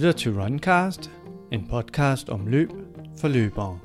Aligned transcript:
lytter 0.00 0.12
til 0.12 0.40
Runcast, 0.40 1.10
en 1.52 1.66
podcast 1.70 2.28
om 2.28 2.46
løb 2.46 2.70
for 3.18 3.28
løbere. 3.28 3.78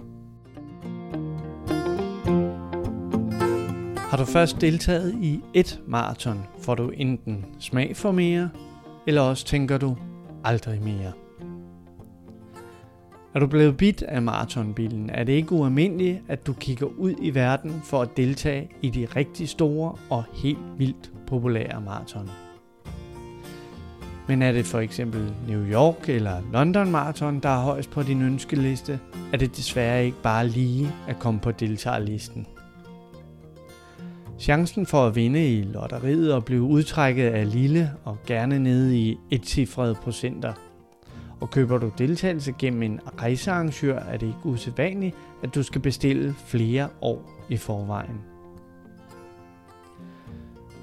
Har 3.98 4.17
du 4.17 4.25
først 4.25 4.62
deltaget 4.62 5.16
i 5.21 5.39
et 5.54 5.81
maraton, 5.88 6.43
får 6.62 6.75
du 6.75 6.89
enten 6.89 7.45
smag 7.59 7.98
for 7.98 8.12
mere, 8.12 8.49
eller 9.07 9.21
også 9.21 9.45
tænker 9.45 9.77
du 9.77 9.98
aldrig 10.43 10.81
mere. 10.81 11.12
Er 13.34 13.39
du 13.39 13.47
blevet 13.47 13.77
bidt 13.77 14.04
af 14.04 14.21
maratonbilen, 14.21 15.09
er 15.09 15.23
det 15.23 15.34
ikke 15.34 15.52
ualmindeligt, 15.52 16.21
at 16.27 16.47
du 16.47 16.54
kigger 16.54 16.86
ud 16.86 17.13
i 17.21 17.29
verden 17.29 17.82
for 17.84 18.02
at 18.02 18.18
deltage 18.18 18.70
i 18.82 18.90
de 18.90 19.07
rigtig 19.16 19.49
store 19.49 19.95
og 20.09 20.23
helt 20.34 20.59
vildt 20.77 21.12
populære 21.27 21.82
maraton. 21.82 22.29
Men 24.27 24.41
er 24.41 24.52
det 24.52 24.65
for 24.65 24.79
eksempel 24.79 25.34
New 25.47 25.65
York 25.71 26.09
eller 26.09 26.41
London 26.53 26.91
Marathon, 26.91 27.39
der 27.39 27.49
er 27.49 27.61
højst 27.61 27.91
på 27.91 28.03
din 28.03 28.21
ønskeliste, 28.21 28.99
er 29.34 29.38
det 29.38 29.57
desværre 29.57 30.05
ikke 30.05 30.21
bare 30.23 30.48
lige 30.48 30.91
at 31.07 31.20
komme 31.20 31.39
på 31.39 31.51
deltagerlisten. 31.51 32.48
Chancen 34.39 34.85
for 34.85 35.07
at 35.07 35.15
vinde 35.15 35.53
i 35.53 35.61
lotteriet 35.61 36.34
og 36.34 36.45
blive 36.45 36.61
udtrækket 36.61 37.38
er 37.38 37.43
lille 37.43 37.91
og 38.03 38.17
gerne 38.25 38.59
nede 38.59 38.98
i 38.98 39.17
et 39.31 39.45
cifret 39.45 39.98
procenter. 39.98 40.53
Og 41.39 41.49
køber 41.49 41.77
du 41.77 41.91
deltagelse 41.98 42.53
gennem 42.59 42.84
en 42.84 42.99
rejsearrangør, 43.21 43.99
er 43.99 44.17
det 44.17 44.27
ikke 44.27 44.45
usædvanligt, 44.45 45.15
at 45.43 45.55
du 45.55 45.63
skal 45.63 45.81
bestille 45.81 46.35
flere 46.48 46.87
år 47.01 47.45
i 47.49 47.57
forvejen. 47.57 48.34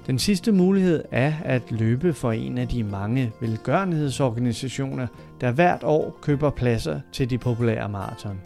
Den 0.07 0.19
sidste 0.19 0.51
mulighed 0.51 1.03
er 1.11 1.33
at 1.43 1.71
løbe 1.71 2.13
for 2.13 2.31
en 2.31 2.57
af 2.57 2.67
de 2.67 2.83
mange 2.83 3.31
velgørenhedsorganisationer, 3.41 5.07
der 5.41 5.51
hvert 5.51 5.83
år 5.83 6.17
køber 6.21 6.49
pladser 6.49 6.99
til 7.11 7.29
de 7.29 7.37
populære 7.37 7.89
maraton. 7.89 8.41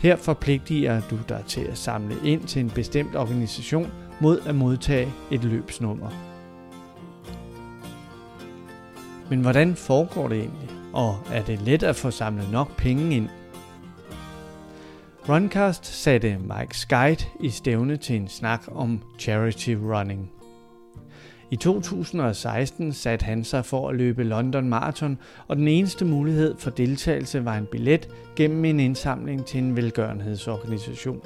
Her 0.00 0.16
forpligtiger 0.16 1.00
du 1.10 1.18
dig 1.28 1.42
til 1.46 1.60
at 1.60 1.78
samle 1.78 2.14
ind 2.24 2.42
til 2.42 2.60
en 2.60 2.70
bestemt 2.70 3.16
organisation 3.16 3.90
mod 4.20 4.40
at 4.46 4.54
modtage 4.54 5.12
et 5.30 5.44
løbsnummer. 5.44 6.08
Men 9.30 9.40
hvordan 9.40 9.74
foregår 9.76 10.28
det 10.28 10.38
egentlig? 10.38 10.68
Og 10.92 11.18
er 11.32 11.42
det 11.42 11.62
let 11.62 11.82
at 11.82 11.96
få 11.96 12.10
samlet 12.10 12.52
nok 12.52 12.76
penge 12.76 13.16
ind 13.16 13.28
Runcast 15.28 15.86
satte 15.86 16.38
Mike 16.38 16.78
Skite 16.78 17.26
i 17.40 17.48
stævne 17.48 17.96
til 17.96 18.16
en 18.16 18.28
snak 18.28 18.62
om 18.74 19.00
charity 19.18 19.70
running. 19.70 20.30
I 21.50 21.56
2016 21.56 22.92
satte 22.92 23.24
han 23.24 23.44
sig 23.44 23.64
for 23.64 23.88
at 23.88 23.96
løbe 23.96 24.24
London 24.24 24.68
Marathon, 24.68 25.18
og 25.48 25.56
den 25.56 25.68
eneste 25.68 26.04
mulighed 26.04 26.54
for 26.58 26.70
deltagelse 26.70 27.44
var 27.44 27.56
en 27.56 27.66
billet 27.66 28.08
gennem 28.36 28.64
en 28.64 28.80
indsamling 28.80 29.44
til 29.44 29.60
en 29.62 29.76
velgørenhedsorganisation. 29.76 31.22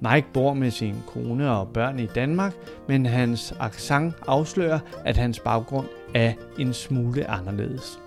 Mike 0.00 0.26
bor 0.32 0.54
med 0.54 0.70
sin 0.70 0.96
kone 1.06 1.50
og 1.50 1.68
børn 1.68 1.98
i 1.98 2.06
Danmark, 2.06 2.54
men 2.88 3.06
hans 3.06 3.54
accent 3.60 4.14
afslører, 4.26 4.78
at 5.04 5.16
hans 5.16 5.40
baggrund 5.40 5.86
er 6.14 6.32
en 6.58 6.72
smule 6.72 7.30
anderledes. 7.30 8.00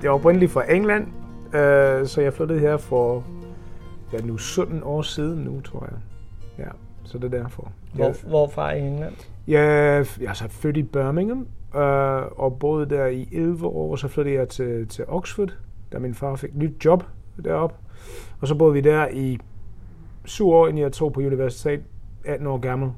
Det 0.00 0.06
er 0.08 0.12
oprindeligt 0.12 0.52
fra 0.52 0.72
England, 0.72 1.06
Øh, 1.54 2.06
så 2.06 2.20
jeg 2.20 2.32
flyttede 2.32 2.60
her 2.60 2.76
for 2.76 3.24
ja, 4.12 4.20
nu 4.20 4.38
17 4.38 4.82
år 4.82 5.02
siden 5.02 5.44
nu, 5.44 5.60
tror 5.60 5.88
jeg. 5.90 5.98
Ja, 6.58 6.70
så 7.04 7.18
det 7.18 7.34
er 7.34 7.42
derfor. 7.42 7.72
Hvor, 7.94 8.04
jeg, 8.04 8.14
hvorfra 8.26 8.72
i 8.72 8.80
England? 8.80 9.14
Ja, 9.48 9.62
jeg 10.20 10.28
er 10.28 10.32
så 10.32 10.48
født 10.48 10.76
i 10.76 10.82
Birmingham, 10.82 11.46
øh, 11.76 12.22
og 12.36 12.58
boede 12.58 12.90
der 12.90 13.06
i 13.06 13.28
11 13.32 13.66
år, 13.66 13.90
og 13.90 13.98
så 13.98 14.08
flyttede 14.08 14.36
jeg 14.36 14.48
til, 14.48 14.88
til 14.88 15.04
Oxford, 15.08 15.56
da 15.92 15.98
min 15.98 16.14
far 16.14 16.36
fik 16.36 16.50
et 16.50 16.56
nyt 16.56 16.84
job 16.84 17.04
deroppe. 17.44 17.76
Og 18.40 18.48
så 18.48 18.54
boede 18.54 18.72
vi 18.72 18.80
der 18.80 19.08
i 19.08 19.38
syv 20.24 20.48
år, 20.48 20.68
inden 20.68 20.82
jeg 20.82 20.92
tog 20.92 21.12
på 21.12 21.20
universitet, 21.20 21.80
18 22.24 22.46
år 22.46 22.58
gammel, 22.58 22.90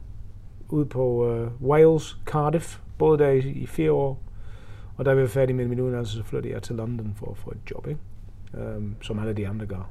ude 0.68 0.86
på 0.86 1.30
uh, 1.30 1.68
Wales, 1.68 2.18
Cardiff. 2.24 2.78
Boede 2.98 3.18
der 3.18 3.30
i, 3.30 3.38
i 3.38 3.66
fire 3.66 3.92
år. 3.92 4.22
Og 4.96 5.04
da 5.04 5.14
vi 5.14 5.20
var 5.20 5.26
færdige 5.26 5.56
med 5.56 5.68
min 5.68 5.80
uddannelse, 5.80 6.16
så 6.16 6.24
flyttede 6.24 6.54
jeg 6.54 6.62
til 6.62 6.76
London 6.76 7.12
for 7.16 7.30
at 7.30 7.36
få 7.36 7.50
et 7.50 7.70
job. 7.70 7.86
Ikke? 7.86 8.00
Øhm, 8.60 8.94
som 9.02 9.18
alle 9.18 9.32
de 9.32 9.48
andre 9.48 9.66
gør. 9.66 9.90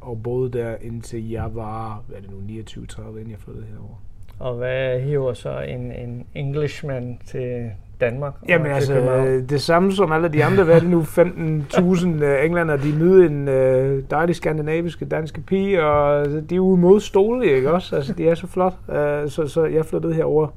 Og 0.00 0.22
boede 0.22 0.58
der 0.58 0.74
indtil 0.80 1.30
jeg 1.30 1.54
var, 1.54 2.02
hvad 2.06 2.16
er 2.16 2.20
det 2.20 2.30
nu, 2.30 2.36
29-30, 2.36 3.08
inden 3.08 3.30
jeg 3.30 3.38
flyttede 3.38 3.66
herover. 3.66 4.02
Og 4.38 4.54
hvad 4.54 5.00
hiver 5.00 5.32
så 5.32 5.60
en, 5.60 5.92
en 5.92 6.26
Englishman 6.34 7.18
til 7.26 7.70
Danmark? 8.00 8.34
Jamen 8.48 8.66
altså, 8.66 8.92
København? 8.92 9.46
det 9.46 9.60
samme 9.60 9.92
som 9.92 10.12
alle 10.12 10.28
de 10.28 10.44
andre, 10.44 10.64
hvad 10.64 10.74
er 10.74 10.80
det 10.80 10.90
nu, 10.90 11.02
15.000 11.02 12.06
uh, 12.06 12.44
englænder, 12.44 12.76
de 12.76 12.92
møder 12.92 13.26
en 13.26 13.48
uh, 13.48 14.04
dejlig 14.10 14.36
skandinaviske 14.36 15.04
danske 15.04 15.40
pige, 15.40 15.84
og 15.84 16.26
de 16.50 16.56
er 16.56 16.60
ude 16.60 16.76
mod 16.76 17.00
stole, 17.00 17.46
ikke 17.46 17.72
også? 17.72 17.96
Altså, 17.96 18.12
de 18.12 18.28
er 18.28 18.34
så 18.34 18.46
flot. 18.46 18.74
Uh, 18.88 18.94
så, 19.28 19.44
så 19.48 19.64
jeg 19.64 19.86
flyttede 19.86 20.14
herover 20.14 20.48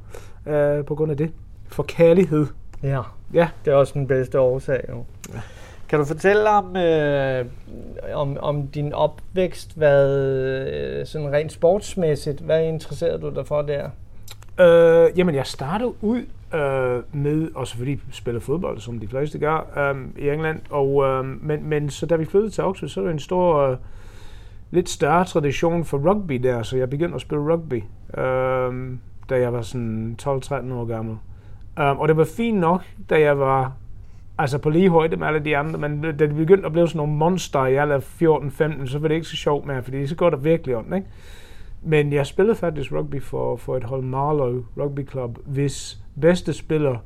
uh, 0.46 0.86
på 0.86 0.96
grund 0.96 1.12
af 1.12 1.18
det. 1.18 1.32
For 1.68 1.84
kærlighed. 1.84 2.46
Ja, 2.84 3.02
ja. 3.34 3.50
det 3.66 3.72
er 3.74 3.76
også 3.76 3.94
den 3.94 4.08
bedste 4.08 4.40
årsag, 4.40 4.82
jo. 4.90 5.04
Ja. 5.34 5.40
Kan 5.90 6.00
du 6.00 6.06
fortælle 6.06 6.50
om, 6.50 6.78
øh, 6.78 7.46
om, 8.14 8.38
om 8.42 8.68
din 8.68 8.94
opvækst, 8.94 9.78
hvad 9.78 10.20
øh, 11.00 11.06
sådan 11.06 11.34
rent 11.34 11.52
sportsmæssigt, 11.52 12.40
hvad 12.40 12.64
interesserede 12.64 13.22
du 13.22 13.30
dig 13.36 13.48
for 13.48 13.62
der? 13.62 13.90
Øh, 14.60 15.18
jamen, 15.18 15.36
jeg 15.36 15.46
startede 15.46 15.94
ud 16.02 16.26
øh, 16.54 17.04
med 17.14 17.50
at 17.60 17.68
selvfølgelig 17.68 18.02
spille 18.12 18.42
fodbold, 18.42 18.80
som 18.80 19.00
de 19.00 19.08
fleste 19.08 19.40
gør 19.40 19.68
øh, 19.78 20.24
i 20.24 20.30
England. 20.30 20.62
Og, 20.70 21.04
øh, 21.06 21.26
men, 21.26 21.70
men 21.70 21.90
så 21.90 22.06
da 22.06 22.16
vi 22.16 22.26
flyttede 22.26 22.52
til 22.52 22.64
Oxford, 22.64 22.90
så 22.90 23.02
var 23.02 23.08
det 23.08 23.14
en 23.14 23.20
stor, 23.20 23.58
øh, 23.58 23.78
lidt 24.72 24.90
større 24.90 25.26
tradition 25.26 25.86
for 25.86 25.98
rugby 25.98 26.36
der, 26.36 26.64
så 26.64 26.78
jeg 26.78 26.90
begyndte 26.90 27.16
at 27.16 27.22
spille 27.22 27.54
rugby, 27.54 27.84
øh, 28.18 28.98
da 29.30 29.40
jeg 29.40 29.54
var 29.54 29.62
sådan 29.62 30.18
12-13 30.22 30.74
år 30.74 30.86
gammel. 30.86 31.18
Um, 31.80 32.00
og 32.00 32.08
det 32.08 32.18
var 32.18 32.26
fint 32.26 32.60
nok, 32.60 32.82
da 33.10 33.20
jeg 33.20 33.40
var 33.40 33.74
altså 34.40 34.58
på 34.58 34.70
lige 34.70 34.90
højde 34.90 35.18
med 35.18 35.28
alle 35.28 35.40
de 35.40 35.58
andre, 35.58 35.80
men 35.80 36.02
da 36.02 36.12
det 36.12 36.36
begyndte 36.36 36.66
at 36.66 36.72
blive 36.72 36.88
sådan 36.88 36.98
nogle 36.98 37.14
monster 37.14 37.66
i 37.66 37.76
alle 37.76 37.96
14-15, 37.96 38.02
så 38.88 39.00
var 39.00 39.08
det 39.08 39.16
ikke 39.16 39.28
så 39.28 39.36
sjovt 39.36 39.66
mere, 39.66 39.84
fordi 39.84 40.08
så 40.08 40.16
går 40.16 40.30
der 40.30 40.38
virkelig 40.38 40.78
ondt, 40.78 40.96
ikke? 40.96 41.08
Men 41.82 42.14
jeg 42.14 42.26
spillede 42.26 42.56
faktisk 42.56 42.92
rugby 42.92 43.22
for, 43.22 43.56
for 43.56 43.78
et 43.78 43.84
hold 43.84 44.04
Marlow 44.04 44.64
Rugby 44.78 45.10
Club, 45.10 45.38
hvis 45.46 45.98
bedste 46.22 46.54
spiller 46.54 46.98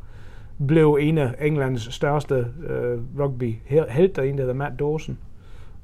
blev 0.68 0.98
en 1.02 1.18
af 1.18 1.36
Englands 1.42 1.94
største 1.94 2.36
uh, 2.36 3.20
rugby 3.20 3.56
helt 3.66 4.20
en, 4.20 4.38
der 4.38 4.42
hedder 4.42 4.54
Matt 4.54 4.80
Dawson. 4.80 5.18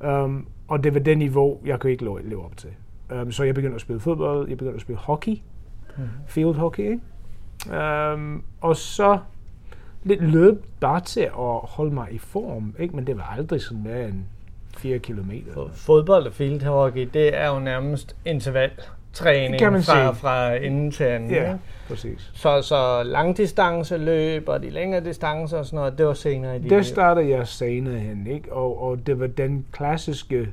Um, 0.06 0.48
og 0.68 0.84
det 0.84 0.94
var 0.94 1.00
det 1.00 1.18
niveau, 1.18 1.59
jeg 1.66 1.80
kunne 1.80 1.92
ikke 1.92 2.04
leve 2.04 2.46
op 2.46 2.58
til. 2.58 2.70
Um, 3.22 3.32
så 3.32 3.44
jeg 3.44 3.56
begyndte 3.56 3.76
at 3.76 3.82
spille 3.82 4.00
fodbold, 4.00 4.50
jeg 4.50 4.58
begyndte 4.58 4.76
at 4.76 4.82
spille 4.82 5.00
hockey, 5.00 5.36
mm. 5.98 6.04
field 6.28 6.54
hockey, 6.54 6.84
ikke? 6.84 7.02
Um, 8.14 8.44
og 8.62 8.76
så 8.76 9.20
lidt 10.04 10.22
løb 10.22 10.66
bare 10.80 11.02
til 11.02 11.22
at 11.22 11.60
holde 11.64 11.94
mig 11.94 12.08
i 12.12 12.18
form, 12.18 12.76
ikke? 12.80 12.96
men 12.96 13.08
det 13.08 13.18
var 13.18 13.36
aldrig 13.38 13.62
sådan 13.62 13.84
mere 13.84 14.08
end 14.08 14.24
4 14.78 15.00
kilometer. 15.00 15.70
Fodbold 15.74 16.28
og 16.28 16.34
field 16.34 16.64
hockey, 16.64 17.10
det 17.14 17.38
er 17.38 17.54
jo 17.54 17.60
nærmest 17.60 18.16
interval 18.26 18.72
træning 19.14 19.59
kan 19.59 19.72
man 19.72 19.84
fra, 19.84 20.12
fra 20.12 20.56
enden 20.56 20.92
til 20.92 21.04
anden. 21.04 21.32
Ja, 21.32 21.48
ikke? 21.48 21.59
præcis. 21.88 22.32
Så, 22.34 22.62
så 22.62 23.04
langdistance 23.04 23.98
løb 23.98 24.50
og 24.50 24.64
de 24.64 24.70
længere 24.70 25.04
distancer 25.04 25.58
og 25.58 25.66
sådan 25.66 25.78
noget, 25.78 25.98
det 25.98 26.06
var 26.06 26.14
senere 26.14 26.56
i 26.56 26.59
dit 26.59 26.70
Det 26.70 26.86
startede 26.86 27.30
jeg 27.30 27.48
senere 27.48 28.00
hen, 28.00 28.28
ikke? 28.28 28.54
Og, 28.54 28.82
og 28.82 29.08
det 29.08 29.20
var 29.20 29.28
den 29.28 29.66
klassiske 29.72 30.50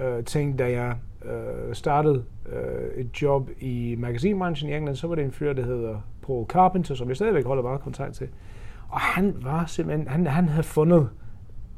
øh, 0.00 0.24
ting, 0.24 0.58
da 0.58 0.70
jeg 0.70 0.94
øh, 1.24 1.74
startede 1.74 2.24
øh, 2.52 3.04
et 3.04 3.22
job 3.22 3.50
i 3.60 3.94
magasinbranchen 3.98 4.70
i 4.70 4.74
England, 4.74 4.96
så 4.96 5.06
var 5.06 5.14
det 5.14 5.24
en 5.24 5.32
fyr, 5.32 5.52
der 5.52 5.64
hedder 5.64 6.00
Paul 6.26 6.46
Carpenter, 6.46 6.94
som 6.94 7.08
jeg 7.08 7.16
stadigvæk 7.16 7.44
holder 7.44 7.62
meget 7.62 7.80
kontakt 7.80 8.14
til. 8.14 8.28
Og 8.96 9.02
han 9.02 9.34
var 9.42 9.66
simpelthen, 9.66 10.08
han, 10.08 10.26
han 10.26 10.48
havde 10.48 10.62
fundet 10.62 11.08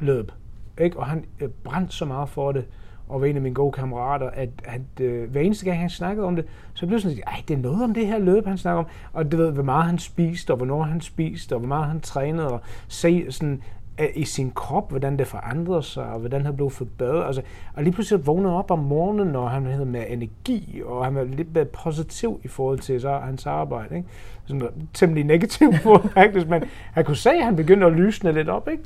løb, 0.01 0.33
ikke? 0.81 0.99
og 0.99 1.07
han 1.07 1.25
øh, 1.41 1.49
brændte 1.49 1.97
så 1.97 2.05
meget 2.05 2.29
for 2.29 2.53
det, 2.53 2.67
og 3.09 3.21
var 3.21 3.27
en 3.27 3.37
af 3.37 3.43
mine 3.43 3.55
gode 3.55 3.73
kammerater, 3.73 4.31
at, 4.31 4.49
at 4.65 5.01
øh, 5.01 5.31
hver 5.31 5.41
eneste 5.41 5.65
gang 5.65 5.81
han 5.81 5.91
snakkede 5.91 6.27
om 6.27 6.37
det, 6.37 6.45
så 6.75 6.87
blev 6.87 7.01
sådan, 7.01 7.19
at 7.27 7.45
det 7.49 7.55
er 7.55 7.59
noget 7.59 7.85
om 7.85 7.95
det 7.95 8.07
her 8.07 8.19
løb, 8.19 8.47
han 8.47 8.59
snakker 8.59 8.79
om. 8.79 8.87
Og 9.13 9.33
du 9.33 9.37
ved, 9.37 9.53
hvor 9.53 9.63
meget 9.63 9.87
han 9.87 9.99
spiste, 9.99 10.51
og 10.51 10.57
hvornår 10.57 10.83
han 10.83 11.01
spiste, 11.01 11.53
og 11.53 11.59
hvor 11.59 11.69
meget 11.69 11.87
han 11.87 12.01
trænede, 12.01 12.49
og 12.49 12.61
se 12.89 13.33
sådan, 13.33 13.63
i 14.15 14.25
sin 14.25 14.51
krop, 14.51 14.91
hvordan 14.91 15.19
det 15.19 15.27
forandrede 15.27 15.83
sig, 15.83 16.05
og 16.05 16.19
hvordan 16.19 16.47
han 16.47 16.57
blev 16.57 16.71
forbedret. 16.71 17.27
Altså, 17.27 17.43
og 17.75 17.83
lige 17.83 17.93
pludselig 17.93 18.27
vågnede 18.27 18.55
op 18.55 18.71
om 18.71 18.79
morgenen, 18.79 19.37
og 19.37 19.51
han 19.51 19.67
havde 19.67 19.87
mere 19.87 20.09
energi, 20.09 20.83
og 20.85 21.05
han 21.05 21.15
var 21.15 21.25
lidt 21.25 21.55
mere 21.55 21.65
positiv 21.65 22.41
i 22.45 22.49
forhold 22.49 22.79
til 22.79 23.01
så, 23.01 23.19
hans 23.19 23.47
arbejde. 23.47 23.97
Ikke? 23.97 24.09
Sådan 24.47 24.69
temmelig 24.95 25.25
negativ 25.25 25.73
på, 25.83 25.99
faktisk, 26.15 26.49
men 26.49 26.65
han 26.93 27.05
kunne 27.05 27.17
se, 27.17 27.31
at 27.31 27.45
han 27.45 27.57
begyndte 27.57 27.87
at 27.87 27.93
lysne 27.93 28.33
lidt 28.33 28.49
op. 28.49 28.69
Ikke? 28.69 28.83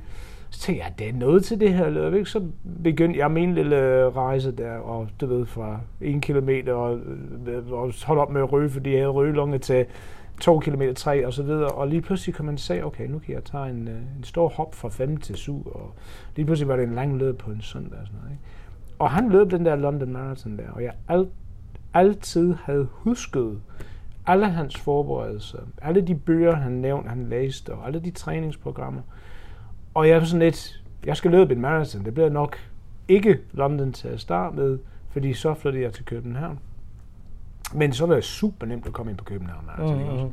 Så 0.50 0.60
tænkte 0.60 0.84
jeg, 0.84 0.92
det 0.98 1.08
er 1.08 1.12
noget 1.12 1.44
til 1.44 1.60
det 1.60 1.74
her 1.74 1.90
løb. 1.90 2.14
Ikke? 2.14 2.30
Så 2.30 2.42
begyndte 2.84 3.18
jeg 3.18 3.30
min 3.30 3.54
lille 3.54 3.76
øh, 3.76 4.16
rejse 4.16 4.52
der, 4.52 4.72
og 4.72 5.08
du 5.20 5.26
ved, 5.26 5.46
fra 5.46 5.80
en 6.00 6.20
kilometer, 6.20 6.72
og, 6.72 6.98
øh, 7.46 7.72
og 7.72 7.92
holde 8.04 8.22
op 8.22 8.30
med 8.30 8.40
at 8.40 8.52
ryge, 8.52 8.70
fordi 8.70 8.90
jeg 8.90 8.98
havde 8.98 9.10
rygelunge 9.10 9.58
til 9.58 9.86
2 10.42 10.58
km, 10.58 10.82
3 10.96 11.26
og 11.26 11.32
så 11.32 11.42
videre, 11.42 11.68
og 11.68 11.88
lige 11.88 12.02
pludselig 12.02 12.34
kan 12.34 12.44
man 12.44 12.58
se, 12.58 12.84
okay, 12.84 13.06
nu 13.06 13.18
kan 13.18 13.34
jeg 13.34 13.44
tage 13.44 13.70
en, 13.70 13.88
øh, 13.88 13.94
en 13.94 14.24
stor 14.24 14.48
hop 14.48 14.74
fra 14.74 14.88
5 14.88 15.16
til 15.16 15.36
7, 15.36 15.66
og 15.66 15.94
lige 16.36 16.46
pludselig 16.46 16.68
var 16.68 16.76
det 16.76 16.82
en 16.82 16.94
lang 16.94 17.18
løb 17.18 17.38
på 17.38 17.50
en 17.50 17.60
søndag 17.60 17.98
og 18.00 18.06
sådan 18.06 18.20
noget. 18.20 18.32
Ikke? 18.32 18.44
Og 18.98 19.10
han 19.10 19.30
løb 19.30 19.50
den 19.50 19.64
der 19.64 19.76
London 19.76 20.12
Marathon 20.12 20.58
der, 20.58 20.70
og 20.70 20.82
jeg 20.82 20.92
alt, 21.08 21.28
altid 21.94 22.54
havde 22.64 22.88
husket 22.92 23.60
alle 24.26 24.48
hans 24.48 24.78
forberedelser, 24.78 25.58
alle 25.82 26.00
de 26.00 26.14
bøger, 26.14 26.54
han 26.54 26.72
nævnte, 26.72 27.08
han 27.08 27.28
læste, 27.28 27.72
og 27.72 27.86
alle 27.86 28.00
de 28.00 28.10
træningsprogrammer. 28.10 29.02
Og 29.94 30.08
jeg 30.08 30.18
var 30.18 30.24
sådan 30.24 30.42
lidt, 30.42 30.82
jeg 31.06 31.16
skal 31.16 31.30
løbe 31.30 31.54
en 31.54 31.60
marathon, 31.60 32.04
det 32.04 32.14
bliver 32.14 32.28
nok 32.28 32.56
ikke 33.08 33.38
London 33.52 33.92
til 33.92 34.08
at 34.08 34.20
starte 34.20 34.56
med, 34.56 34.78
fordi 35.10 35.32
så 35.32 35.54
flyttede 35.54 35.84
jeg 35.84 35.92
til 35.92 36.04
København. 36.04 36.58
Men 37.74 37.92
så 37.92 38.06
var 38.06 38.14
det 38.14 38.24
super 38.24 38.66
nemt 38.66 38.86
at 38.86 38.92
komme 38.92 39.10
ind 39.10 39.18
på 39.18 39.24
København. 39.24 39.64
Altså, 39.78 39.94
mm-hmm. 39.94 40.32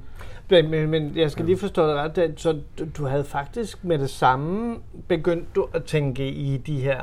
men, 0.50 0.72
men, 0.72 0.90
men 0.90 1.18
jeg 1.18 1.32
skal 1.32 1.46
lige 1.46 1.58
forstå 1.58 1.88
det 1.88 1.96
ret. 1.96 2.34
Så 2.38 2.52
du, 2.80 2.86
du 2.98 3.06
havde 3.06 3.24
faktisk 3.24 3.84
med 3.84 3.98
det 3.98 4.10
samme 4.10 4.78
begyndt 5.08 5.56
du 5.56 5.68
at 5.74 5.84
tænke 5.84 6.28
i 6.28 6.58
de 6.58 6.80
her 6.80 7.02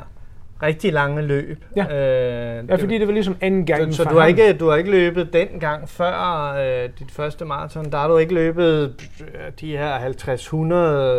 rigtig 0.63 0.93
lange 0.93 1.21
løb. 1.21 1.63
Ja, 1.75 1.83
øh, 1.83 2.69
ja 2.69 2.75
fordi 2.75 2.97
det 2.97 3.07
var 3.07 3.13
ligesom 3.13 3.35
anden 3.41 3.65
gang. 3.65 3.93
Så, 3.93 4.03
så 4.03 4.09
du, 4.09 4.17
har 4.17 4.25
ikke, 4.25 4.53
du 4.53 4.69
har 4.69 4.75
ikke 4.75 4.91
løbet 4.91 5.33
den 5.33 5.47
gang 5.59 5.89
før 5.89 6.53
øh, 6.53 6.89
dit 6.99 7.11
første 7.11 7.45
maraton. 7.45 7.91
Der 7.91 7.97
har 7.97 8.07
du 8.07 8.17
ikke 8.17 8.33
løbet 8.33 8.95
øh, 9.21 9.51
de 9.61 9.77
her 9.77 9.99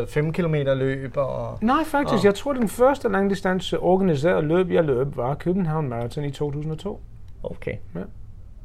50-100 0.04 0.10
5 0.10 0.32
km 0.32 0.54
løb? 0.54 1.16
Og, 1.16 1.58
Nej, 1.62 1.84
faktisk. 1.84 2.18
Og, 2.18 2.24
jeg 2.24 2.34
tror, 2.34 2.52
den 2.52 2.68
første 2.68 3.08
langdistance 3.08 3.78
organiserede 3.78 4.42
løb, 4.42 4.70
jeg 4.70 4.84
løb, 4.84 5.16
var 5.16 5.34
København 5.34 5.88
Marathon 5.88 6.24
i 6.24 6.30
2002. 6.30 7.00
Okay. 7.42 7.74
Ja, 7.94 8.00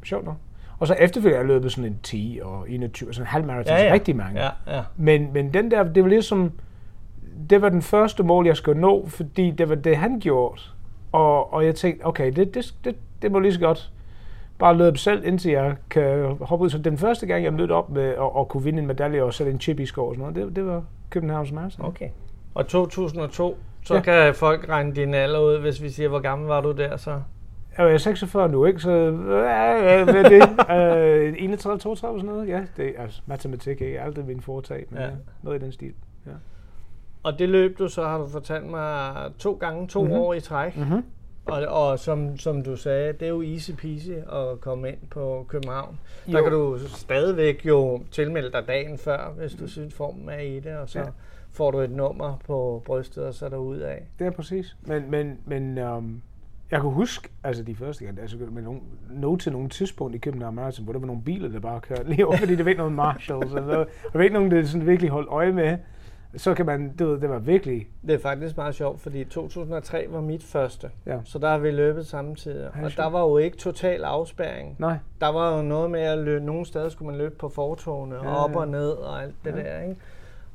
sjovt 0.05 0.25
nok. 0.25 0.35
Og 0.79 0.87
så 0.87 0.93
efterfølgende 0.93 1.37
har 1.37 1.43
jeg 1.43 1.47
løbet 1.47 1.71
sådan 1.71 1.91
en 1.91 1.99
10 2.03 2.39
og 2.43 2.69
21, 2.69 3.13
sådan 3.13 3.23
en 3.23 3.27
halv 3.27 3.45
marathon, 3.45 3.77
ja, 3.77 3.85
ja. 3.85 3.93
rigtig 3.93 4.15
mange. 4.15 4.41
Ja, 4.41 4.49
ja. 4.67 4.81
Men, 4.97 5.33
men 5.33 5.53
den 5.53 5.71
der, 5.71 5.83
det 5.83 6.03
var 6.03 6.09
ligesom, 6.09 6.51
det 7.49 7.61
var 7.61 7.69
den 7.69 7.81
første 7.81 8.23
mål, 8.23 8.45
jeg 8.45 8.57
skulle 8.57 8.81
nå, 8.81 9.07
fordi 9.07 9.51
det 9.51 9.69
var 9.69 9.75
det, 9.75 9.97
han 9.97 10.19
gjorde. 10.19 10.61
Og, 11.11 11.53
og 11.53 11.65
jeg 11.65 11.75
tænkte, 11.75 12.05
okay, 12.05 12.31
det, 12.31 12.53
det, 12.53 12.73
det, 12.83 12.95
det 13.21 13.31
må 13.31 13.39
lige 13.39 13.53
så 13.53 13.59
godt 13.59 13.91
bare 14.59 14.77
løbe 14.77 14.97
selv, 14.97 15.25
indtil 15.25 15.51
jeg 15.51 15.75
kan 15.89 16.37
hoppe 16.41 16.65
ud. 16.65 16.69
Så 16.69 16.77
den 16.77 16.97
første 16.97 17.25
gang, 17.25 17.43
jeg 17.43 17.53
mødte 17.53 17.71
op 17.71 17.89
med 17.89 18.03
at, 18.09 18.29
at 18.39 18.47
kunne 18.47 18.63
vinde 18.63 18.79
en 18.79 18.87
medalje 18.87 19.23
og 19.23 19.33
sætte 19.33 19.51
en 19.51 19.59
chip 19.59 19.79
i 19.79 19.85
skov 19.85 20.09
og 20.09 20.15
sådan 20.15 20.33
noget, 20.33 20.47
det, 20.47 20.55
det 20.55 20.65
var 20.65 20.83
Københavns 21.09 21.51
Marathon. 21.51 21.85
Okay. 21.85 22.09
Og 22.53 22.67
2002, 22.67 23.57
så 23.85 23.95
ja. 23.95 24.01
kan 24.01 24.35
folk 24.35 24.69
regne 24.69 24.95
din 24.95 25.13
alder 25.13 25.39
ud, 25.39 25.59
hvis 25.59 25.81
vi 25.81 25.89
siger, 25.89 26.09
hvor 26.09 26.19
gammel 26.19 26.47
var 26.47 26.61
du 26.61 26.71
der 26.71 26.97
så? 26.97 27.21
Jeg 27.77 27.93
er 27.93 27.97
46 27.97 28.49
nu, 28.49 28.65
ikke? 28.65 28.79
Så 28.79 29.11
hvad 29.11 29.43
er 29.43 30.29
det? 30.29 30.43
Uh, 31.33 31.43
31, 31.43 31.79
32 31.79 32.19
sådan 32.19 32.35
noget? 32.35 32.47
Ja, 32.47 32.61
det 32.77 32.93
er 32.97 33.01
altså, 33.01 33.21
matematik 33.25 33.81
er 33.81 34.03
aldrig 34.03 34.25
min 34.25 34.41
foretag, 34.41 34.85
men 34.89 35.01
ja. 35.01 35.09
noget 35.41 35.61
i 35.61 35.65
den 35.65 35.71
stil. 35.71 35.93
Ja. 36.25 36.31
Og 37.23 37.39
det 37.39 37.49
løb 37.49 37.79
du 37.79 37.87
så, 37.87 38.03
har 38.03 38.17
du 38.17 38.27
fortalt 38.27 38.65
mig, 38.65 39.13
to 39.39 39.53
gange 39.53 39.87
to 39.87 40.01
mm-hmm. 40.01 40.17
år 40.17 40.33
i 40.33 40.39
træk. 40.39 40.77
Mm-hmm. 40.77 41.03
Og, 41.45 41.61
og 41.67 41.99
som, 41.99 42.37
som 42.37 42.63
du 42.63 42.75
sagde, 42.75 43.13
det 43.13 43.21
er 43.21 43.29
jo 43.29 43.41
easy 43.41 43.71
peasy 43.71 44.09
at 44.09 44.61
komme 44.61 44.89
ind 44.89 44.97
på 45.11 45.45
København. 45.49 45.99
Jo. 46.27 46.33
Der 46.33 46.41
kan 46.41 46.51
du 46.51 46.79
stadigvæk 46.87 47.65
jo 47.65 48.03
tilmelde 48.11 48.51
dig 48.51 48.67
dagen 48.67 48.97
før, 48.97 49.33
hvis 49.37 49.53
du 49.53 49.67
synes 49.67 49.93
formen 49.93 50.29
er 50.29 50.39
i 50.39 50.59
det, 50.59 50.77
og 50.77 50.89
så 50.89 50.99
ja. 50.99 51.05
får 51.51 51.71
du 51.71 51.77
et 51.77 51.91
nummer 51.91 52.37
på 52.45 52.81
brystet, 52.85 53.25
og 53.25 53.33
så 53.33 53.45
er 53.45 53.49
der 53.49 53.57
ud 53.57 53.77
af. 53.77 54.03
Det 54.19 54.27
er 54.27 54.31
præcis. 54.31 54.77
Men, 54.81 55.11
men, 55.11 55.39
men 55.45 55.77
um, 55.77 56.21
jeg 56.73 56.81
kan 56.81 56.89
huske, 56.89 57.29
altså 57.43 57.63
de 57.63 57.75
første 57.75 58.05
gange, 58.05 58.21
altså 58.21 58.37
med 58.51 58.61
nogen, 58.61 58.81
nå 59.09 59.37
til 59.37 59.51
nogle 59.51 59.69
tidspunkt 59.69 60.15
i 60.15 60.17
København 60.17 60.55
Marathon, 60.55 60.83
hvor 60.83 60.93
der 60.93 60.99
var 60.99 61.07
nogle 61.07 61.21
biler, 61.21 61.49
der 61.49 61.59
bare 61.59 61.81
kørte 61.81 62.09
lige 62.09 62.27
over, 62.27 62.37
fordi 62.37 62.55
det 62.55 62.65
var 62.65 62.69
ikke 62.69 62.79
nogen 62.79 62.95
marshals, 62.95 63.53
eller 63.53 63.77
der 63.77 63.85
var 64.13 64.21
ikke 64.21 64.33
nogen, 64.33 64.51
der 64.51 64.63
sådan 64.63 64.87
virkelig 64.87 65.09
holdt 65.09 65.29
øje 65.29 65.51
med 65.51 65.77
så 66.35 66.53
kan 66.53 66.65
man, 66.65 66.95
du 66.95 67.07
ved, 67.07 67.19
det 67.19 67.29
var 67.29 67.39
virkelig... 67.39 67.87
Det 68.07 68.13
er 68.15 68.19
faktisk 68.19 68.57
meget 68.57 68.75
sjovt, 68.75 69.01
fordi 69.01 69.23
2003 69.23 70.05
var 70.09 70.21
mit 70.21 70.43
første, 70.43 70.89
ja. 71.05 71.19
så 71.23 71.39
der 71.39 71.49
har 71.49 71.57
vi 71.57 71.71
løbet 71.71 72.07
samtidig. 72.07 72.69
Og 72.83 72.91
der 72.97 73.09
var 73.09 73.21
jo 73.21 73.37
ikke 73.37 73.57
total 73.57 74.03
afspærring. 74.03 74.75
Nej. 74.79 74.97
Der 75.21 75.27
var 75.27 75.57
jo 75.57 75.61
noget 75.61 75.91
med 75.91 75.99
at 75.99 76.17
løbe, 76.17 76.45
nogle 76.45 76.65
steder 76.65 76.89
skulle 76.89 77.11
man 77.11 77.17
løbe 77.17 77.35
på 77.35 77.49
fortogene, 77.49 78.15
ja, 78.15 78.35
op 78.35 78.55
og 78.55 78.67
ned 78.67 78.89
og 78.89 79.23
alt 79.23 79.35
det 79.45 79.51
ja. 79.51 79.63
der, 79.63 79.81
ikke? 79.81 79.95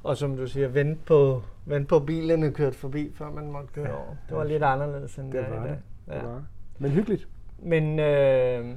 Og 0.05 0.17
som 0.17 0.37
du 0.37 0.47
siger, 0.47 0.69
vente 0.69 1.00
på, 1.06 1.43
vente 1.64 1.88
på 1.88 1.99
bilerne 1.99 2.53
kørte 2.53 2.76
forbi, 2.76 3.11
før 3.14 3.31
man 3.31 3.50
måtte 3.50 3.69
køre 3.75 3.88
ja. 3.88 3.94
over. 3.94 4.17
Det 4.29 4.37
var 4.37 4.44
lidt 4.44 4.62
anderledes 4.62 5.17
end 5.17 5.32
det 5.32 5.47
var 5.50 5.67
det. 5.67 5.79
Ja. 6.11 6.23
var. 6.23 6.43
Men 6.79 6.91
hyggeligt. 6.91 7.29
Men 7.63 7.99
øh, 7.99 8.77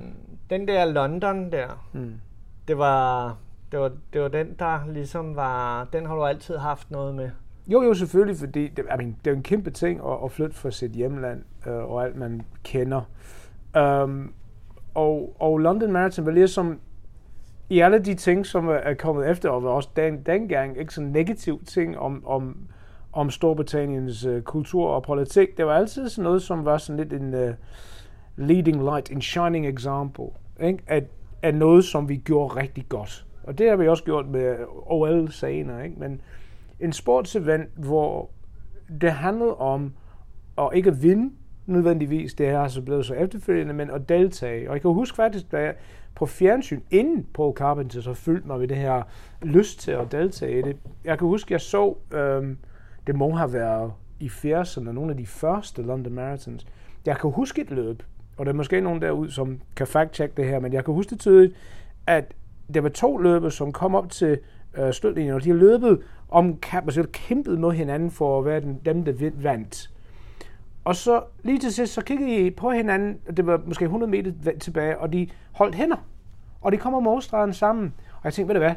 den 0.49 0.67
der 0.67 0.85
London 0.85 1.51
der, 1.51 1.87
mm. 1.93 2.13
det 2.67 2.77
var 2.77 3.37
det 3.71 3.79
var, 3.79 3.91
det 4.13 4.21
var 4.21 4.27
den, 4.27 4.55
der 4.59 4.91
ligesom 4.93 5.35
var... 5.35 5.87
Den 5.93 6.05
har 6.05 6.15
du 6.15 6.25
altid 6.25 6.57
haft 6.57 6.91
noget 6.91 7.15
med. 7.15 7.29
Jo, 7.67 7.81
jo, 7.81 7.93
selvfølgelig, 7.93 8.37
fordi 8.37 8.67
det, 8.67 8.83
I 8.83 8.97
mean, 8.97 9.17
det 9.25 9.31
er 9.31 9.35
en 9.35 9.43
kæmpe 9.43 9.71
ting 9.71 10.01
at, 10.05 10.17
at 10.23 10.31
flytte 10.31 10.55
fra 10.55 10.71
sit 10.71 10.91
hjemland 10.91 11.43
øh, 11.67 11.73
og 11.73 12.03
alt, 12.03 12.15
man 12.15 12.41
kender. 12.63 13.01
Um, 13.79 14.33
og, 14.93 15.35
og 15.39 15.57
London 15.57 15.91
Marathon 15.91 16.25
var 16.25 16.31
ligesom 16.31 16.79
i 17.69 17.79
alle 17.79 17.99
de 17.99 18.15
ting, 18.15 18.45
som 18.45 18.67
er 18.69 18.93
kommet 18.93 19.29
efter, 19.29 19.49
og 19.49 19.63
var 19.63 19.69
også 19.69 19.89
den, 19.95 20.21
dengang 20.23 20.77
ikke 20.79 20.93
så 20.93 21.01
negativ 21.01 21.63
ting 21.65 21.97
om, 21.97 22.25
om, 22.25 22.57
om 23.13 23.29
Storbritanniens 23.29 24.25
øh, 24.25 24.41
kultur 24.41 24.87
og 24.87 25.03
politik. 25.03 25.57
Det 25.57 25.65
var 25.65 25.73
altid 25.73 26.09
sådan 26.09 26.23
noget, 26.23 26.41
som 26.41 26.65
var 26.65 26.77
sådan 26.77 26.97
lidt 26.97 27.13
en 27.13 27.33
uh, 27.33 27.49
leading 28.37 28.83
light, 28.83 29.11
en 29.11 29.21
shining 29.21 29.67
example 29.67 30.25
ikke? 30.61 30.83
At, 30.87 31.03
at 31.41 31.55
noget, 31.55 31.85
som 31.85 32.09
vi 32.09 32.15
gjorde 32.15 32.55
rigtig 32.55 32.85
godt. 32.89 33.25
Og 33.43 33.57
det 33.57 33.69
har 33.69 33.75
vi 33.75 33.87
også 33.87 34.03
gjort 34.03 34.27
med 34.27 34.55
OL 34.85 35.31
senere, 35.31 35.85
ikke? 35.85 35.99
Men 35.99 36.21
en 36.79 36.93
sportsevent, 36.93 37.69
hvor 37.75 38.29
det 39.01 39.11
handlede 39.11 39.55
om 39.55 39.93
at 40.57 40.69
ikke 40.73 40.89
at 40.89 41.03
vinde 41.03 41.33
nødvendigvis, 41.65 42.33
det 42.33 42.47
er 42.47 42.59
altså 42.59 42.81
blevet 42.81 43.05
så 43.05 43.13
efterfølgende, 43.13 43.73
men 43.73 43.89
at 43.89 44.09
deltage. 44.09 44.69
Og 44.69 44.73
jeg 44.73 44.81
kan 44.81 44.91
huske 44.91 45.15
faktisk, 45.15 45.51
da 45.51 45.57
jeg 45.57 45.75
på 46.15 46.25
fjernsyn 46.25 46.81
inden 46.91 47.27
på 47.33 47.53
Carpenter, 47.57 48.01
så 48.01 48.13
fyldte 48.13 48.47
mig 48.47 48.59
med 48.59 48.67
det 48.67 48.77
her 48.77 49.03
lyst 49.41 49.79
til 49.79 49.91
at 49.91 50.11
deltage 50.11 50.59
i 50.59 50.61
det. 50.61 50.77
Jeg 51.05 51.17
kan 51.17 51.27
huske, 51.27 51.53
jeg 51.53 51.61
så, 51.61 51.95
Øh, 52.11 52.55
det 53.07 53.15
må 53.15 53.35
have 53.35 53.53
været 53.53 53.93
i 54.19 54.27
80'erne, 54.27 54.91
nogle 54.91 55.11
af 55.11 55.17
de 55.17 55.25
første 55.25 55.81
London 55.81 56.13
Marathons. 56.13 56.67
Jeg 57.05 57.17
kan 57.17 57.31
huske 57.31 57.61
et 57.61 57.71
løb, 57.71 58.03
og 58.37 58.45
der 58.45 58.51
er 58.51 58.55
måske 58.55 58.81
nogen 58.81 59.01
derude, 59.01 59.31
som 59.31 59.59
kan 59.75 59.87
fact-check 59.87 60.37
det 60.37 60.45
her, 60.45 60.59
men 60.59 60.73
jeg 60.73 60.85
kan 60.85 60.93
huske 60.93 61.09
det 61.09 61.19
tydeligt, 61.19 61.53
at 62.07 62.33
der 62.73 62.81
var 62.81 62.89
to 62.89 63.17
løbere, 63.17 63.51
som 63.51 63.71
kom 63.71 63.95
op 63.95 64.09
til 64.09 64.39
øh, 64.77 64.93
slutningen, 64.93 65.33
og 65.33 65.43
de 65.43 65.49
har 65.49 65.57
løbet 65.57 66.01
om 66.29 66.57
kamp, 66.57 66.87
altså 66.87 67.05
kæmpet 67.13 67.59
mod 67.59 67.73
hinanden 67.73 68.11
for 68.11 68.39
at 68.39 68.45
være 68.45 68.61
den, 68.61 68.79
dem, 68.85 69.05
der 69.05 69.31
vandt. 69.35 69.91
Og 70.83 70.95
så 70.95 71.23
lige 71.43 71.59
til 71.59 71.73
sidst, 71.73 71.93
så 71.93 72.01
kiggede 72.01 72.43
de 72.43 72.51
på 72.51 72.71
hinanden, 72.71 73.17
og 73.27 73.37
det 73.37 73.45
var 73.45 73.61
måske 73.65 73.85
100 73.85 74.11
meter 74.11 74.31
tilbage, 74.59 74.97
og 74.97 75.13
de 75.13 75.27
holdt 75.51 75.75
hænder. 75.75 76.07
Og 76.61 76.71
de 76.71 76.77
kommer 76.77 76.99
målstregen 76.99 77.53
sammen. 77.53 77.93
Og 78.13 78.21
jeg 78.23 78.33
tænkte, 78.33 78.53
ved 78.53 78.61
du 78.61 78.65
hvad, 78.65 78.75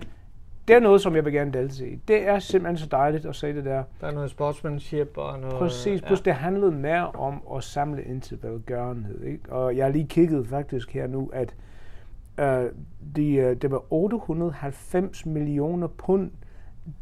det 0.69 0.77
er 0.77 0.81
noget, 0.81 1.01
som 1.01 1.17
jeg 1.17 1.25
vil 1.25 1.33
gerne 1.33 1.53
deltage 1.53 1.91
i. 1.91 1.97
Det 2.09 2.29
er 2.29 2.39
simpelthen 2.39 2.77
så 2.77 2.87
dejligt 2.87 3.27
at 3.27 3.37
se 3.37 3.55
det 3.55 3.65
der. 3.65 3.83
Der 4.01 4.07
er 4.07 4.13
noget 4.13 4.31
sportsmanship 4.31 5.17
og 5.17 5.39
noget... 5.39 5.57
Præcis, 5.57 6.03
plus 6.03 6.21
ja. 6.21 6.25
det 6.25 6.35
handlede 6.35 6.73
mere 6.73 7.11
om 7.11 7.43
at 7.57 7.65
samle 7.65 8.05
ind 8.05 8.23
til 8.23 8.39
velgørenhed. 8.43 9.23
Ikke? 9.23 9.53
Og 9.53 9.77
jeg 9.77 9.85
har 9.85 9.93
lige 9.93 10.07
kigget 10.09 10.47
faktisk 10.47 10.93
her 10.93 11.07
nu, 11.07 11.31
at 11.33 11.55
Uh, 12.39 12.45
de, 13.17 13.51
uh, 13.51 13.63
det 13.63 13.71
var 13.71 13.93
890 13.93 15.27
millioner 15.27 15.87
pund, 15.87 16.31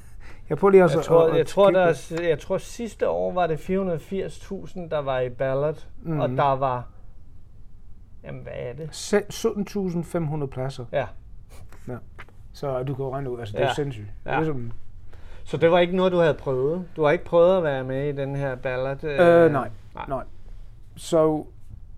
Jeg, 0.48 0.58
prøver 0.58 0.70
lige 0.70 0.84
også 0.84 0.98
jeg 0.98 1.04
tror, 1.04 1.28
at, 1.30 1.36
jeg, 1.36 1.46
tror, 1.46 1.70
der, 1.70 1.80
er, 1.80 2.22
jeg 2.22 2.38
tror 2.38 2.58
sidste 2.58 3.08
år 3.08 3.32
var 3.32 3.46
det 3.46 3.56
480.000, 3.56 3.68
der 4.88 4.98
var 4.98 5.20
i 5.20 5.28
ballot, 5.30 5.88
mm. 6.02 6.20
og 6.20 6.28
der 6.28 6.56
var 6.56 6.88
Jamen, 8.24 8.42
hvad 8.42 8.52
er 8.56 8.72
det? 8.72 8.88
17.500 10.40 10.46
pladser. 10.46 10.84
Ja. 10.92 11.06
ja. 11.88 11.96
Så 12.52 12.82
du 12.82 12.94
kan 12.94 13.04
regne 13.04 13.30
ud, 13.30 13.40
altså 13.40 13.52
det 13.52 13.62
er 13.62 13.66
Ja. 13.66 13.74
sindssygt. 13.74 14.06
Ja. 14.26 14.30
Det 14.30 14.38
er 14.38 14.44
som, 14.44 14.72
Så 15.46 15.56
det 15.56 15.70
var 15.70 15.78
ikke 15.78 15.96
noget, 15.96 16.12
du 16.12 16.18
havde 16.18 16.34
prøvet? 16.34 16.84
Du 16.96 17.02
har 17.04 17.10
ikke 17.10 17.24
prøvet 17.24 17.56
at 17.56 17.62
være 17.62 17.84
med 17.84 18.08
i 18.08 18.12
den 18.12 18.36
her 18.36 18.54
ballad? 18.54 19.04
øh, 19.04 19.52
nej, 19.52 19.70
nej. 19.94 20.04
nej. 20.08 20.24
Så, 20.96 21.44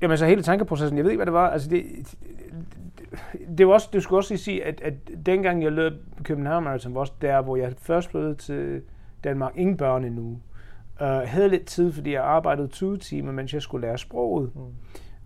jamen 0.02 0.18
så 0.18 0.26
hele 0.26 0.42
tankeprocessen, 0.42 0.96
jeg 0.96 1.04
ved 1.04 1.10
ikke, 1.10 1.18
hvad 1.18 1.26
det 1.26 1.34
var. 1.34 1.50
Altså 1.50 1.70
det, 1.70 1.84
det, 1.98 3.58
det, 3.58 3.66
var 3.66 3.72
også, 3.72 3.88
det 3.92 4.02
skulle 4.02 4.18
også 4.18 4.34
lige 4.34 4.42
sige, 4.42 4.64
at, 4.64 4.80
at 4.80 4.94
dengang 5.26 5.62
jeg 5.62 5.72
løb 5.72 5.92
København 6.22 6.64
Marathon, 6.64 6.94
var 6.94 7.00
også 7.00 7.12
der, 7.20 7.42
hvor 7.42 7.56
jeg 7.56 7.72
først 7.78 8.10
flyttede 8.10 8.34
til 8.34 8.82
Danmark, 9.24 9.52
ingen 9.56 9.76
børn 9.76 10.04
endnu. 10.04 10.40
Uh, 11.00 11.06
havde 11.06 11.48
lidt 11.48 11.66
tid, 11.66 11.92
fordi 11.92 12.12
jeg 12.12 12.24
arbejdede 12.24 12.68
20 12.68 12.98
timer, 12.98 13.32
mens 13.32 13.54
jeg 13.54 13.62
skulle 13.62 13.86
lære 13.86 13.98
sproget. 13.98 14.50
Mm. 14.54 14.60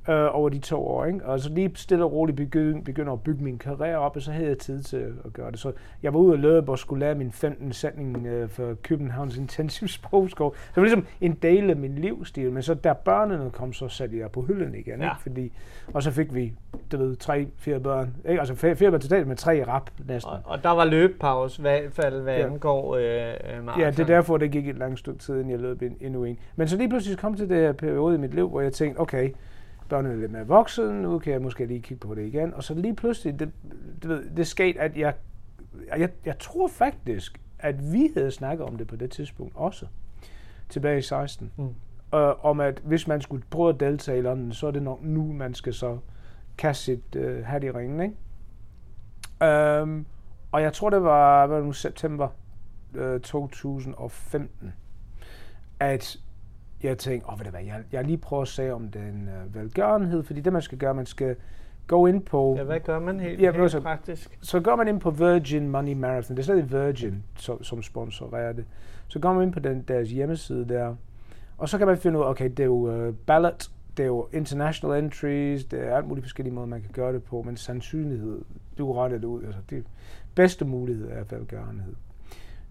Øh, 0.09 0.37
over 0.37 0.49
de 0.49 0.59
to 0.59 0.87
år. 0.87 1.04
Ikke? 1.04 1.25
Og 1.26 1.40
så 1.40 1.50
lige 1.50 1.71
stille 1.75 2.04
og 2.04 2.12
roligt 2.12 2.37
begynde, 2.37 2.85
begynder 2.85 3.12
at 3.12 3.21
bygge 3.23 3.44
min 3.44 3.59
karriere 3.59 3.99
op, 3.99 4.16
og 4.16 4.23
så 4.23 4.32
havde 4.32 4.49
jeg 4.49 4.59
tid 4.59 4.82
til 4.82 4.97
at 5.25 5.32
gøre 5.32 5.50
det. 5.50 5.59
Så 5.59 5.73
jeg 6.02 6.14
var 6.14 6.21
ude 6.21 6.32
og 6.32 6.38
løbe 6.38 6.71
og 6.73 6.78
skulle 6.78 7.00
lære 7.00 7.14
min 7.14 7.32
15 7.32 7.73
sætning 7.73 8.26
øh, 8.26 8.49
for 8.49 8.75
Københavns 8.82 9.37
Intensiv 9.37 9.88
Sprogskole. 9.88 10.54
Så 10.56 10.71
det 10.75 10.76
var 10.76 10.82
ligesom 10.82 11.06
en 11.21 11.32
del 11.42 11.71
af 11.71 11.76
min 11.76 11.94
livsstil. 11.94 12.52
Men 12.52 12.62
så 12.62 12.75
da 12.75 12.92
børnene 12.92 13.50
kom, 13.50 13.73
så 13.73 13.88
satte 13.88 14.18
jeg 14.18 14.30
på 14.30 14.42
hylden 14.42 14.75
igen. 14.75 15.00
Ja. 15.00 15.04
Ikke? 15.04 15.23
Fordi, 15.23 15.52
og 15.94 16.02
så 16.02 16.11
fik 16.11 16.35
vi, 16.35 16.52
du 16.92 16.97
ved, 16.97 17.16
tre, 17.16 17.47
fire 17.59 17.80
børn. 17.80 18.14
Ikke? 18.28 18.40
Altså 18.40 18.54
fire, 18.54 18.76
fire 18.76 18.90
børn 18.90 19.00
totalt 19.00 19.28
med 19.28 19.37
tre 19.37 19.64
rap 19.68 19.90
næsten. 20.09 20.32
Og, 20.32 20.38
og 20.44 20.62
der 20.62 20.71
var 20.71 20.85
løbepause, 20.85 21.61
i 21.61 21.62
hvert 21.62 21.92
fald 21.92 22.21
hvad 22.23 22.37
Ja. 22.37 22.47
angår 22.47 22.97
øh, 22.97 23.02
øh, 23.59 23.64
maraton. 23.64 23.82
Ja, 23.82 23.90
det 23.90 24.00
er 24.00 24.04
derfor, 24.06 24.37
det 24.37 24.50
gik 24.50 24.68
et 24.68 24.76
langt 24.78 24.99
stykke 24.99 25.18
tid, 25.18 25.35
inden 25.35 25.50
jeg 25.50 25.59
løb 25.61 25.82
en, 25.82 25.97
endnu 26.00 26.25
en. 26.25 26.38
Men 26.56 26.68
så 26.68 26.76
lige 26.76 26.88
pludselig 26.88 27.18
kom 27.18 27.35
til 27.35 27.49
det 27.49 27.56
her 27.56 27.73
periode 27.73 28.14
i 28.14 28.18
mit 28.18 28.35
liv, 28.35 28.49
hvor 28.49 28.61
jeg 28.61 28.73
tænkte, 28.73 29.00
okay, 29.00 29.30
børnene 29.92 30.14
er 30.14 30.18
lidt 30.18 30.32
mere 30.32 30.46
voksne, 30.46 31.02
nu 31.02 31.18
kan 31.18 31.32
jeg 31.32 31.42
måske 31.42 31.66
lige 31.66 31.82
kigge 31.82 32.06
på 32.06 32.14
det 32.14 32.26
igen. 32.26 32.54
Og 32.54 32.64
så 32.64 32.75
lige 32.75 32.96
pludselig, 32.96 33.38
det, 33.38 33.50
du 34.02 34.08
ved, 34.08 34.30
det 34.37 34.46
skete, 34.46 34.80
at 34.80 34.96
jeg, 34.96 35.14
jeg, 35.96 36.11
jeg 36.25 36.38
tror 36.38 36.68
faktisk, 36.68 37.40
at 37.58 37.92
vi 37.92 38.11
havde 38.14 38.30
snakket 38.30 38.66
om 38.66 38.76
det 38.76 38.87
på 38.87 38.96
det 38.96 39.11
tidspunkt 39.11 39.56
også, 39.56 39.87
tilbage 40.68 40.99
i 40.99 41.02
16. 41.02 41.52
Mm. 41.56 41.64
Øh, 42.14 42.44
om 42.44 42.61
at 42.61 42.80
hvis 42.84 43.08
man 43.08 43.20
skulle 43.20 43.44
prøve 43.50 43.68
at 43.68 43.80
deltage 43.80 44.18
i 44.18 44.22
London, 44.22 44.52
så 44.52 44.66
er 44.66 44.70
det 44.70 44.82
nok 44.82 45.02
nu, 45.02 45.32
man 45.32 45.54
skal 45.54 45.75
så 45.75 45.99
kaste 46.58 46.84
sit 46.84 47.16
øh, 47.16 47.44
hat 47.44 47.64
i 47.64 47.70
ringen, 47.70 48.00
ikke? 48.00 49.82
Um, 49.82 50.06
og 50.52 50.62
jeg 50.62 50.72
tror, 50.72 50.90
det 50.90 51.02
var, 51.02 51.46
hvad 51.46 51.56
det 51.56 51.66
nu, 51.66 51.72
september 51.72 52.28
øh, 52.94 53.20
2015, 53.20 54.72
at 55.80 56.18
jeg 56.83 56.99
tænkte, 56.99 57.29
åh, 57.31 57.39
ved 57.39 57.45
du 57.45 57.51
hvad, 57.51 57.61
jeg, 57.65 57.83
jeg 57.93 58.05
lige 58.05 58.19
prøver 58.19 58.43
at 58.43 58.49
se 58.49 58.73
om 58.73 58.89
den 58.89 59.29
øh, 59.29 59.55
velgørenhed, 59.55 60.23
fordi 60.23 60.41
det 60.41 60.53
man 60.53 60.62
skal 60.62 60.79
gøre, 60.79 60.95
man 60.95 61.07
skal 61.07 61.37
gå 61.87 62.07
ind 62.07 62.23
på, 62.23 62.55
Ja, 62.59 62.62
hvad 62.65 62.81
gør 62.81 62.99
man 62.99 63.21
helt, 63.21 63.41
Ja, 63.41 63.53
helt 63.53 63.71
så- 63.71 63.81
praktisk? 63.81 64.39
så 64.43 64.61
går 64.61 64.77
man 64.77 64.89
ind 64.89 65.01
på 65.01 65.11
Virgin 65.11 65.69
Money 65.69 65.93
Marathon, 65.95 66.37
det 66.37 66.43
er 66.43 66.45
stadig 66.45 66.71
Virgin, 66.73 67.23
som, 67.37 67.62
som 67.65 67.83
sponsorerer 67.83 68.53
det. 68.53 68.65
Så 69.09 69.19
går 69.19 69.33
man 69.33 69.43
ind 69.43 69.53
på 69.53 69.61
den, 69.61 69.85
deres 69.89 70.11
hjemmeside 70.11 70.69
der, 70.69 70.95
og 71.59 71.69
så 71.69 71.79
kan 71.79 71.87
man 71.87 71.97
finde 71.99 72.19
ud 72.19 72.25
af, 72.25 72.29
okay, 72.29 72.51
det 72.51 72.61
er 72.61 72.65
jo 72.65 73.07
uh, 73.09 73.15
ballot, 73.15 73.69
det 73.97 74.03
er 74.03 74.07
jo 74.07 74.27
international 74.33 75.05
entries, 75.05 75.65
det 75.65 75.89
er 75.89 75.97
alt 75.97 76.09
muligt 76.09 76.25
forskellige 76.25 76.55
måder, 76.55 76.67
man 76.67 76.81
kan 76.81 76.91
gøre 76.93 77.12
det 77.12 77.23
på, 77.23 77.43
men 77.43 77.57
sandsynlighed, 77.57 78.43
du 78.79 78.93
regner 78.93 79.19
det 79.19 79.25
ud, 79.25 79.43
altså 79.45 79.61
det 79.71 79.85
bedste 80.35 80.65
mulighed 80.65 81.09
er 81.11 81.25
velgørenhed. 81.37 81.95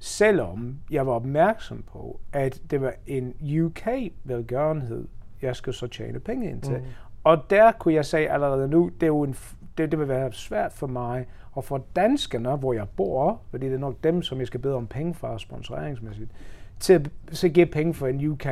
Selvom 0.03 0.79
jeg 0.91 1.07
var 1.07 1.13
opmærksom 1.13 1.83
på, 1.83 2.19
at 2.33 2.61
det 2.71 2.81
var 2.81 2.93
en 3.07 3.33
UK-velgørenhed, 3.61 5.07
jeg 5.41 5.55
skal 5.55 5.73
så 5.73 5.87
tjene 5.87 6.19
penge 6.19 6.49
ind 6.49 6.61
til. 6.61 6.77
Mm. 6.77 6.83
Og 7.23 7.49
der 7.49 7.71
kunne 7.71 7.93
jeg 7.93 8.05
sige 8.05 8.31
allerede 8.31 8.67
nu, 8.67 8.91
det, 8.93 9.03
er 9.03 9.07
jo 9.07 9.23
en, 9.23 9.35
det, 9.77 9.91
det 9.91 9.99
vil 9.99 10.07
være 10.07 10.33
svært 10.33 10.73
for 10.73 10.87
mig, 10.87 11.27
og 11.51 11.63
for 11.63 11.85
danskerne, 11.95 12.55
hvor 12.55 12.73
jeg 12.73 12.89
bor, 12.89 13.41
fordi 13.49 13.65
det 13.65 13.73
er 13.73 13.79
nok 13.79 13.95
dem, 14.03 14.21
som 14.21 14.39
jeg 14.39 14.47
skal 14.47 14.59
bede 14.59 14.75
om 14.75 14.87
penge 14.87 15.13
fra 15.13 15.39
sponsoreringsmæssigt, 15.39 16.31
til 16.79 16.93
at 16.93 17.09
så 17.31 17.49
give 17.49 17.65
penge 17.65 17.93
for 17.93 18.07
en 18.07 18.27
UK 18.27 18.45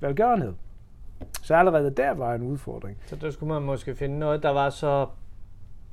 velgørenhed. 0.00 0.52
Så 1.42 1.54
allerede 1.54 1.90
der 1.90 2.10
var 2.10 2.34
en 2.34 2.42
udfordring. 2.42 2.98
Så 3.06 3.16
der 3.16 3.30
skulle 3.30 3.52
man 3.54 3.62
måske 3.62 3.94
finde 3.94 4.18
noget, 4.18 4.42
der 4.42 4.50
var 4.50 4.70
så, 4.70 5.06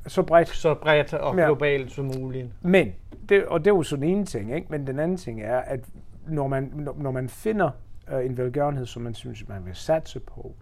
Så 0.08 0.22
bredt. 0.24 0.50
så 0.50 0.74
bredt 0.74 1.14
og 1.14 1.38
Ja. 1.38 1.46
globalt 1.46 1.92
som 1.92 2.12
muligt. 2.20 2.48
Men, 2.62 2.94
det, 3.30 3.46
og 3.46 3.60
det 3.60 3.68
er 3.72 3.76
jo 3.76 3.84
sådan 3.84 4.04
en 4.06 4.26
ting, 4.26 4.56
ikke? 4.56 4.68
men 4.70 4.88
den 4.88 5.00
anden 5.00 5.18
ting 5.18 5.42
er, 5.42 5.58
at 5.60 5.80
når 6.28 6.48
man, 6.48 6.72
når, 6.76 6.96
når 7.00 7.12
man 7.12 7.30
finder 7.30 7.70
øh, 8.14 8.26
en 8.26 8.38
velgørenhed, 8.38 8.86
som 8.86 9.02
man 9.02 9.14
synes, 9.14 9.48
man 9.48 9.66
vil 9.66 9.76
satse 9.76 10.20
på, 10.20 10.56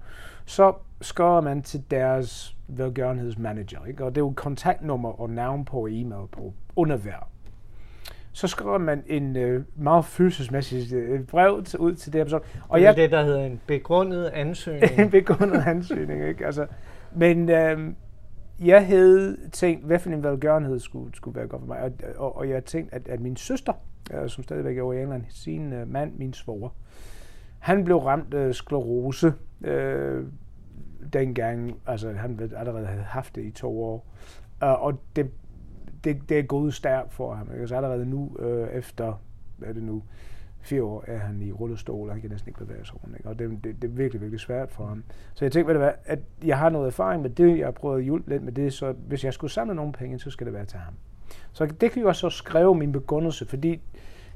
så 0.45 0.73
skriver 1.01 1.41
man 1.41 1.61
til 1.61 1.83
deres 1.91 2.55
velgørenhedsmanager, 2.67 3.85
ikke? 3.85 4.05
og 4.05 4.15
det 4.15 4.21
er 4.21 4.25
jo 4.25 4.33
kontaktnummer 4.35 5.21
og 5.21 5.29
navn 5.29 5.65
på 5.65 5.87
e-mail 5.91 6.27
på 6.31 6.53
under 6.75 6.95
hver. 6.97 7.29
Så 8.31 8.47
skriver 8.47 8.77
man 8.77 9.03
en 9.07 9.35
øh, 9.35 9.63
meget 9.75 10.05
følelsesmæssigt 10.05 10.93
øh, 10.93 11.23
brev 11.23 11.63
til, 11.63 11.79
ud 11.79 11.95
til 11.95 12.13
det 12.13 12.19
her 12.19 12.25
person. 12.25 12.39
Og 12.39 12.45
Og 12.69 12.79
det 12.79 12.85
er 12.85 12.89
jeg, 12.89 12.97
det, 12.97 13.11
der 13.11 13.23
hedder 13.23 13.45
en 13.45 13.61
begrundet 13.67 14.25
ansøgning. 14.25 14.99
en 15.01 15.09
begrundet 15.11 15.63
ansøgning, 15.67 16.27
ikke? 16.27 16.45
Altså, 16.45 16.67
men 17.15 17.49
øhm, 17.49 17.95
jeg 18.59 18.87
havde 18.87 19.37
tænkt, 19.51 19.85
hvad 19.85 19.99
for 19.99 20.09
en 20.09 20.23
velgørenhed 20.23 20.79
skulle, 20.79 21.15
skulle 21.15 21.35
være 21.39 21.47
godt 21.47 21.61
for 21.61 21.67
mig. 21.67 21.81
Og, 21.81 21.91
og, 22.15 22.37
og 22.37 22.49
jeg 22.49 22.65
tænkte, 22.65 22.95
at, 22.95 23.07
at 23.07 23.19
min 23.19 23.35
søster, 23.35 23.73
øh, 24.13 24.29
som 24.29 24.43
stadigvæk 24.43 24.77
er 24.77 24.81
over 24.81 24.93
i 24.93 25.01
England, 25.01 25.23
sin 25.29 25.73
øh, 25.73 25.87
mand, 25.87 26.13
min 26.17 26.33
svoger, 26.33 26.69
han 27.59 27.83
blev 27.83 27.97
ramt 27.97 28.33
af 28.33 28.55
sklerose 28.55 29.33
øh, 29.61 30.25
dengang. 31.13 31.79
Altså, 31.87 32.11
han 32.11 32.39
ved- 32.39 32.53
allerede 32.57 32.85
havde 32.85 33.03
haft 33.03 33.35
det 33.35 33.43
i 33.45 33.51
to 33.51 33.83
år. 33.83 34.05
Uh, 34.61 34.83
og 34.83 34.99
det, 35.15 35.31
det, 36.03 36.29
det 36.29 36.39
er 36.39 36.43
gået 36.43 36.73
stærkt 36.73 37.13
for 37.13 37.33
ham. 37.33 37.49
Altså 37.59 37.75
allerede 37.75 38.05
nu, 38.05 38.37
øh, 38.39 38.67
efter, 38.69 39.21
hvad 39.57 39.69
er 39.69 39.73
det 39.73 39.83
nu, 39.83 40.03
fire 40.67 40.83
år 40.83 41.03
er 41.07 41.17
han 41.17 41.41
i 41.41 41.51
rullestol, 41.51 42.07
og 42.07 42.13
han 42.13 42.21
kan 42.21 42.29
næsten 42.29 42.49
ikke 42.49 42.59
bevæge 42.59 42.85
sig 42.85 43.03
rundt. 43.03 43.15
Ikke? 43.17 43.29
Og 43.29 43.39
det, 43.39 43.49
det, 43.63 43.81
det 43.81 43.87
er 43.87 43.91
virkelig, 43.91 44.21
virkelig 44.21 44.39
svært 44.39 44.71
for 44.71 44.85
ham. 44.85 45.03
Så 45.33 45.45
jeg 45.45 45.51
tænkte, 45.51 45.77
hvad, 45.77 45.91
at 46.05 46.19
jeg 46.43 46.57
har 46.57 46.69
noget 46.69 46.87
erfaring 46.87 47.21
med 47.21 47.29
det, 47.29 47.57
jeg 47.57 47.67
har 47.67 47.71
prøvet 47.71 47.97
at 47.97 48.03
hjælpe 48.03 48.29
lidt 48.29 48.43
med 48.43 48.51
det, 48.51 48.73
så 48.73 48.93
hvis 49.07 49.23
jeg 49.23 49.33
skulle 49.33 49.51
samle 49.51 49.75
nogle 49.75 49.93
penge, 49.93 50.19
så 50.19 50.29
skal 50.29 50.45
det 50.45 50.53
være 50.53 50.65
til 50.65 50.79
ham. 50.79 50.93
Så 51.51 51.65
det 51.65 51.91
kan 51.91 51.99
jeg 51.99 52.07
også 52.07 52.29
skrive 52.29 52.75
min 52.75 52.91
begrundelse, 52.91 53.45
fordi 53.45 53.81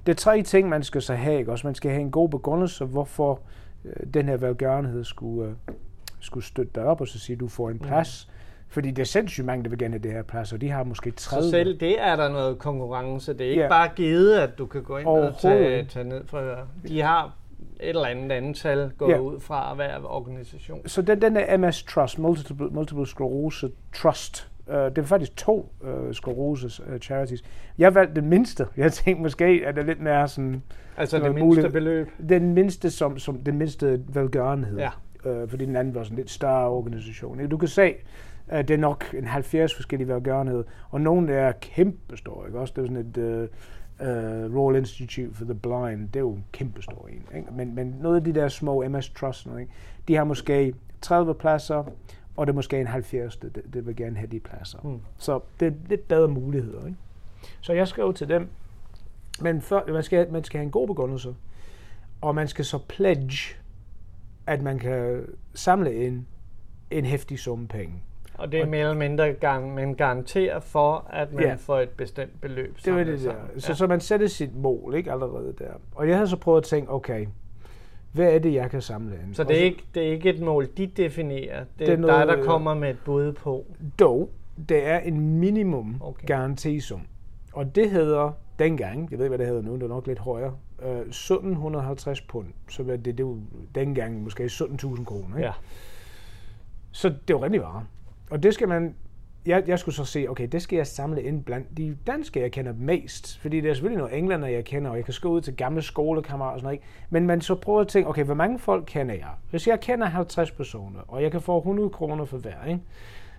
det 0.06 0.12
er 0.12 0.16
tre 0.16 0.42
ting, 0.44 0.70
man 0.70 0.84
skal 0.84 1.02
så 1.02 1.14
have. 1.14 1.40
Ikke? 1.40 1.52
Også 1.52 1.68
man 1.68 1.76
skal 1.76 1.92
have 1.92 2.02
en 2.02 2.12
god 2.12 2.30
begrundelse, 2.30 2.86
hvorfor 2.86 3.42
øh, 3.86 4.14
den 4.14 4.26
her 4.26 4.38
velgørenhed 4.38 5.04
skulle, 5.04 5.50
øh, 5.50 5.76
skulle 6.20 6.44
støtte 6.44 6.72
dig 6.76 6.84
op, 6.84 7.02
og 7.02 7.08
så 7.08 7.20
sige, 7.20 7.34
at 7.34 7.40
du 7.40 7.48
får 7.48 7.70
en 7.70 7.80
plads. 7.80 8.28
Mm. 8.28 8.38
Fordi 8.72 8.92
det 8.92 9.02
er 9.02 9.06
sindssygt 9.06 9.46
mange, 9.46 9.64
der 9.64 9.70
vil 9.70 9.80
gerne 9.80 9.98
det 9.98 10.12
her 10.12 10.22
plads, 10.24 10.54
og 10.54 10.62
de 10.62 10.70
har 10.70 10.84
måske 10.84 11.12
30. 11.12 11.44
Så 11.44 11.50
selv 11.50 11.80
det 11.80 12.02
er 12.02 12.16
der 12.16 12.30
noget 12.30 12.58
konkurrence. 12.60 13.34
Det 13.34 13.42
er 13.46 13.50
ikke 13.50 13.62
Ja. 13.62 13.68
bare 13.70 13.90
givet, 13.96 14.36
at 14.36 14.58
du 14.58 14.66
kan 14.66 14.84
gå 14.84 14.98
ind 14.98 15.08
og 15.08 15.34
tage, 15.42 15.86
tage 15.86 16.06
ned 16.06 16.22
fra... 16.28 16.42
De 16.88 17.02
har 17.02 17.34
et 17.80 17.90
eller 17.90 18.06
andet 18.06 18.32
antal 18.32 18.92
gået 18.98 19.10
Ja. 19.12 19.20
ud 19.20 19.40
fra 19.40 19.74
hver 19.74 19.98
organisation. 20.06 20.88
Så 20.88 21.02
den, 21.02 21.22
den 21.22 21.36
der 21.36 21.58
MS 21.58 21.84
Trust, 21.84 22.20
Multiple, 22.20 22.68
Multiple 22.68 23.06
Sclerose 23.08 23.72
Trust, 23.96 24.50
uh, 24.68 24.74
det 24.76 24.98
er 24.98 25.04
faktisk 25.04 25.36
to 25.38 25.72
uh, 25.82 26.12
sclerose 26.12 26.84
uh, 26.94 26.98
charities. 27.00 27.44
Jeg 27.78 27.96
valgte 27.96 28.22
den 28.22 28.30
mindste. 28.30 28.68
Jeg 28.78 28.92
tænkte 28.92 29.22
måske, 29.24 29.64
at 29.66 29.76
det 29.76 29.82
er 29.82 29.86
lidt 29.86 30.02
mere 30.02 30.28
sådan, 30.28 30.64
Altså 30.98 31.18
Det 31.18 31.24
det, 31.24 31.30
det 31.36 31.44
mindste 31.44 31.62
muligt. 31.62 31.74
beløb. 31.74 32.10
den 32.30 32.54
mindste 32.54 32.90
som, 32.92 33.20
som 33.20 33.38
den 33.38 33.58
mindste 33.58 34.02
velgørenhed. 34.08 34.78
Ja. 34.80 34.90
Uh, 35.44 35.50
fordi 35.50 35.66
den 35.66 35.76
anden 35.76 35.96
var 35.96 36.04
sådan 36.04 36.14
en 36.14 36.18
lidt 36.18 36.32
større 36.32 36.68
organisation. 36.70 37.48
Du 37.50 37.58
kan 37.58 37.68
se, 37.68 37.94
det 38.58 38.72
er 38.72 38.78
nok 38.78 39.06
en 39.18 39.28
70 39.28 39.76
forskellige 39.76 40.08
velgørenheder, 40.08 40.64
og 40.90 41.02
nogle 41.02 41.34
er 41.34 41.52
kæmpe 41.52 42.18
store, 42.18 42.48
ikke? 42.48 42.60
Også 42.60 42.74
det 42.76 42.82
er 42.82 42.86
sådan 42.86 43.06
et 43.06 43.18
uh, 43.18 43.48
uh, 44.08 44.56
Royal 44.56 44.80
Institute 44.80 45.34
for 45.34 45.46
the 45.46 45.56
Blind, 45.56 46.08
det 46.08 46.16
er 46.16 46.20
jo 46.20 46.32
en 46.32 46.46
kæmpe 46.52 46.82
stor 46.82 47.08
en. 47.08 47.38
Ikke? 47.38 47.52
Men, 47.52 47.76
men 47.76 47.96
noget 48.02 48.16
af 48.16 48.24
de 48.24 48.34
der 48.34 48.48
små 48.48 48.88
MS 48.90 49.10
Trust, 49.10 49.48
ikke? 49.60 49.72
de 50.08 50.16
har 50.16 50.24
måske 50.24 50.74
30 51.02 51.34
pladser, 51.34 51.84
og 52.36 52.48
det 52.48 52.54
er 52.54 52.56
måske 52.56 52.80
en 52.80 52.88
70, 52.88 53.38
det, 53.38 53.56
det, 53.56 53.64
det 53.74 53.86
vil 53.86 53.96
gerne 53.96 54.18
have 54.18 54.28
de 54.28 54.40
pladser. 54.40 54.80
Mm. 54.84 55.00
Så 55.18 55.40
det 55.60 55.68
er 55.68 55.72
lidt 55.90 56.08
bedre 56.08 56.28
muligheder. 56.28 56.86
Ikke? 56.86 56.98
Så 57.62 57.74
jeg 57.74 57.88
skrev 57.88 58.14
til 58.14 58.30
dem, 58.30 58.50
men 59.42 59.62
før, 59.62 59.94
man, 59.94 60.04
skal, 60.04 60.32
man 60.32 60.44
skal 60.44 60.58
have 60.58 60.66
en 60.66 60.72
god 60.72 60.88
begrundelse, 60.88 61.36
og 62.22 62.36
man 62.36 62.48
skal 62.48 62.66
så 62.66 62.80
pledge, 62.88 63.56
at 64.48 64.62
man 64.62 64.80
kan 64.80 65.26
samle 65.54 66.08
en, 66.08 66.28
en 66.92 67.06
hæftig 67.06 67.40
sum 67.40 67.68
penge. 67.68 68.04
Og 68.42 68.52
det 68.52 68.60
er 68.60 68.66
mere 68.66 68.82
eller 68.82 68.94
mindre 68.94 69.34
gang, 69.34 69.74
man 69.76 69.94
garanterer 69.94 70.60
for, 70.60 71.08
at 71.10 71.34
man 71.34 71.44
Ja. 71.44 71.54
får 71.60 71.80
et 71.80 71.90
bestemt 71.90 72.42
beløb 72.42 72.78
Det 72.86 72.94
var 72.94 73.04
det 73.04 73.08
der. 73.08 73.18
sammen. 73.24 73.60
Så, 73.62 73.76
så 73.76 73.88
man 73.88 74.00
sætter 74.00 74.28
sit 74.28 74.56
mål 74.56 74.96
ikke 74.96 75.12
allerede 75.12 75.54
der. 75.60 75.72
Og 75.96 76.08
jeg 76.08 76.16
havde 76.16 76.28
så 76.28 76.38
prøvet 76.38 76.58
at 76.58 76.64
tænke, 76.64 76.92
okay, 76.92 77.28
hvad 78.12 78.34
er 78.34 78.40
det, 78.40 78.54
jeg 78.54 78.70
kan 78.72 78.82
samle 78.82 79.16
ind? 79.26 79.36
Så 79.36 79.44
det 79.44 79.60
er, 79.60 79.64
ikke, 79.64 79.84
det 79.94 80.08
er 80.08 80.12
ikke 80.12 80.30
et 80.30 80.40
mål, 80.42 80.68
de 80.78 80.88
definerer. 80.88 81.60
Det, 81.60 81.70
Det 81.80 81.88
er 81.88 81.92
er 81.92 81.96
dig, 81.96 82.06
noget, 82.08 82.28
der 82.28 82.38
øh, 82.40 82.44
kommer 82.46 82.74
med 82.74 82.90
et 82.90 82.98
bud 83.06 83.34
på. 83.34 83.66
Dog, 84.00 84.30
det 84.70 84.88
er 84.88 84.98
en 85.00 85.20
minimum 85.40 85.96
Okay. 86.02 86.28
garantisum. 86.28 87.02
Og 87.54 87.76
det 87.76 87.90
hedder 87.92 88.32
dengang, 88.60 89.12
jeg 89.12 89.20
ved 89.20 89.26
ikke, 89.26 89.30
hvad 89.30 89.38
det 89.38 89.48
hedder 89.48 89.62
nu, 89.62 89.76
det 89.76 89.84
er 89.84 89.88
nok 89.88 90.08
lidt 90.08 90.20
højere, 90.20 90.54
øh, 90.86 91.02
1750 91.10 92.22
pund. 92.22 92.48
Så 92.70 92.84
det, 92.84 93.06
det 93.06 93.14
er 93.20 93.24
jo 93.24 93.38
dengang 93.76 94.24
måske 94.24 94.44
17.000 94.46 95.04
kroner. 95.06 95.36
Ikke? 95.38 95.48
Ja. 95.48 95.54
Så 96.92 97.10
det 97.10 97.16
er 97.16 97.22
jo 97.30 97.44
rimelig 97.44 97.62
varmt. 97.62 97.86
Og 98.32 98.44
det 98.44 98.54
skal 98.54 98.68
man 98.68 98.96
jeg, 99.46 99.64
jeg 99.68 99.80
skulle 99.80 99.96
så 99.96 100.06
se, 100.06 100.26
okay, 100.30 100.48
det 100.52 100.62
skal 100.62 100.78
jeg 100.78 100.88
samle 100.88 101.24
ind 101.24 101.44
blandt 101.44 101.78
de 101.78 101.98
danske, 102.08 102.40
jeg 102.40 102.52
kender 102.52 102.74
mest. 102.74 103.40
Fordi 103.40 103.62
det 103.62 103.70
er 103.70 103.74
selvfølgelig 103.74 103.98
nogle 103.98 104.18
englænder, 104.18 104.48
jeg 104.48 104.66
kender, 104.66 104.92
og 104.92 104.98
jeg 104.98 105.06
kan 105.06 105.14
gå 105.22 105.30
ud 105.30 105.42
til 105.42 105.56
gamle 105.56 105.82
skolekammerater 105.82 106.54
og 106.54 106.60
sådan 106.60 106.66
noget. 106.66 106.76
Ikke? 106.76 106.86
Men 107.10 107.28
man 107.28 107.42
så 107.42 107.56
prøver 107.56 107.82
at 107.82 107.88
tænke, 107.88 108.10
okay, 108.10 108.24
hvor 108.24 108.34
mange 108.34 108.60
folk 108.60 108.84
kender 108.88 109.16
jeg? 109.16 109.30
Hvis 109.50 109.68
jeg 109.68 109.80
kender 109.80 110.08
50 110.08 110.52
personer, 110.52 111.00
og 111.08 111.24
jeg 111.24 111.32
kan 111.32 111.42
få 111.42 111.58
100 111.58 111.90
kroner 111.90 112.26
for 112.26 112.38
hver, 112.38 112.66
ikke? 112.68 112.82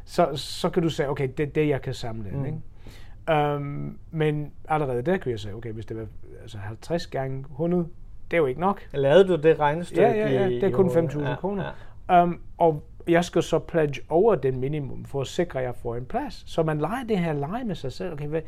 Så, 0.04 0.28
så 0.34 0.70
kan 0.70 0.82
du 0.82 0.88
sige, 0.88 1.08
okay, 1.08 1.28
det 1.37 1.49
er 1.49 1.50
det, 1.50 1.68
jeg 1.68 1.82
kan 1.82 1.94
samle 1.94 2.28
ind. 2.28 2.38
Mm. 2.38 2.44
Ikke? 2.44 2.58
Um, 3.56 3.99
men 4.11 4.52
allerede 4.68 5.02
der 5.02 5.16
kan 5.16 5.30
jeg 5.30 5.40
sige, 5.40 5.54
okay, 5.54 5.72
hvis 5.72 5.87
det 5.87 5.96
var 5.96 6.06
altså 6.42 6.58
50 6.58 7.06
gange 7.06 7.44
100, 7.50 7.87
det 8.30 8.37
er 8.37 8.38
jo 8.40 8.46
ikke 8.46 8.61
nok. 8.61 8.82
Lavede 8.92 9.28
du 9.28 9.37
det 9.37 9.58
regnestykke? 9.58 10.02
Ja, 10.02 10.12
ja, 10.12 10.42
ja. 10.42 10.49
Det 10.49 10.64
er 10.64 10.70
kun 10.70 10.88
5.000 10.88 11.28
ja, 11.28 11.37
kroner. 11.37 11.64
Ja. 12.08 12.22
Um, 12.22 12.40
og 12.58 12.82
jeg 13.09 13.25
skal 13.25 13.42
så 13.42 13.59
pledge 13.59 14.00
over 14.09 14.35
den 14.35 14.61
minimum, 14.61 15.04
for 15.04 15.21
at 15.21 15.26
sikre, 15.26 15.59
at 15.59 15.64
jeg 15.64 15.75
får 15.75 15.97
en 15.97 16.04
plads. 16.04 16.44
Så 16.47 16.62
man 16.62 16.78
leger 16.78 17.04
det 17.04 17.18
her 17.18 17.32
lege 17.32 17.64
med 17.64 17.75
sig 17.75 17.92
selv. 17.92 18.12
Okay, 18.12 18.26
hvad? 18.26 18.40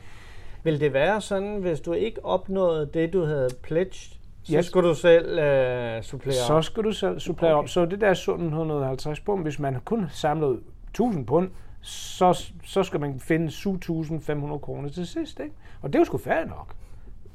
Vil 0.63 0.81
det 0.81 0.93
være 0.93 1.21
sådan, 1.21 1.57
hvis 1.57 1.81
du 1.81 1.93
ikke 1.93 2.25
opnåede 2.25 2.91
det, 2.95 3.13
du 3.13 3.25
havde 3.25 3.49
pledged, 3.63 4.19
så 4.43 4.57
yes. 4.57 4.67
skulle 4.67 4.89
du 4.89 4.95
selv 4.95 5.39
øh, 5.39 6.03
supplere 6.03 6.35
Så 6.35 6.63
skal 6.63 6.85
du 6.85 6.93
selv 6.93 7.21
supplere 7.21 7.53
okay. 7.53 7.63
op. 7.63 7.69
Så 7.69 7.85
det 7.85 8.01
der 8.01 8.11
1750 8.11 9.21
pund, 9.21 9.43
hvis 9.43 9.59
man 9.59 9.77
kun 9.85 10.07
samlet 10.11 10.61
1000 10.89 11.27
pund, 11.27 11.51
så, 11.81 12.53
så 12.65 12.83
skal 12.83 13.01
man 13.01 13.21
finde 13.21 13.49
7.500 13.49 14.59
kroner 14.59 14.89
til 14.89 15.07
sidst. 15.07 15.41
Ikke? 15.41 15.55
Og 15.83 15.93
det 15.93 15.95
er 15.95 16.01
jo 16.01 16.05
sgu 16.05 16.19
fair 16.19 16.45
nok. 16.45 16.75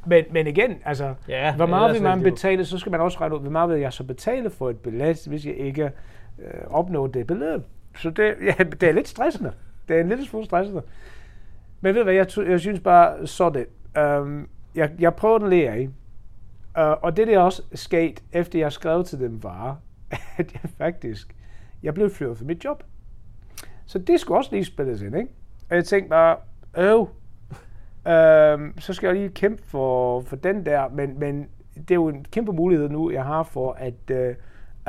Men, 0.05 0.25
men 0.31 0.47
igen, 0.47 0.77
altså, 0.85 1.13
ja, 1.27 1.55
hvor 1.55 1.65
meget 1.65 1.93
vil 1.93 2.01
man 2.01 2.21
betale, 2.21 2.65
så 2.65 2.77
skal 2.77 2.91
man 2.91 3.01
også 3.01 3.17
regne 3.21 3.35
ud, 3.35 3.39
hvor 3.39 3.51
meget 3.51 3.69
vil 3.69 3.79
jeg 3.79 3.93
så 3.93 4.03
betale 4.03 4.49
for 4.49 4.69
et 4.69 4.77
billet, 4.77 5.25
hvis 5.27 5.45
jeg 5.45 5.55
ikke 5.55 5.91
øh, 6.39 6.67
opnå 6.69 7.08
det 7.08 7.27
beløb. 7.27 7.62
Så 7.98 8.10
det, 8.10 8.36
ja, 8.60 8.63
det 8.63 8.84
er 8.84 8.91
lidt 8.91 9.08
stressende. 9.08 9.53
Det 9.88 9.96
er 9.96 10.01
en 10.01 10.10
lille 10.10 10.25
smule 10.25 10.46
stressende. 10.46 10.81
Men 11.81 11.96
ved 11.96 12.01
du 12.01 12.03
hvad, 12.03 12.13
jeg, 12.13 12.50
jeg 12.50 12.60
synes 12.60 12.79
bare, 12.79 13.27
så 13.27 13.50
det. 13.50 13.65
Um, 14.01 14.50
jeg, 14.75 14.91
jeg 15.00 15.15
prøvede 15.15 15.43
at 15.43 15.50
lære, 15.50 15.79
ikke? 15.79 15.93
Uh, 16.77 16.84
øh, 16.84 16.91
og 17.01 17.17
det 17.17 17.27
der 17.27 17.39
også 17.39 17.63
sket, 17.74 18.24
efter 18.31 18.60
jeg 18.60 18.72
skrev 18.72 19.03
til 19.03 19.19
dem, 19.19 19.43
var, 19.43 19.79
at 20.38 20.53
jeg 20.53 20.62
faktisk, 20.77 21.36
jeg 21.84 21.93
blev 21.93 22.10
fyret 22.10 22.38
for 22.38 22.46
mit 22.46 22.65
job. 22.65 22.84
Så 23.86 24.00
det 24.00 24.19
skulle 24.19 24.38
også 24.38 24.50
lige 24.51 24.65
spilles 24.65 25.01
ind, 25.01 25.17
ikke? 25.17 25.29
Og 25.69 25.75
jeg 25.75 25.86
tænkte 25.86 26.10
bare, 26.10 26.38
øh, 26.77 27.00
øh, 28.08 28.74
så 28.79 28.93
skal 28.93 29.08
jeg 29.08 29.15
lige 29.15 29.29
kæmpe 29.29 29.63
for, 29.63 30.22
for 30.22 30.36
den 30.36 30.65
der, 30.65 30.89
men, 30.89 31.19
men 31.19 31.48
det 31.75 31.91
er 31.91 31.96
jo 31.96 32.08
en 32.08 32.25
kæmpe 32.31 32.53
mulighed 32.53 32.89
nu, 32.89 33.12
jeg 33.12 33.24
har 33.24 33.43
for 33.43 33.74
at, 33.74 34.12
øh, 34.12 34.36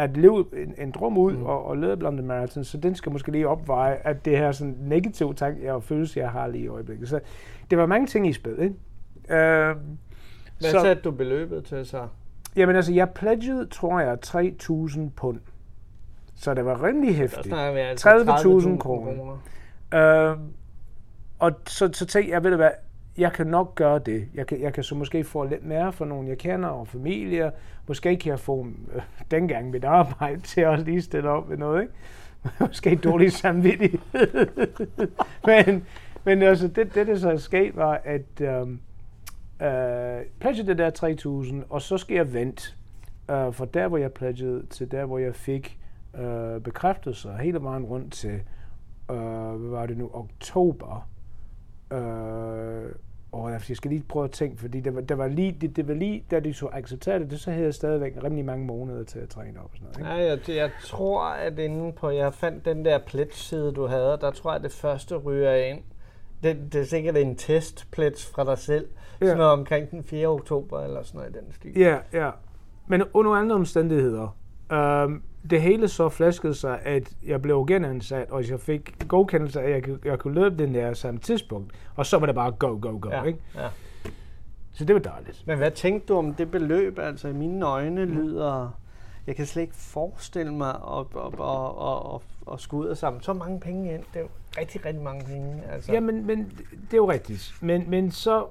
at 0.01 0.17
leve 0.17 0.45
en, 0.53 0.75
en 0.79 0.91
drøm 0.91 1.19
ud 1.19 1.33
mm. 1.33 1.43
og, 1.43 1.65
og 1.65 1.77
lede 1.77 1.97
blandt 1.97 2.25
marathon, 2.25 2.65
så 2.65 2.79
den 2.79 2.95
skal 2.95 3.13
måske 3.13 3.33
lige 3.33 3.49
opveje, 3.49 3.95
at 3.95 4.25
det 4.25 4.39
her 4.39 4.53
sådan 4.53 4.77
negative 4.81 5.35
tanke 5.35 5.75
og 5.75 5.83
følelse, 5.83 6.21
jeg 6.21 6.31
har 6.31 6.47
lige 6.47 6.65
i 6.65 6.69
øjeblikket. 6.69 7.09
Så 7.09 7.21
det 7.71 7.79
var 7.79 7.87
mange 7.87 8.07
ting 8.07 8.29
i 8.29 8.33
spil, 8.33 8.57
ikke? 8.61 8.75
Øh, 9.31 9.77
Hvad 10.59 10.71
så, 10.71 10.81
satte 10.81 11.03
du 11.03 11.11
beløbet 11.11 11.65
til 11.65 11.87
så? 11.87 12.07
Jamen 12.57 12.77
altså, 12.77 12.93
jeg 12.93 13.11
pledgede, 13.11 13.67
tror 13.67 14.01
jeg, 14.01 14.19
3.000 14.27 15.01
pund. 15.17 15.41
Så 16.37 16.55
det 16.55 16.65
var 16.65 16.85
rimelig 16.85 17.17
hæftigt. 17.17 17.55
Altså 17.55 18.09
30.000 18.71 18.79
kroner. 18.79 19.43
Øh, 19.95 20.37
og 21.39 21.53
så, 21.67 21.91
så 21.93 22.07
tænkte 22.07 22.33
jeg, 22.33 22.45
ved 22.45 22.51
du 22.51 22.57
hvad, 22.57 22.71
jeg 23.21 23.33
kan 23.33 23.47
nok 23.47 23.75
gøre 23.75 23.99
det. 23.99 24.29
Jeg 24.35 24.47
kan, 24.47 24.61
jeg 24.61 24.73
kan 24.73 24.85
så 24.85 24.95
måske 24.95 25.25
få 25.25 25.45
lidt 25.45 25.65
mere 25.65 25.93
for 25.93 26.05
nogen, 26.05 26.29
jeg 26.29 26.39
kender, 26.39 26.69
og 26.69 26.89
familie. 26.89 27.53
Måske 27.89 28.17
kan 28.17 28.31
jeg 28.31 28.41
få 28.41 28.67
øh, 28.95 29.03
dengang 29.31 29.71
mit 29.71 29.85
arbejde 29.85 30.41
til 30.41 30.61
at 30.61 30.81
lige 30.81 31.03
stille 31.03 31.31
op 31.31 31.49
med 31.49 31.57
noget, 31.57 31.83
ikke? 31.83 31.95
måske 32.67 32.97
dårlig 32.97 33.33
samvittighed. 33.33 33.99
men, 35.47 35.87
men 36.25 36.43
altså, 36.43 36.69
det, 36.69 36.95
det, 36.95 37.07
der 37.07 37.17
så 37.17 37.31
er 37.31 37.37
sket, 37.37 37.77
var, 37.77 38.01
at 38.05 38.41
øhm, 38.41 38.81
øh, 39.63 39.69
øh, 39.69 40.25
pledgede 40.41 40.67
det 40.67 40.79
der 40.79 40.91
3.000, 41.61 41.67
og 41.69 41.83
så 41.83 41.99
skal 41.99 42.15
jeg 42.15 42.35
vente 42.35 42.73
øh, 43.31 43.55
fra 43.55 43.65
der, 43.75 43.89
hvor 43.89 43.99
jeg 43.99 44.13
pledgede, 44.13 44.67
til 44.67 44.91
der, 44.91 45.05
hvor 45.05 45.19
jeg 45.19 45.35
fik 45.35 45.79
øh, 46.19 46.61
bekræftelser 46.61 47.37
hele 47.37 47.63
vejen 47.63 47.85
rundt 47.85 48.13
til, 48.13 48.43
øh, 49.11 49.55
hvad 49.55 49.71
var 49.71 49.87
det 49.87 49.97
nu, 49.97 50.11
oktober. 50.13 51.09
Øh, 51.93 52.91
og 53.33 53.51
jeg 53.51 53.61
skal 53.61 53.91
lige 53.91 54.05
prøve 54.09 54.25
at 54.25 54.31
tænke, 54.31 54.61
fordi 54.61 54.81
det 54.81 54.95
var, 54.95 55.01
det 55.01 55.19
var, 55.19 55.29
lige, 55.29 55.57
det, 55.61 55.77
det 55.77 55.89
var 55.89 55.95
lige, 55.95 56.25
da 56.31 56.41
de 56.41 56.55
så 56.55 56.69
accepterede 56.73 57.31
det, 57.31 57.41
så 57.41 57.51
havde 57.51 57.65
jeg 57.65 57.75
stadigvæk 57.75 58.13
rimelig 58.25 58.45
mange 58.45 58.67
måneder 58.67 59.05
til 59.05 59.19
at 59.19 59.29
træne 59.29 59.61
op 59.61 59.65
og 59.65 59.71
sådan 59.75 60.03
noget. 60.05 60.19
Ikke? 60.19 60.25
Ja, 60.25 60.31
jeg, 60.31 60.49
jeg 60.49 60.71
tror, 60.85 61.23
at 61.25 61.59
inde 61.59 61.93
på, 61.93 62.11
jeg 62.11 62.35
fandt 62.35 62.65
den 62.65 62.85
der 62.85 62.99
pledge-side, 62.99 63.73
du 63.73 63.87
havde, 63.87 64.19
der 64.21 64.31
tror 64.31 64.51
jeg, 64.51 64.57
at 64.57 64.63
det 64.63 64.73
første 64.73 65.17
ryger 65.17 65.55
ind. 65.55 65.83
Det, 66.43 66.73
det 66.73 66.81
er 66.81 66.85
sikkert 66.85 67.17
en 67.17 67.37
test-pledge 67.37 68.27
fra 68.35 68.45
dig 68.45 68.59
selv, 68.59 68.89
ja. 69.21 69.27
sådan 69.27 69.39
noget 69.39 69.53
omkring 69.53 69.91
den 69.91 70.05
4. 70.05 70.29
oktober, 70.29 70.81
eller 70.81 71.03
sådan 71.03 71.19
noget 71.19 71.37
i 71.37 71.39
den 71.39 71.53
stil. 71.53 71.79
Ja, 71.79 71.99
ja. 72.13 72.31
Men 72.87 73.03
under 73.15 73.33
andre 73.33 73.55
omstændigheder, 73.55 74.37
øhm, 74.73 75.23
det 75.51 75.63
hele 75.63 75.89
så 75.89 76.09
flaskede 76.09 76.55
sig, 76.55 76.81
at 76.83 77.13
jeg 77.27 77.43
blev 77.43 77.67
genansat, 77.67 78.31
og 78.31 78.51
jeg 78.51 78.61
fik 78.61 79.09
godkendelse 79.09 79.61
af, 79.61 79.71
at 79.71 79.89
jeg, 79.89 79.97
jeg 80.05 80.19
kunne 80.19 80.35
løbe 80.35 80.63
den 80.65 80.75
der 80.75 80.95
samme 80.95 81.21
tidspunkt. 81.21 81.73
Og 81.97 82.07
så 82.07 82.19
var 82.19 82.27
det 82.27 82.35
bare 82.35 82.53
go, 82.53 82.79
go, 82.81 82.99
go. 83.01 83.09
Ja, 83.11 83.23
ikke? 83.23 83.39
Ja. 83.55 83.69
Så 84.73 84.85
det 84.85 84.95
var 84.95 85.01
dejligt. 85.01 85.43
Men 85.47 85.59
hvad 85.59 85.71
tænkte 85.71 86.07
du 86.07 86.19
om 86.19 86.35
det 86.35 86.51
beløb? 86.51 86.99
Altså 86.99 87.29
i 87.29 87.33
mine 87.33 87.67
øjne 87.67 88.05
lyder... 88.05 88.77
Jeg 89.27 89.37
kan 89.37 89.47
slet 89.47 89.63
ikke 89.63 89.77
forestille 89.77 90.55
mig 90.55 90.69
at, 90.69 91.07
at, 91.17 91.41
at, 91.41 92.15
at, 92.15 92.21
at 92.53 92.61
skulle 92.61 92.85
ud 92.85 92.91
og 92.91 92.97
samle 92.97 93.23
så 93.23 93.33
mange 93.33 93.61
penge 93.61 93.95
ind. 93.95 94.03
Det 94.13 94.17
er 94.17 94.21
jo 94.21 94.29
rigtig, 94.59 94.85
rigtig 94.87 95.03
mange 95.03 95.25
penge. 95.25 95.63
Altså. 95.73 95.93
Ja, 95.93 96.01
men, 96.01 96.27
men 96.27 96.45
det 96.71 96.93
er 96.93 96.97
jo 96.97 97.11
rigtigt. 97.11 97.55
Men, 97.61 97.91
men 97.91 98.11
så 98.11 98.47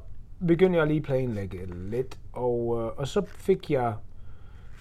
begyndte 0.48 0.80
jeg 0.80 0.88
lige 0.88 0.98
at 0.98 1.04
planlægge 1.04 1.58
lidt, 1.90 2.20
og, 2.34 2.82
øh, 2.82 3.00
og 3.00 3.08
så 3.08 3.22
fik 3.28 3.72
jeg 3.72 3.94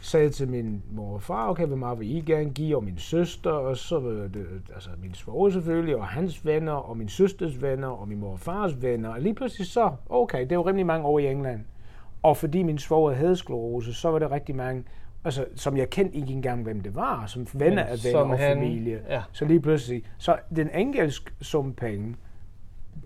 sagde 0.01 0.31
til 0.31 0.49
min 0.49 0.83
mor 0.91 1.15
og 1.15 1.23
far, 1.23 1.49
okay, 1.49 1.67
hvor 1.67 1.77
meget 1.77 2.01
vil 2.01 2.17
I 2.17 2.21
gerne 2.21 2.51
give, 2.51 2.77
og 2.77 2.85
min 2.85 2.99
søster, 2.99 3.51
og 3.51 3.77
så 3.77 3.99
var 3.99 4.11
det, 4.11 4.47
altså 4.75 4.91
min 5.03 5.15
svoger 5.15 5.51
selvfølgelig, 5.51 5.97
og 5.97 6.07
hans 6.07 6.47
venner, 6.47 6.73
og 6.73 6.97
min 6.97 7.09
søsters 7.09 7.63
venner, 7.63 7.89
og 7.89 8.09
min 8.09 8.19
mor 8.19 8.33
og 8.33 8.41
fars 8.41 8.83
venner, 8.83 9.09
og 9.09 9.21
lige 9.21 9.35
pludselig 9.35 9.67
så, 9.67 9.93
okay, 10.09 10.43
det 10.43 10.53
er 10.53 10.57
jo 10.57 10.67
rimelig 10.67 10.87
mange 10.87 11.07
år 11.07 11.19
i 11.19 11.31
England. 11.31 11.61
Og 12.23 12.37
fordi 12.37 12.63
min 12.63 12.79
svoger 12.79 13.13
havde 13.13 13.37
sklerose, 13.37 13.95
så 13.95 14.11
var 14.11 14.19
det 14.19 14.31
rigtig 14.31 14.57
mange, 14.57 14.85
altså, 15.25 15.47
som 15.55 15.77
jeg 15.77 15.91
kendte 15.91 16.17
ikke 16.17 16.33
engang, 16.33 16.63
hvem 16.63 16.81
det 16.81 16.95
var, 16.95 17.27
som 17.27 17.47
venner 17.55 17.83
af 17.83 17.97
venner 18.05 18.21
og 18.21 18.39
han, 18.39 18.57
familie. 18.57 19.01
Ja. 19.09 19.23
Så 19.33 19.45
lige 19.45 19.61
pludselig, 19.61 20.05
så 20.19 20.37
den 20.57 20.71
engelsk 20.75 21.35
sum 21.41 21.73
penge, 21.73 22.17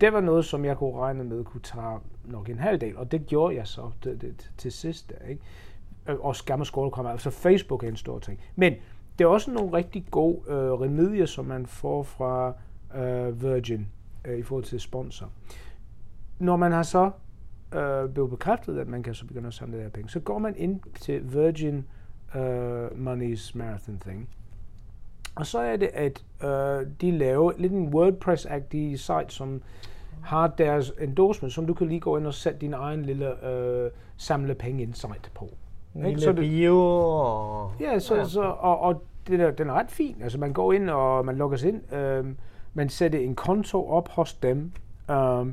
det 0.01 0.13
var 0.13 0.21
noget, 0.21 0.45
som 0.45 0.65
jeg 0.65 0.77
kunne 0.77 0.97
regne 0.97 1.23
med 1.23 1.43
kunne 1.43 1.61
tage 1.61 1.99
nok 2.25 2.49
en 2.49 2.59
halv 2.59 2.81
del, 2.81 2.97
og 2.97 3.11
det 3.11 3.25
gjorde 3.25 3.55
jeg 3.55 3.67
så 3.67 3.91
det, 4.03 4.21
det, 4.21 4.51
til 4.57 4.71
sidst. 4.71 5.13
Ikke? 5.29 5.41
Og 6.07 6.25
og 6.25 6.35
score 6.65 6.91
kommer. 6.91 7.11
Altså 7.11 7.29
Facebook 7.29 7.83
er 7.83 7.87
en 7.87 7.95
stor 7.95 8.19
ting. 8.19 8.39
Men 8.55 8.73
det 9.19 9.25
er 9.25 9.29
også 9.29 9.51
nogle 9.51 9.73
rigtig 9.73 10.05
gode 10.11 10.41
øh, 10.47 10.71
remedier, 10.73 11.25
som 11.25 11.45
man 11.45 11.65
får 11.65 12.03
fra 12.03 12.53
øh, 12.95 13.41
Virgin 13.41 13.87
øh, 14.25 14.37
i 14.37 14.43
forhold 14.43 14.63
til 14.63 14.79
sponsor. 14.79 15.29
Når 16.39 16.55
man 16.55 16.71
har 16.71 16.83
så 16.83 17.11
øh, 17.75 18.09
blevet 18.09 18.29
bekræftet, 18.29 18.79
at 18.79 18.87
man 18.87 19.03
kan 19.03 19.13
så 19.13 19.25
begynde 19.25 19.47
at 19.47 19.53
samle 19.53 19.77
der 19.77 19.89
penge, 19.89 20.09
så 20.09 20.19
går 20.19 20.39
man 20.39 20.55
ind 20.57 20.79
til 20.99 21.33
Virgin 21.33 21.85
øh, 22.35 22.87
Money's 22.87 23.51
Marathon 23.57 23.99
Thing. 23.99 24.29
Og 25.35 25.45
så 25.45 25.59
er 25.59 25.75
det, 25.75 25.89
at 25.93 26.25
øh, 26.43 26.87
de 27.01 27.11
laver 27.11 27.51
lidt 27.57 27.73
en 27.73 27.93
WordPress-agtig 27.93 28.97
site, 28.97 29.29
som 29.29 29.61
har 30.23 30.47
deres 30.47 30.93
endorsement, 31.01 31.53
som 31.53 31.67
du 31.67 31.73
kan 31.73 31.87
lige 31.87 31.99
gå 31.99 32.17
ind 32.17 32.27
og 32.27 32.33
sætte 32.33 32.59
din 32.59 32.73
egen 32.73 33.05
lille 33.05 33.47
øh, 33.47 33.91
samle 34.17 34.55
penge 34.55 34.83
insight 34.83 35.31
på. 35.35 35.49
Ikke? 36.07 36.21
Så 36.21 36.31
det, 36.31 36.35
bio 36.35 36.79
og... 36.79 37.71
Ja, 37.79 37.99
så, 37.99 38.15
ja. 38.15 38.25
Så, 38.25 38.41
og, 38.41 38.79
og 38.79 39.03
det 39.27 39.39
der, 39.39 39.51
den 39.51 39.69
er 39.69 39.73
ret 39.73 39.91
fin. 39.91 40.15
Altså 40.23 40.37
man 40.37 40.53
går 40.53 40.73
ind, 40.73 40.89
og 40.89 41.25
man 41.25 41.35
logger 41.35 41.57
sig 41.57 41.69
ind. 41.69 41.93
Øh, 41.93 42.25
man 42.73 42.89
sætter 42.89 43.19
en 43.19 43.35
konto 43.35 43.89
op 43.89 44.09
hos 44.09 44.33
dem. 44.33 44.71
Øh, 45.11 45.45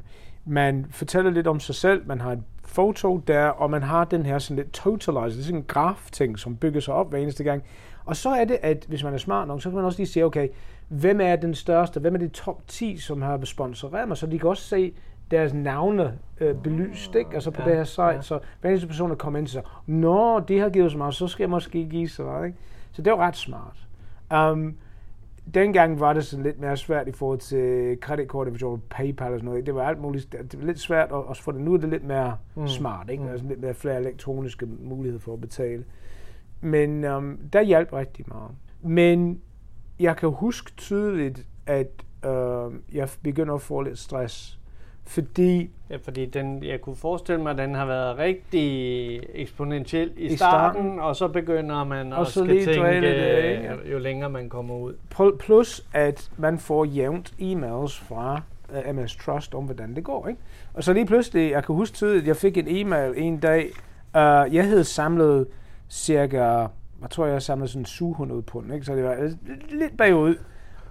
man 0.44 0.86
fortæller 0.90 1.30
lidt 1.30 1.46
om 1.46 1.60
sig 1.60 1.74
selv. 1.74 2.06
Man 2.06 2.20
har 2.20 2.32
et 2.32 2.42
foto 2.64 3.18
der, 3.26 3.46
og 3.46 3.70
man 3.70 3.82
har 3.82 4.04
den 4.04 4.26
her 4.26 4.38
sådan 4.38 4.56
lidt 4.56 4.72
totalizer. 4.72 5.36
Det 5.36 5.38
er 5.38 5.42
sådan 5.42 5.58
en 5.58 5.64
graf-ting, 5.68 6.38
som 6.38 6.56
bygger 6.56 6.80
sig 6.80 6.94
op 6.94 7.10
hver 7.10 7.18
eneste 7.18 7.44
gang. 7.44 7.62
Og 8.04 8.16
så 8.16 8.28
er 8.28 8.44
det, 8.44 8.58
at 8.62 8.84
hvis 8.88 9.04
man 9.04 9.14
er 9.14 9.18
smart 9.18 9.48
nok, 9.48 9.62
så 9.62 9.68
kan 9.68 9.76
man 9.76 9.84
også 9.84 9.98
lige 9.98 10.08
se, 10.08 10.22
okay, 10.22 10.48
hvem 10.88 11.20
er 11.20 11.36
den 11.36 11.54
største, 11.54 12.00
hvem 12.00 12.14
er 12.14 12.18
de 12.18 12.28
top 12.28 12.62
10, 12.66 12.96
som 12.96 13.22
har 13.22 13.44
sponsoreret 13.44 14.08
mig, 14.08 14.16
så 14.16 14.26
de 14.26 14.38
kan 14.38 14.48
også 14.48 14.64
se, 14.64 14.92
deres 15.30 15.54
navne 15.54 16.18
øh, 16.40 16.54
belyst, 16.54 17.14
ikke? 17.14 17.30
Altså 17.34 17.50
på 17.50 17.62
ja, 17.62 17.68
det 17.68 17.76
her 17.76 17.84
site, 17.84 18.02
ja. 18.02 18.22
så 18.22 18.38
hver 18.60 18.70
eneste 18.70 18.86
person, 18.86 19.10
der 19.10 19.16
kommer 19.16 19.38
ind, 19.38 19.46
så 19.46 19.62
Nå, 19.86 20.40
de 20.40 20.58
har 20.58 20.68
givet 20.68 20.92
så 20.92 20.98
meget, 20.98 21.14
så 21.14 21.28
skal 21.28 21.42
jeg 21.42 21.50
måske 21.50 21.88
give 21.88 22.08
så 22.08 22.22
meget, 22.22 22.46
ikke? 22.46 22.58
Så 22.92 23.02
det 23.02 23.12
var 23.12 23.18
ret 23.18 23.36
smart. 23.36 23.86
Um, 24.34 24.76
dengang 25.54 26.00
var 26.00 26.12
det 26.12 26.26
sådan 26.26 26.42
lidt 26.42 26.60
mere 26.60 26.76
svært 26.76 27.08
i 27.08 27.12
forhold 27.12 27.38
til 27.38 27.98
kreditkort, 28.00 28.48
for 28.60 28.80
PayPal 28.90 29.32
og 29.32 29.38
sådan 29.38 29.48
noget. 29.48 29.66
Det 29.66 29.74
var 29.74 29.88
alt 29.88 30.00
muligt. 30.00 30.32
Det 30.32 30.60
var 30.60 30.66
lidt 30.66 30.80
svært 30.80 31.12
at, 31.30 31.36
få 31.36 31.52
det. 31.52 31.60
Nu 31.60 31.74
er 31.74 31.78
det 31.78 31.88
lidt 31.88 32.04
mere 32.04 32.36
mm. 32.54 32.68
smart, 32.68 33.10
ikke? 33.10 33.22
Mm. 33.22 33.28
Altså 33.28 33.46
lidt 33.46 33.60
mere 33.60 33.74
flere 33.74 34.00
elektroniske 34.00 34.66
muligheder 34.66 35.20
for 35.20 35.32
at 35.32 35.40
betale. 35.40 35.84
Men 36.60 37.04
um, 37.04 37.38
der 37.52 37.62
hjalp 37.62 37.92
rigtig 37.92 38.24
meget. 38.28 38.50
Men 38.82 39.40
jeg 40.00 40.16
kan 40.16 40.28
huske 40.28 40.72
tydeligt, 40.76 41.46
at 41.66 42.04
øh, 42.24 42.72
jeg 42.92 43.08
begynder 43.22 43.54
at 43.54 43.62
få 43.62 43.80
lidt 43.80 43.98
stress. 43.98 44.59
Fordi... 45.06 45.70
Ja, 45.90 45.96
fordi 45.96 46.26
den, 46.26 46.64
jeg 46.64 46.80
kunne 46.80 46.96
forestille 46.96 47.42
mig, 47.42 47.50
at 47.50 47.58
den 47.58 47.74
har 47.74 47.86
været 47.86 48.18
rigtig 48.18 49.20
eksponentiel 49.34 50.12
i, 50.16 50.24
I 50.24 50.36
starten, 50.36 50.82
starten, 50.82 51.00
og 51.00 51.16
så 51.16 51.28
begynder 51.28 51.84
man 51.84 52.12
og 52.12 52.26
så 52.26 52.44
lige 52.44 52.64
tænke, 52.64 53.00
det, 53.00 53.92
jo 53.92 53.98
længere 53.98 54.30
man 54.30 54.48
kommer 54.48 54.74
ud. 54.74 54.94
Plus, 55.38 55.86
at 55.92 56.30
man 56.36 56.58
får 56.58 56.84
jævnt 56.84 57.34
e-mails 57.40 58.04
fra 58.08 58.42
uh, 58.72 58.88
øh, 58.88 58.96
MS 58.96 59.16
Trust 59.16 59.54
om, 59.54 59.64
hvordan 59.64 59.94
det 59.94 60.04
går. 60.04 60.28
Ikke? 60.28 60.40
Og 60.74 60.84
så 60.84 60.92
lige 60.92 61.06
pludselig, 61.06 61.50
jeg 61.50 61.64
kan 61.64 61.74
huske 61.74 61.94
tydeligt, 61.94 62.26
jeg 62.26 62.36
fik 62.36 62.56
en 62.56 62.68
e-mail 62.68 63.14
en 63.16 63.38
dag, 63.38 63.66
uh, 64.14 64.54
jeg 64.54 64.64
havde 64.64 64.84
samlet 64.84 65.46
cirka, 65.88 66.44
jeg 67.02 67.10
tror, 67.10 67.24
jeg 67.24 67.32
havde 67.32 67.44
samlet 67.44 67.70
sådan 67.70 67.84
700 67.84 68.42
pund, 68.42 68.74
ikke? 68.74 68.86
så 68.86 68.94
det 68.94 69.04
var 69.04 69.32
lidt 69.70 69.96
bagud. 69.96 70.34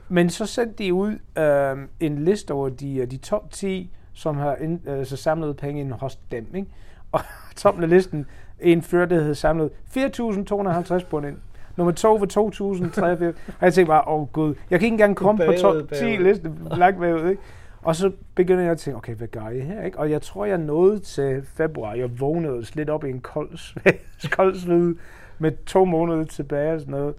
Men 0.10 0.30
så 0.30 0.45
sendte 0.45 0.84
de 0.84 0.93
ud 0.93 1.12
uh, 1.39 1.84
en 2.00 2.26
liste 2.26 2.52
over 2.52 2.69
de, 2.69 3.06
de 3.06 3.17
top 3.17 3.52
10 3.52 3.91
som 4.19 4.38
har 4.38 4.55
ind, 4.55 4.89
øh, 4.89 5.05
så 5.05 5.17
samlet 5.17 5.58
penge 5.58 5.82
ind 5.82 5.91
hos 5.91 6.15
dem. 6.15 6.47
Ikke? 6.55 6.67
Og 7.12 7.19
toppen 7.55 7.84
af 7.84 7.89
listen, 7.89 8.25
en 8.60 8.82
fyr, 8.82 9.05
der 9.05 9.21
havde 9.21 9.36
samlet 9.36 9.69
4.250 9.97 11.05
pund 11.10 11.27
ind. 11.27 11.38
Nummer 11.75 11.91
2 11.91 12.19
for 12.19 12.25
2.083. 12.25 13.25
Og 13.25 13.34
jeg 13.62 13.73
tænkte 13.73 13.89
bare, 13.89 14.08
åh 14.08 14.21
oh, 14.21 14.27
gud, 14.27 14.55
jeg 14.69 14.79
kan 14.79 14.86
ikke 14.86 14.93
engang 14.93 15.15
komme 15.15 15.45
på 15.45 15.53
top 15.62 15.75
10 15.99 16.05
liste 16.05 16.51
langt 16.71 16.99
bagud. 16.99 17.29
Ikke? 17.29 17.41
Og 17.82 17.95
så 17.95 18.12
begynder 18.36 18.63
jeg 18.63 18.71
at 18.71 18.77
tænke, 18.77 18.97
okay, 18.97 19.15
hvad 19.15 19.27
gør 19.27 19.47
jeg 19.47 19.65
her? 19.65 19.84
Ikke? 19.84 19.99
Og 19.99 20.12
jeg 20.12 20.21
tror, 20.21 20.45
jeg 20.45 20.58
nåede 20.58 20.99
til 20.99 21.43
februar. 21.55 21.93
Jeg 21.93 22.19
vågnede 22.19 22.65
lidt 22.75 22.89
op 22.89 23.03
i 23.03 23.10
en 23.10 23.19
kold, 23.19 23.49
kold 24.38 24.55
sved 24.55 24.95
med 25.39 25.51
to 25.65 25.86
måneder 25.86 26.23
tilbage 26.23 26.73
og 26.73 26.79
sådan 26.79 26.91
noget. 26.91 27.15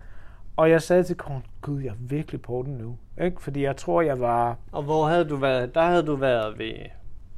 Og 0.61 0.71
jeg 0.71 0.83
sagde 0.83 1.03
til 1.03 1.17
konen, 1.17 1.45
gud, 1.63 1.81
jeg 1.81 1.91
er 1.91 1.95
virkelig 2.01 2.43
på 2.43 2.63
den 2.67 2.75
nu. 2.75 2.97
Ikke? 3.25 3.43
Fordi 3.43 3.63
jeg 3.63 3.77
tror, 3.77 4.03
jeg 4.03 4.21
var... 4.21 4.57
Og 4.73 4.83
hvor 4.83 5.07
havde 5.07 5.25
du 5.25 5.37
været? 5.37 5.75
Der 5.75 5.83
havde 5.83 6.03
du 6.03 6.17
været 6.17 6.59
ved 6.59 6.73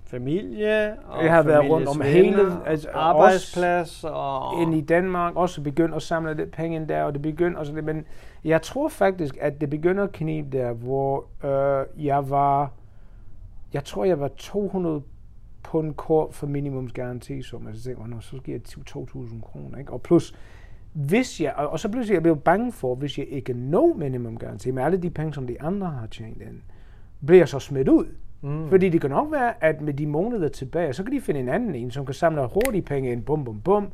familie 0.05 0.97
og 1.09 1.25
Jeg 1.25 1.33
har 1.33 1.43
været 1.43 1.71
rundt 1.71 1.89
om 1.89 2.01
hele 2.01 2.67
altså, 2.67 2.89
arbejdsplads 2.95 4.05
og 4.05 4.63
ind 4.63 4.75
i 4.75 4.81
Danmark 4.81 5.37
også 5.37 5.63
begyndt 5.63 5.95
at 5.95 6.03
samle 6.03 6.35
lidt 6.35 6.51
penge 6.51 6.77
ind 6.77 6.89
der 6.89 7.03
og 7.03 7.13
det 7.13 7.23
begyndte 7.23 7.59
også 7.59 7.73
det 7.73 7.85
men 7.85 8.05
jeg 8.45 8.63
tror 8.63 8.89
faktisk 8.89 9.37
at 9.41 9.61
det 9.61 9.71
begynder 9.71 10.05
at 10.05 10.13
knibe 10.13 10.59
der 10.59 10.73
hvor 10.73 11.25
øh, 11.45 12.07
jeg 12.07 12.31
var 12.31 12.71
jeg 13.73 13.85
tror 13.85 14.05
jeg 14.05 14.21
var 14.21 14.29
200 14.29 15.03
på 15.63 15.81
en 15.81 15.95
kort 15.95 16.35
for 16.35 16.47
minimumsgaranti 16.47 17.43
så 17.43 17.61
altså, 17.67 17.85
tænkte, 17.85 18.17
så 18.21 18.37
skal 18.37 18.53
jeg 18.53 18.61
2.000 18.89 19.41
kroner 19.41 19.79
ikke? 19.79 19.93
og 19.93 20.03
plus 20.03 20.35
hvis 20.93 21.41
jeg, 21.41 21.55
og 21.55 21.81
så 21.81 21.89
pludselig 21.89 22.15
jeg 22.15 22.23
blev 22.23 22.37
bange 22.37 22.73
for, 22.73 22.95
hvis 22.95 23.19
jeg 23.19 23.27
ikke 23.27 23.53
når 23.53 23.95
minimum 23.95 24.37
garanti 24.37 24.71
med 24.71 24.83
alle 24.83 24.99
de 24.99 25.11
penge, 25.11 25.35
som 25.35 25.47
de 25.47 25.63
andre 25.63 25.87
har 25.87 26.07
tjent 26.07 26.43
ind, 26.43 26.61
bliver 27.27 27.41
jeg 27.41 27.49
så 27.49 27.59
smidt 27.59 27.89
ud. 27.89 28.07
Mm. 28.43 28.69
Fordi 28.69 28.89
det 28.89 29.01
kan 29.01 29.11
nok 29.11 29.33
være, 29.33 29.65
at 29.65 29.81
med 29.81 29.95
de 29.95 30.07
måneder 30.07 30.49
tilbage, 30.49 30.93
så 30.93 31.03
kan 31.03 31.13
de 31.13 31.21
finde 31.21 31.41
en 31.41 31.49
anden 31.49 31.75
en, 31.75 31.91
som 31.91 32.07
kan 32.07 32.15
samle 32.15 32.49
hurtige 32.55 32.83
penge 32.83 33.13
ind, 33.13 33.23
bum, 33.23 33.45
bum, 33.45 33.61
bum. 33.61 33.93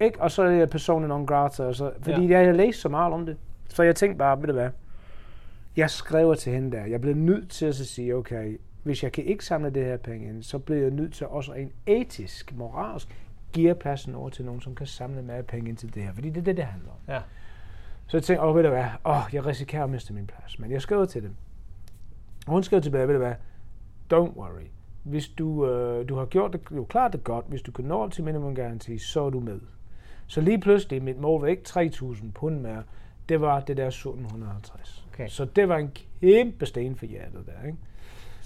Ikke? 0.00 0.22
Og 0.22 0.30
så 0.30 0.42
er 0.42 0.58
det 0.58 0.70
personen 0.70 1.08
non 1.08 1.26
grata. 1.26 1.62
Og 1.62 1.74
så, 1.74 1.92
fordi 2.00 2.26
ja. 2.26 2.38
jeg 2.38 2.46
har 2.46 2.52
læst 2.52 2.80
så 2.80 2.88
meget 2.88 3.12
om 3.12 3.26
det. 3.26 3.36
Så 3.68 3.82
jeg 3.82 3.96
tænkte 3.96 4.18
bare, 4.18 4.40
ved 4.40 4.46
du 4.46 4.52
hvad, 4.52 4.70
jeg 5.76 5.90
skriver 5.90 6.34
til 6.34 6.52
hende 6.52 6.76
der, 6.76 6.84
jeg 6.84 7.00
bliver 7.00 7.16
nødt 7.16 7.50
til 7.50 7.66
at 7.66 7.74
sige, 7.74 8.16
okay, 8.16 8.58
hvis 8.82 9.02
jeg 9.02 9.12
kan 9.12 9.24
ikke 9.24 9.44
samle 9.44 9.70
det 9.70 9.84
her 9.84 9.96
penge 9.96 10.28
ind, 10.28 10.42
så 10.42 10.58
bliver 10.58 10.80
jeg 10.80 10.90
nødt 10.90 11.14
til 11.14 11.26
også 11.26 11.52
en 11.52 11.72
etisk, 11.86 12.56
moralsk, 12.56 13.25
giver 13.52 13.74
pladsen 13.74 14.14
over 14.14 14.30
til 14.30 14.44
nogen, 14.44 14.60
som 14.60 14.74
kan 14.74 14.86
samle 14.86 15.22
mere 15.22 15.42
penge 15.42 15.68
ind 15.68 15.76
til 15.76 15.94
det 15.94 16.02
her. 16.02 16.12
Fordi 16.12 16.30
det 16.30 16.40
er 16.40 16.44
det, 16.44 16.56
det 16.56 16.64
handler 16.64 16.90
om. 16.90 16.98
Ja. 17.08 17.20
Så 18.06 18.16
jeg 18.16 18.24
tænkte, 18.24 18.44
åh, 18.44 18.56
ved 18.56 18.62
du 18.62 18.68
hvad, 18.68 18.84
åh, 19.04 19.22
jeg 19.32 19.46
risikerer 19.46 19.84
at 19.84 19.90
miste 19.90 20.12
min 20.12 20.26
plads. 20.26 20.58
Men 20.58 20.70
jeg 20.70 20.82
skrev 20.82 21.06
til 21.06 21.22
dem. 21.22 21.34
Og 22.46 22.52
hun 22.52 22.62
skrev 22.62 22.82
tilbage, 22.82 23.08
ved 23.08 23.14
du 23.14 23.20
hvad, 23.20 23.34
don't 24.14 24.36
worry. 24.36 24.66
Hvis 25.02 25.28
du, 25.28 25.66
øh, 25.66 26.08
du 26.08 26.16
har 26.16 26.26
gjort 26.26 26.52
det, 26.52 26.60
du 26.70 26.84
klart 26.84 27.12
det 27.12 27.24
godt, 27.24 27.44
hvis 27.48 27.62
du 27.62 27.72
kan 27.72 27.84
nå 27.84 28.08
til 28.08 28.24
minimum 28.24 28.54
garanti, 28.54 28.98
så 28.98 29.26
er 29.26 29.30
du 29.30 29.40
med. 29.40 29.60
Så 30.26 30.40
lige 30.40 30.60
pludselig, 30.60 31.02
mit 31.02 31.18
mål 31.18 31.40
var 31.40 31.46
ikke 31.46 31.62
3.000 31.68 32.32
pund 32.32 32.60
mere, 32.60 32.82
det 33.28 33.40
var 33.40 33.60
det 33.60 33.76
der 33.76 33.86
1750. 33.86 35.06
Okay. 35.12 35.28
Så 35.28 35.44
det 35.44 35.68
var 35.68 35.76
en 35.76 35.92
kæmpe 36.20 36.66
sten 36.66 36.96
for 36.96 37.06
hjertet 37.06 37.46
der, 37.46 37.66
ikke? 37.66 37.78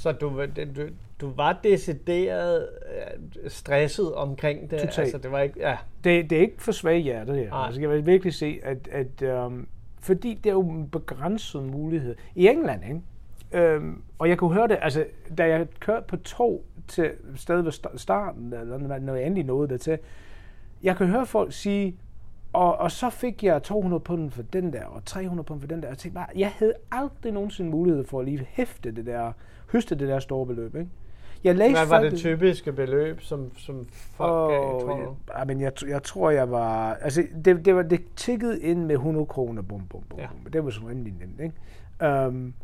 Så 0.00 0.12
du, 0.12 0.42
du, 0.76 0.88
du 1.20 1.30
var 1.30 1.60
decideret 1.64 2.68
øh, 2.86 3.50
stresset 3.50 4.14
omkring 4.14 4.70
det? 4.70 4.78
Totalt. 4.78 4.98
Altså, 4.98 5.18
det, 5.18 5.32
var 5.32 5.40
ikke, 5.40 5.60
ja. 5.60 5.76
det, 6.04 6.30
det 6.30 6.38
er 6.38 6.42
ikke 6.42 6.62
for 6.62 6.72
svage 6.72 7.00
hjertet 7.00 7.36
her. 7.36 7.52
Altså, 7.52 7.80
jeg 7.80 7.90
vil 7.90 8.06
virkelig 8.06 8.34
se, 8.34 8.60
at, 8.62 8.88
at 8.92 9.44
um, 9.44 9.68
fordi 10.00 10.34
det 10.34 10.50
er 10.50 10.54
jo 10.54 10.70
en 10.70 10.88
begrænset 10.88 11.62
mulighed. 11.62 12.16
I 12.34 12.48
England, 12.48 12.82
ikke? 12.84 13.76
Um, 13.76 14.02
og 14.18 14.28
jeg 14.28 14.38
kunne 14.38 14.54
høre 14.54 14.68
det, 14.68 14.78
altså, 14.80 15.06
da 15.38 15.48
jeg 15.48 15.66
kørte 15.80 16.06
på 16.08 16.16
tog 16.16 16.64
til 16.88 17.10
stedet 17.36 17.64
ved 17.64 17.98
starten, 17.98 18.52
eller 18.52 18.98
når 18.98 19.14
jeg 19.14 19.26
endelig 19.26 19.44
nåede 19.44 19.68
det 19.68 19.80
til, 19.80 19.98
jeg 20.82 20.96
kan 20.96 21.06
høre 21.06 21.26
folk 21.26 21.52
sige, 21.52 21.96
og, 22.52 22.76
og 22.76 22.90
så 22.90 23.10
fik 23.10 23.44
jeg 23.44 23.62
200 23.62 24.00
pund 24.00 24.30
for 24.30 24.42
den 24.42 24.72
der, 24.72 24.84
og 24.84 25.04
300 25.04 25.46
pund 25.46 25.60
for 25.60 25.68
den 25.68 25.82
der. 25.82 25.86
Og 25.86 25.90
jeg 25.90 25.98
tænkte 25.98 26.14
bare, 26.14 26.26
jeg 26.36 26.52
havde 26.58 26.74
aldrig 26.92 27.32
nogensinde 27.32 27.70
mulighed 27.70 28.04
for 28.04 28.20
at 28.20 28.24
lige 28.24 28.46
hæfte 28.50 28.90
det 28.90 29.06
der, 29.06 29.32
høste 29.72 29.94
det 29.94 30.08
der 30.08 30.18
store 30.18 30.46
beløb, 30.46 30.74
ikke? 30.74 30.90
Jeg 31.44 31.56
læste 31.56 31.72
Hvad 31.72 31.86
var 31.86 32.00
det 32.00 32.18
typiske 32.18 32.72
beløb, 32.72 33.20
som, 33.20 33.56
som 33.56 33.86
folk 33.90 34.32
oh, 34.32 34.50
gav, 34.50 34.60
tror 34.60 34.96
du? 34.96 35.16
Ja, 35.38 35.44
men 35.44 35.60
jeg, 35.60 35.72
jeg 35.88 36.02
tror, 36.02 36.30
jeg 36.30 36.50
var... 36.50 36.94
Altså, 36.94 37.26
det, 37.44 37.64
det, 37.64 37.76
var, 37.76 37.82
det 37.82 38.00
tikkede 38.16 38.60
ind 38.60 38.84
med 38.84 38.94
100 38.94 39.26
kroner, 39.26 39.62
bum, 39.62 39.82
bum, 39.90 40.02
bum. 40.08 40.18
Ja. 40.18 40.26
Det 40.52 40.64
var 40.64 40.70
så 40.70 40.80
rimelig 40.88 41.14
nemt, 41.20 41.40
ikke? 41.40 42.26
Um, 42.26 42.54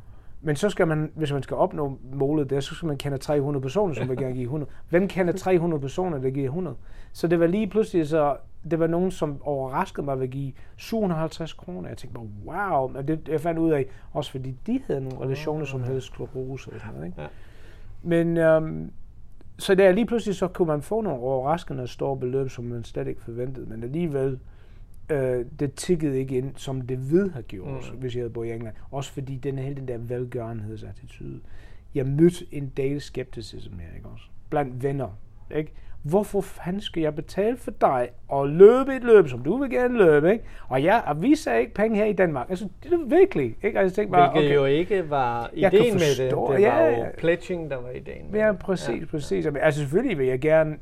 men 0.40 0.56
så 0.56 0.70
skal 0.70 0.88
man, 0.88 1.12
hvis 1.14 1.32
man 1.32 1.42
skal 1.42 1.56
opnå 1.56 1.98
målet 2.12 2.50
der, 2.50 2.60
så 2.60 2.74
skal 2.74 2.86
man 2.86 2.96
kende 2.96 3.18
300 3.18 3.62
personer, 3.62 3.94
som 3.94 4.08
vil 4.08 4.16
gerne 4.16 4.34
give 4.34 4.44
100. 4.44 4.70
Hvem 4.88 5.08
kender 5.08 5.32
300 5.32 5.80
personer, 5.80 6.18
der 6.18 6.30
giver 6.30 6.46
100? 6.46 6.76
Så 7.12 7.28
det 7.28 7.40
var 7.40 7.46
lige 7.46 7.66
pludselig 7.66 8.08
så, 8.08 8.36
det 8.70 8.78
var 8.78 8.86
nogen, 8.86 9.10
som 9.10 9.42
overraskede 9.42 10.04
mig 10.04 10.16
ved 10.16 10.24
at 10.24 10.30
give 10.30 10.52
750 10.76 11.52
kroner. 11.52 11.88
Jeg 11.88 11.98
tænkte 11.98 12.20
bare, 12.20 12.28
wow. 12.46 12.88
Men 12.88 13.08
det, 13.08 13.28
jeg 13.28 13.40
fandt 13.40 13.58
ud 13.58 13.70
af, 13.70 13.86
også 14.12 14.30
fordi 14.30 14.54
de 14.66 14.80
havde 14.86 15.00
nogle 15.00 15.20
relationer, 15.20 15.64
som 15.64 15.82
havde 15.82 16.00
sklerose 16.00 16.70
og 16.70 16.80
sådan 16.80 16.94
noget. 16.94 17.06
Ikke? 17.06 17.20
Ja. 17.22 17.26
Men 18.02 18.36
øhm, 18.36 18.90
så 19.58 19.74
der 19.74 19.92
lige 19.92 20.06
pludselig 20.06 20.36
så 20.36 20.48
kunne 20.48 20.68
man 20.68 20.82
få 20.82 21.00
nogle 21.00 21.20
overraskende 21.20 21.86
store 21.86 22.16
beløb, 22.16 22.50
som 22.50 22.64
man 22.64 22.84
slet 22.84 23.08
ikke 23.08 23.22
forventede, 23.22 23.66
men 23.66 23.82
alligevel 23.82 24.38
øh, 25.10 25.44
det 25.60 25.74
tikkede 25.74 26.18
ikke 26.18 26.36
ind, 26.36 26.52
som 26.56 26.80
det 26.80 27.10
ved 27.10 27.30
har 27.30 27.42
gjort, 27.42 27.92
mm. 27.92 27.98
hvis 27.98 28.14
jeg 28.14 28.20
havde 28.20 28.32
boet 28.32 28.46
i 28.46 28.50
England. 28.50 28.74
Også 28.90 29.12
fordi 29.12 29.36
den 29.36 29.58
hele 29.58 29.74
den 29.74 29.88
der 29.88 29.98
velgørenhedsattitude. 29.98 31.40
Jeg 31.94 32.06
mødte 32.06 32.46
en 32.52 32.72
del 32.76 33.00
skepticism 33.00 33.78
her, 33.78 33.96
ikke 33.96 34.08
også? 34.08 34.24
Blandt 34.50 34.82
venner, 34.82 35.18
ikke? 35.56 35.72
hvorfor 36.08 36.40
fanden 36.40 36.82
skal 36.82 37.02
jeg 37.02 37.14
betale 37.14 37.56
for 37.56 37.70
dig 37.80 38.08
og 38.28 38.48
løbe 38.48 38.96
et 38.96 39.04
løb, 39.04 39.28
som 39.28 39.42
du 39.42 39.56
vil 39.56 39.70
gerne 39.70 39.98
løbe, 39.98 40.32
ikke? 40.32 40.44
Og 40.68 40.82
ja, 40.82 40.98
og 41.10 41.22
vi 41.22 41.34
sagde 41.34 41.60
ikke 41.60 41.74
penge 41.74 41.96
her 41.96 42.04
i 42.04 42.12
Danmark. 42.12 42.50
Altså, 42.50 42.68
det 42.82 42.92
er 42.92 42.98
virkelig, 43.06 43.56
ikke? 43.62 43.78
Altså, 43.78 44.00
jeg 44.00 44.10
bare, 44.10 44.32
Hvilket 44.32 44.50
okay, 44.50 44.56
jo 44.56 44.64
ikke 44.64 45.10
var 45.10 45.50
ideen 45.54 45.94
med 45.94 46.24
det. 46.24 46.30
Det 46.30 46.60
ja, 46.60 46.82
var 46.82 46.88
jo 46.88 47.04
pledging, 47.18 47.70
der 47.70 47.76
var 47.76 47.90
ideen 47.90 48.26
med 48.30 48.40
Ja, 48.40 48.52
præcis, 48.52 49.00
ja. 49.00 49.06
præcis. 49.06 49.46
Altså, 49.46 49.80
selvfølgelig 49.80 50.18
vil 50.18 50.26
jeg 50.26 50.40
gerne 50.40 50.76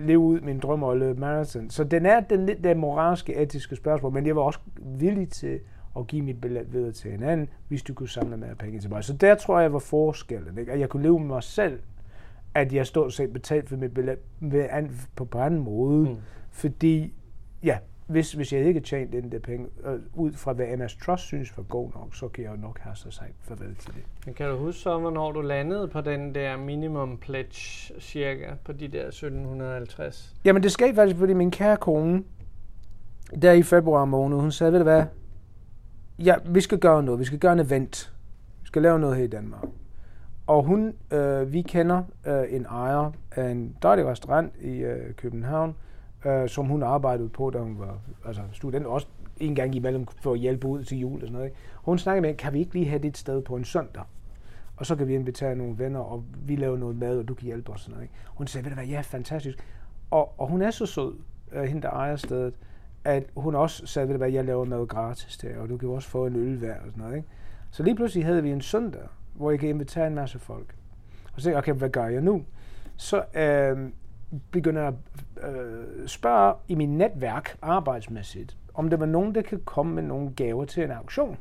leve 0.00 0.18
ud 0.18 0.40
min 0.40 0.58
drøm 0.58 0.82
og 0.82 0.96
løbe 0.96 1.20
marathon. 1.20 1.70
Så 1.70 1.84
den 1.84 2.06
er 2.06 2.20
den 2.20 2.46
lidt 2.46 2.64
der 2.64 2.74
moralske, 2.74 3.36
etiske 3.36 3.76
spørgsmål, 3.76 4.12
men 4.12 4.26
jeg 4.26 4.36
var 4.36 4.42
også 4.42 4.58
villig 4.76 5.28
til 5.28 5.60
at 5.96 6.06
give 6.06 6.22
mit 6.22 6.40
billet 6.40 6.72
videre 6.72 6.92
til 6.92 7.14
en 7.14 7.22
anden, 7.22 7.48
hvis 7.68 7.82
du 7.82 7.94
kunne 7.94 8.08
samle 8.08 8.36
mere 8.36 8.54
penge 8.54 8.80
til 8.80 8.90
mig. 8.90 9.04
Så 9.04 9.12
der 9.12 9.34
tror 9.34 9.60
jeg 9.60 9.72
var 9.72 9.78
forskellen. 9.78 10.58
Ikke? 10.58 10.72
At 10.72 10.80
jeg 10.80 10.88
kunne 10.88 11.02
leve 11.02 11.18
med 11.18 11.26
mig 11.26 11.42
selv 11.42 11.78
at 12.54 12.72
jeg 12.72 12.86
stort 12.86 13.12
set 13.12 13.32
betalt 13.32 13.68
for 13.68 13.76
mit 13.76 13.94
billet 13.94 14.18
på 15.16 15.38
anden 15.38 15.60
måde. 15.60 16.10
Mm. 16.10 16.16
Fordi, 16.50 17.12
ja, 17.62 17.78
hvis, 18.06 18.32
hvis 18.32 18.52
jeg 18.52 18.64
ikke 18.64 18.80
tjent 18.80 19.12
den 19.12 19.32
der 19.32 19.38
penge, 19.38 19.66
øh, 19.84 20.00
ud 20.14 20.32
fra 20.32 20.52
hvad 20.52 20.76
MS 20.76 20.96
Trust 20.96 21.24
synes 21.24 21.56
var 21.56 21.62
god 21.62 21.90
nok, 21.94 22.14
så 22.14 22.28
kan 22.28 22.44
jeg 22.44 22.50
jo 22.50 22.56
nok 22.56 22.78
have 22.78 22.96
så 22.96 23.10
sagt 23.10 23.32
farvel 23.40 23.74
til 23.74 23.94
det. 23.94 24.02
Men 24.26 24.34
kan 24.34 24.48
du 24.48 24.56
huske 24.56 24.80
så, 24.80 24.98
hvornår 24.98 25.32
du 25.32 25.40
landede 25.40 25.88
på 25.88 26.00
den 26.00 26.34
der 26.34 26.56
minimum 26.56 27.18
pledge 27.18 27.92
cirka, 28.00 28.46
på 28.64 28.72
de 28.72 28.88
der 28.88 29.06
1750? 29.06 30.36
Jamen 30.44 30.62
det 30.62 30.72
skete 30.72 30.94
faktisk, 30.94 31.18
fordi 31.18 31.32
min 31.32 31.50
kære 31.50 31.76
kone, 31.76 32.22
der 33.42 33.52
i 33.52 33.62
februar 33.62 34.04
måned, 34.04 34.36
hun 34.40 34.52
sagde, 34.52 34.72
ved 34.72 34.78
du 34.78 34.84
hvad, 34.84 35.04
ja, 36.18 36.34
vi 36.46 36.60
skal 36.60 36.78
gøre 36.78 37.02
noget, 37.02 37.20
vi 37.20 37.24
skal 37.24 37.38
gøre 37.38 37.52
en 37.52 37.60
event, 37.60 38.12
vi 38.62 38.66
skal 38.66 38.82
lave 38.82 38.98
noget 38.98 39.16
her 39.16 39.24
i 39.24 39.28
Danmark. 39.28 39.64
Og 40.46 40.62
hun, 40.62 40.94
øh, 41.10 41.52
vi 41.52 41.62
kender 41.62 42.02
øh, 42.26 42.42
en 42.48 42.66
ejer 42.66 43.12
af 43.32 43.50
en 43.50 43.76
dejlig 43.82 44.06
restaurant 44.06 44.52
i 44.60 44.76
øh, 44.76 45.14
København, 45.14 45.74
øh, 46.24 46.48
som 46.48 46.66
hun 46.66 46.82
arbejdede 46.82 47.28
på, 47.28 47.50
da 47.50 47.58
hun 47.58 47.78
var 47.78 47.98
altså, 48.26 48.42
student, 48.52 48.86
også 48.86 49.06
en 49.40 49.54
gang 49.54 49.74
imellem 49.74 50.06
for 50.06 50.32
at 50.32 50.38
hjælpe 50.38 50.66
ud 50.66 50.84
til 50.84 50.98
jul 50.98 51.14
og 51.14 51.20
sådan 51.20 51.32
noget. 51.32 51.46
Ikke? 51.46 51.56
Hun 51.74 51.98
snakkede 51.98 52.22
med, 52.22 52.34
kan 52.34 52.52
vi 52.52 52.58
ikke 52.58 52.74
lige 52.74 52.88
have 52.88 53.02
dit 53.02 53.18
sted 53.18 53.42
på 53.42 53.56
en 53.56 53.64
søndag? 53.64 54.02
Og 54.76 54.86
så 54.86 54.96
kan 54.96 55.08
vi 55.08 55.14
invitere 55.14 55.56
nogle 55.56 55.78
venner, 55.78 56.00
og 56.00 56.24
vi 56.46 56.56
laver 56.56 56.76
noget 56.76 56.96
mad, 56.96 57.18
og 57.18 57.28
du 57.28 57.34
kan 57.34 57.44
hjælpe 57.44 57.72
os. 57.72 57.80
Sådan 57.80 57.92
noget, 57.92 58.02
ikke? 58.02 58.14
Hun 58.28 58.46
sagde, 58.46 58.64
ved 58.64 58.70
du 58.70 58.74
hvad, 58.74 58.86
ja, 58.86 59.00
fantastisk. 59.00 59.58
Og, 60.10 60.40
og 60.40 60.48
hun 60.48 60.62
er 60.62 60.70
så 60.70 60.86
sød, 60.86 61.14
øh, 61.52 61.62
hende 61.62 61.82
der 61.82 61.90
ejer 61.90 62.16
stedet, 62.16 62.54
at 63.04 63.24
hun 63.36 63.54
også 63.54 63.86
sagde, 63.86 64.08
ved 64.08 64.14
du 64.14 64.18
hvad, 64.18 64.30
jeg 64.30 64.44
laver 64.44 64.64
mad 64.64 64.86
gratis 64.86 65.36
der, 65.36 65.58
og 65.58 65.68
du 65.68 65.76
kan 65.76 65.88
også 65.88 66.08
få 66.08 66.26
en 66.26 66.36
øl 66.36 66.58
hver 66.58 66.74
og 66.74 66.86
sådan 66.86 67.02
noget. 67.02 67.16
Ikke? 67.16 67.28
Så 67.70 67.82
lige 67.82 67.96
pludselig 67.96 68.24
havde 68.24 68.42
vi 68.42 68.50
en 68.50 68.60
søndag, 68.60 69.02
hvor 69.34 69.50
jeg 69.50 69.60
kan 69.60 69.68
invitere 69.68 70.06
en 70.06 70.14
masse 70.14 70.38
folk. 70.38 70.74
Og 71.34 71.40
så 71.40 71.44
tænker 71.44 71.56
jeg, 71.56 71.58
okay, 71.58 71.72
hvad 71.72 71.88
gør 71.88 72.06
jeg 72.06 72.20
nu? 72.20 72.44
Så 72.96 73.24
øh, 73.34 73.90
begynder 74.50 74.82
jeg 74.82 74.88
at 74.88 74.94
øh, 75.42 76.08
spørge 76.08 76.54
i 76.68 76.74
min 76.74 76.98
netværk 76.98 77.56
arbejdsmæssigt, 77.62 78.56
om 78.74 78.90
der 78.90 78.96
var 78.96 79.06
nogen, 79.06 79.34
der 79.34 79.42
kan 79.42 79.60
komme 79.64 79.94
med 79.94 80.02
nogle 80.02 80.30
gaver 80.36 80.64
til 80.64 80.84
en 80.84 80.90
auktion. 80.90 81.36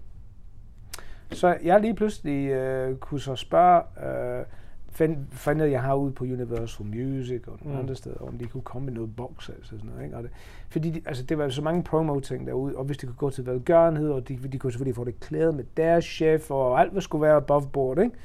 Så 1.32 1.58
jeg 1.64 1.82
lige 1.82 1.94
pludselig 1.94 2.50
øh, 2.50 2.98
kunne 2.98 3.20
så 3.20 3.36
spørge, 3.36 3.82
øh, 4.40 4.46
fandt, 4.94 5.20
fandt 5.32 5.72
jeg 5.72 5.82
har 5.82 5.96
ude 5.96 6.12
på 6.12 6.24
Universal 6.24 6.86
Music 6.86 7.48
og 7.48 7.60
nogle 7.62 7.76
mm. 7.76 7.82
andre 7.82 7.96
steder, 7.96 8.28
om 8.28 8.38
de 8.38 8.46
kunne 8.46 8.64
komme 8.64 8.86
med 8.86 8.94
noget 8.94 9.16
box 9.16 9.50
altså 9.50 9.70
sådan 9.70 9.90
noget. 9.90 10.04
Ikke? 10.04 10.18
Og 10.18 10.24
det, 10.24 10.32
fordi 10.70 10.90
de, 10.90 11.02
altså, 11.06 11.24
det 11.24 11.38
var 11.38 11.50
så 11.50 11.62
mange 11.62 11.84
promo-ting 11.84 12.48
derude, 12.48 12.76
og 12.76 12.84
hvis 12.84 12.98
de 12.98 13.06
kunne 13.06 13.16
gå 13.16 13.30
til 13.30 13.46
velgørenhed, 13.46 14.10
og 14.10 14.28
de, 14.28 14.38
de 14.52 14.60
kunne 14.60 14.72
selvfølgelig 14.72 14.96
få 14.96 15.04
det 15.04 15.20
klædet 15.20 15.56
med 15.56 15.64
deres 15.78 16.06
chef, 16.06 16.52
og 16.52 16.80
alt 16.80 16.92
hvad 16.92 17.02
skulle 17.02 17.22
være 17.22 17.36
above 17.36 17.68
board. 17.74 18.00
Ikke? 18.00 18.16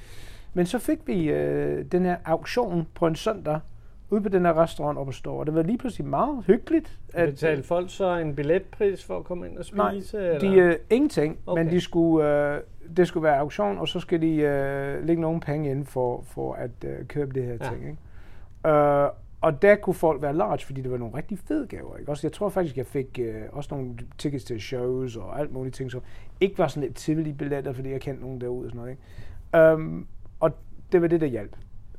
Men 0.55 0.67
så 0.67 0.79
fik 0.79 0.99
vi 1.07 1.31
øh, 1.31 1.85
den 1.93 2.05
her 2.05 2.17
auktion 2.25 2.87
på 2.95 3.07
en 3.07 3.17
søndag, 3.17 3.61
ude 4.11 4.21
på 4.21 4.29
den 4.29 4.45
her 4.45 4.63
restaurant 4.63 4.99
op 4.99 5.07
og 5.07 5.15
stå, 5.15 5.35
og 5.35 5.47
det 5.47 5.55
var 5.55 5.63
lige 5.63 5.79
pludselig 5.79 6.07
meget 6.07 6.45
hyggeligt. 6.47 6.99
At, 7.15 7.29
Betalte 7.29 7.63
folk 7.63 7.91
så 7.91 8.17
en 8.17 8.35
billetpris 8.35 9.05
for 9.05 9.19
at 9.19 9.25
komme 9.25 9.49
ind 9.49 9.59
og 9.59 9.65
spise? 9.65 9.77
Nej, 9.77 10.27
eller? 10.27 10.39
de 10.39 10.55
øh, 10.55 10.77
ingenting, 10.91 11.39
okay. 11.47 11.63
men 11.63 11.73
de 11.73 11.81
skulle, 11.81 12.55
øh, 12.55 12.61
det 12.97 13.09
skulle 13.09 13.25
være 13.25 13.39
auktion, 13.39 13.79
og 13.79 13.89
så 13.89 14.01
skal 14.01 14.23
de 14.23 14.35
øh, 14.35 15.07
lægge 15.07 15.23
nogle 15.23 15.41
penge 15.41 15.71
ind 15.71 15.87
for, 15.87 16.25
for 16.27 16.55
at 16.55 16.71
øh, 16.85 17.07
købe 17.07 17.35
det 17.35 17.45
her 17.45 17.57
ja. 17.61 17.69
ting. 17.71 17.89
Ikke? 17.89 18.69
Øh, 18.69 19.09
og 19.41 19.63
der 19.63 19.75
kunne 19.75 19.95
folk 19.95 20.23
være 20.23 20.35
large, 20.35 20.65
fordi 20.67 20.81
det 20.81 20.91
var 20.91 20.97
nogle 20.97 21.17
rigtig 21.17 21.39
fede 21.39 21.67
gaver. 21.67 21.97
Ikke? 21.97 22.11
Også, 22.11 22.27
jeg 22.27 22.33
tror 22.33 22.49
faktisk, 22.49 22.77
jeg 22.77 22.87
fik 22.87 23.19
øh, 23.23 23.43
også 23.53 23.75
nogle 23.75 23.95
tickets 24.19 24.45
til 24.45 24.61
shows 24.61 25.17
og 25.17 25.41
alt 25.41 25.53
muligt 25.53 25.75
ting, 25.77 25.91
som 25.91 26.01
ikke 26.41 26.59
var 26.59 26.69
sådan 26.69 26.83
lidt 26.83 26.97
Tivoli-billetter, 26.97 27.73
fordi 27.73 27.91
jeg 27.91 28.01
kendte 28.01 28.23
nogen 28.23 28.41
derude 28.41 28.67
og 28.67 28.71
sådan 28.71 28.81
noget. 28.81 28.91
Ikke? 28.91 29.75
Um, 29.75 30.07
og 30.41 30.51
det 30.93 31.03
var 31.03 31.09
det, 31.09 31.21
der 31.21 31.27
hjalp. 31.27 31.57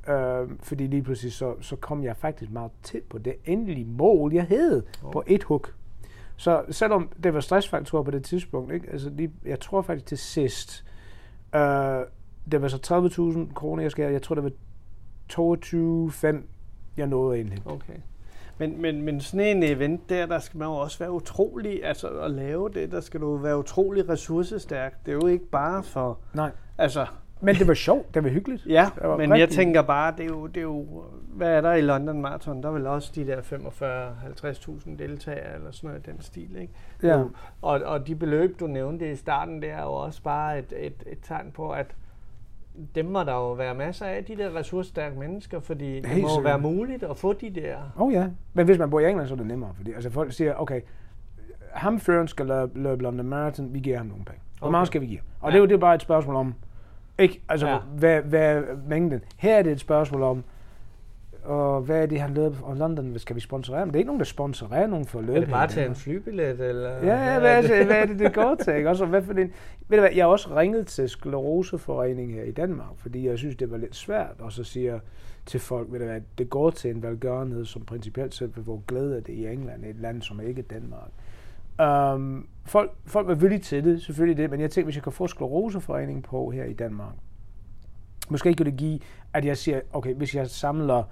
Uh, 0.09 0.49
fordi 0.63 0.87
lige 0.87 1.03
pludselig 1.03 1.33
så, 1.33 1.55
så 1.61 1.75
kom 1.75 2.03
jeg 2.03 2.17
faktisk 2.17 2.51
meget 2.51 2.71
tæt 2.83 3.03
på 3.03 3.17
det 3.17 3.35
endelige 3.45 3.85
mål, 3.85 4.33
jeg 4.33 4.45
havde 4.45 4.83
oh. 5.03 5.11
på 5.11 5.23
et 5.27 5.43
hug. 5.43 5.65
Så 6.35 6.63
selvom 6.69 7.09
det 7.23 7.33
var 7.33 7.39
stressfaktorer 7.39 8.03
på 8.03 8.11
det 8.11 8.23
tidspunkt, 8.23 8.73
ikke? 8.73 8.89
Altså 8.91 9.09
lige, 9.09 9.31
jeg 9.45 9.59
tror 9.59 9.81
faktisk 9.81 10.05
til 10.05 10.17
sidst, 10.17 10.85
uh, 11.55 11.59
det 12.51 12.61
var 12.61 12.67
så 12.67 13.09
30.000 13.47 13.53
kroner, 13.53 13.81
jeg 13.83 13.91
skal 13.91 14.11
jeg 14.11 14.21
tror 14.21 14.35
det 14.35 14.43
var 14.43 14.51
22,5 15.33 16.43
jeg 16.97 17.07
nåede 17.07 17.39
indhente. 17.39 17.67
Okay. 17.67 17.93
Men, 18.57 18.81
men, 18.81 19.01
men 19.01 19.21
sådan 19.21 19.57
en 19.57 19.63
event 19.63 20.09
der, 20.09 20.25
der 20.25 20.39
skal 20.39 20.57
man 20.57 20.67
jo 20.67 20.73
også 20.73 20.99
være 20.99 21.11
utrolig, 21.11 21.85
altså 21.85 22.07
at 22.07 22.31
lave 22.31 22.69
det, 22.69 22.91
der 22.91 23.01
skal 23.01 23.21
du 23.21 23.35
være 23.35 23.59
utrolig 23.59 24.09
ressourcestærk. 24.09 25.05
Det 25.05 25.11
er 25.11 25.15
jo 25.15 25.27
ikke 25.27 25.45
bare 25.45 25.83
for... 25.83 26.19
Nej. 26.33 26.51
Altså, 26.77 27.05
men 27.41 27.56
det 27.56 27.67
var 27.67 27.73
sjovt, 27.73 28.13
det 28.13 28.23
var 28.23 28.30
hyggeligt. 28.30 28.65
Ja, 28.65 28.89
var 29.02 29.17
men 29.17 29.32
rigtig... 29.32 29.39
jeg 29.39 29.49
tænker 29.49 29.82
bare, 29.82 30.13
det 30.17 30.19
er, 30.19 30.25
jo, 30.25 30.47
det 30.47 30.58
er 30.58 30.62
jo, 30.62 31.04
hvad 31.34 31.49
er 31.49 31.62
der 31.62 31.73
i 31.73 31.82
London 31.82 32.21
Marathon? 32.21 32.63
Der 32.63 32.69
er 32.69 32.73
vel 32.73 32.88
også 32.88 33.12
de 33.15 33.28
der 33.28 33.41
45-50.000 33.41 34.97
deltagere, 34.97 35.56
eller 35.56 35.71
sådan 35.71 35.88
noget 35.88 36.08
i 36.08 36.12
den 36.12 36.21
stil, 36.21 36.58
ikke? 36.62 36.73
Ja. 37.04 37.23
Og, 37.62 37.82
og 37.86 38.08
de 38.08 38.15
beløb, 38.15 38.60
du 38.60 38.67
nævnte 38.67 39.12
i 39.12 39.15
starten, 39.15 39.62
det 39.62 39.69
er 39.69 39.82
jo 39.82 39.93
også 39.93 40.23
bare 40.23 40.60
et, 40.60 40.73
et, 40.78 41.04
et 41.08 41.17
tegn 41.23 41.52
på, 41.52 41.71
at 41.71 41.95
dem 42.95 43.06
må 43.06 43.23
der 43.23 43.34
jo 43.34 43.52
være 43.52 43.75
masser 43.75 44.06
af, 44.06 44.25
de 44.25 44.38
der 44.38 44.56
ressourcestærke 44.56 45.19
mennesker, 45.19 45.60
fordi 45.60 45.95
det 45.95 46.06
Helt 46.06 46.21
må 46.21 46.30
jo 46.36 46.41
være 46.41 46.60
muligt 46.60 47.04
at 47.04 47.17
få 47.17 47.34
de 47.34 47.49
der... 47.49 47.75
Oh 47.97 48.13
ja, 48.13 48.28
men 48.54 48.65
hvis 48.65 48.78
man 48.78 48.89
bor 48.89 48.99
i 48.99 49.10
England, 49.10 49.28
så 49.28 49.34
er 49.34 49.38
det 49.38 49.47
nemmere, 49.47 49.71
fordi 49.75 49.93
altså 49.93 50.10
folk 50.10 50.34
siger, 50.34 50.56
okay, 50.56 50.82
ham 51.73 51.99
føren 51.99 52.28
skal 52.28 52.69
løbe 52.75 53.04
London 53.04 53.25
Marathon, 53.25 53.73
vi 53.73 53.80
giver 53.80 53.97
ham 53.97 54.08
nogle 54.08 54.25
penge. 54.25 54.41
Hvor 54.60 54.67
okay. 54.67 54.71
meget 54.71 54.88
skal 54.88 55.02
vi 55.02 55.06
give? 55.06 55.19
Og 55.39 55.49
ja. 55.49 55.52
det 55.52 55.56
er 55.56 55.60
jo 55.60 55.65
det 55.65 55.73
er 55.73 55.80
bare 55.80 55.95
et 55.95 56.02
spørgsmål 56.02 56.36
om, 56.36 56.54
ikke? 57.19 57.41
Altså, 57.49 57.67
ja. 57.67 57.77
hvad, 57.77 58.21
hvad 58.21 58.63
mængden? 58.88 59.23
Her 59.38 59.58
er 59.58 59.62
det 59.62 59.71
et 59.71 59.79
spørgsmål 59.79 60.23
om, 60.23 60.43
og 61.43 61.82
hvad 61.82 62.01
er 62.01 62.05
det, 62.05 62.21
han 62.21 62.34
løber 62.34 62.55
om 62.63 62.77
London? 62.77 63.19
Skal 63.19 63.36
vi 63.36 63.41
sponsorere? 63.41 63.86
Men 63.86 63.93
det 63.93 63.95
er 63.95 63.99
ikke 63.99 64.08
nogen, 64.08 64.19
der 64.19 64.25
sponsorerer 64.25 64.88
nogen 64.88 65.05
for 65.05 65.19
at 65.19 65.25
løbe. 65.25 65.38
Er 65.38 65.41
det 65.41 65.49
bare 65.49 65.67
til 65.67 65.84
en 65.84 65.95
flybillet? 65.95 66.60
Eller? 66.60 66.89
Ja, 66.89 67.39
hvad 67.39 67.58
er, 67.58 67.62
det, 67.62 67.86
hvad 67.86 67.95
er 67.95 68.05
det, 68.05 68.19
det 68.19 68.34
går 68.34 68.55
til? 68.55 68.75
Ikke? 68.75 68.89
Også, 68.89 69.05
hvad 69.05 69.21
for 69.21 69.34
en, 69.34 69.38
ved 69.88 69.97
du 69.97 69.99
hvad, 69.99 70.10
jeg 70.15 70.25
har 70.25 70.29
også 70.29 70.55
ringet 70.55 70.88
til 70.88 71.10
Skleroseforeningen 71.10 72.36
her 72.36 72.43
i 72.43 72.51
Danmark, 72.51 72.89
fordi 72.97 73.27
jeg 73.27 73.38
synes, 73.38 73.55
det 73.55 73.71
var 73.71 73.77
lidt 73.77 73.95
svært, 73.95 74.36
og 74.39 74.51
så 74.51 74.63
siger 74.63 74.99
til 75.45 75.60
folk, 75.60 75.91
ved 75.91 75.99
du 75.99 76.05
hvad, 76.05 76.21
det 76.38 76.49
går 76.49 76.69
til 76.69 76.91
en 76.91 77.03
velgørenhed, 77.03 77.65
som 77.65 77.86
principielt 77.86 78.34
set 78.34 78.55
vil 78.55 78.65
få 78.65 78.84
glæde 78.88 79.15
af 79.15 79.23
det 79.23 79.34
i 79.34 79.47
England, 79.47 79.86
et 79.86 79.99
land, 79.99 80.21
som 80.21 80.39
er 80.39 80.43
ikke 80.43 80.62
Danmark. 80.62 81.10
Um, 81.79 82.47
folk, 82.65 82.91
folk 83.05 83.27
var 83.27 83.33
villige 83.33 83.59
til 83.59 83.83
det, 83.83 84.01
selvfølgelig 84.01 84.37
det, 84.37 84.49
men 84.49 84.61
jeg 84.61 84.71
tænkte, 84.71 84.85
hvis 84.85 84.95
jeg 84.95 85.03
kan 85.03 85.11
få 85.11 85.27
Skleroseforeningen 85.27 86.21
på 86.21 86.49
her 86.49 86.63
i 86.63 86.73
Danmark, 86.73 87.13
måske 88.29 88.53
kunne 88.53 88.65
det 88.65 88.77
give, 88.77 88.99
at 89.33 89.45
jeg 89.45 89.57
siger, 89.57 89.81
okay, 89.93 90.13
hvis 90.13 90.35
jeg 90.35 90.49
samler 90.49 91.03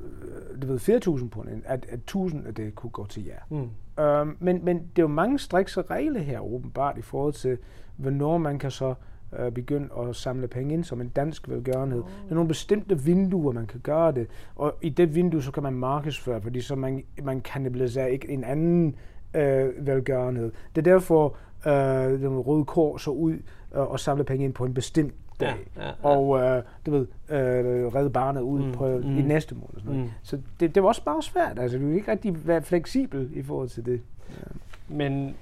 øh, 0.00 0.62
du 0.62 0.66
ved, 0.66 0.78
4.000 0.78 1.28
pund, 1.28 1.48
at, 1.64 1.86
at 1.88 2.00
1.000 2.16 2.46
af 2.46 2.54
det 2.54 2.74
kunne 2.74 2.90
gå 2.90 3.06
til 3.06 3.24
jer. 3.24 3.38
Mm. 3.48 3.70
Um, 4.04 4.36
men, 4.40 4.64
men 4.64 4.76
det 4.78 4.98
er 4.98 5.02
jo 5.02 5.08
mange 5.08 5.38
strikse 5.38 5.82
regler 5.82 6.20
her 6.20 6.40
åbenbart 6.40 6.98
i 6.98 7.02
forhold 7.02 7.32
til, 7.32 7.58
hvornår 7.96 8.38
man 8.38 8.58
kan 8.58 8.70
så 8.70 8.94
uh, 9.32 9.52
begynde 9.52 9.88
at 9.98 10.16
samle 10.16 10.48
penge 10.48 10.74
ind 10.74 10.84
som 10.84 11.00
en 11.00 11.08
dansk 11.08 11.48
velgørenhed. 11.48 12.00
Oh. 12.00 12.08
Der 12.08 12.30
er 12.30 12.34
nogle 12.34 12.48
bestemte 12.48 13.00
vinduer, 13.00 13.52
man 13.52 13.66
kan 13.66 13.80
gøre 13.80 14.12
det, 14.12 14.26
og 14.56 14.74
i 14.82 14.88
det 14.88 15.14
vindue, 15.14 15.42
så 15.42 15.52
kan 15.52 15.62
man 15.62 15.72
markedsføre, 15.72 16.40
fordi 16.40 16.60
så 16.60 16.76
man, 16.76 17.04
man 17.22 17.40
kannibaliserer 17.40 18.06
ikke 18.06 18.28
en 18.28 18.44
anden 18.44 18.96
øh, 19.34 19.86
velgørenhed. 19.86 20.52
Det 20.74 20.86
er 20.86 20.92
derfor, 20.92 21.36
øh, 21.66 22.20
den 22.20 22.38
røde 22.38 22.64
kår 22.64 22.98
så 22.98 23.10
ud 23.10 23.32
øh, 23.74 23.80
og 23.80 24.00
samle 24.00 24.24
penge 24.24 24.44
ind 24.44 24.54
på 24.54 24.64
en 24.64 24.74
bestemt 24.74 25.14
dag. 25.40 25.54
Ja, 25.76 25.82
ja, 25.82 25.88
ja. 25.88 25.92
Og 26.02 26.38
øh, 26.40 26.62
du 26.86 26.90
ved, 26.90 27.06
øh, 27.30 27.94
redde 27.94 28.10
barnet 28.10 28.40
ud 28.40 28.62
mm, 28.62 28.72
på, 28.72 28.86
mm, 28.86 29.18
i 29.18 29.22
næste 29.22 29.54
måned. 29.54 29.74
Sådan 29.74 29.92
noget. 29.92 30.04
Mm. 30.04 30.10
Så 30.22 30.38
det, 30.60 30.74
det 30.74 30.82
var 30.82 30.88
også 30.88 31.04
bare 31.04 31.22
svært. 31.22 31.58
Altså, 31.58 31.78
du 31.78 31.90
er 31.90 31.94
ikke 31.94 32.10
rigtig 32.10 32.46
være 32.46 32.62
fleksibel 32.62 33.30
i 33.34 33.42
forhold 33.42 33.68
til 33.68 33.84
det. 33.84 34.00
Ja. 34.30 34.44
Men 34.88 35.36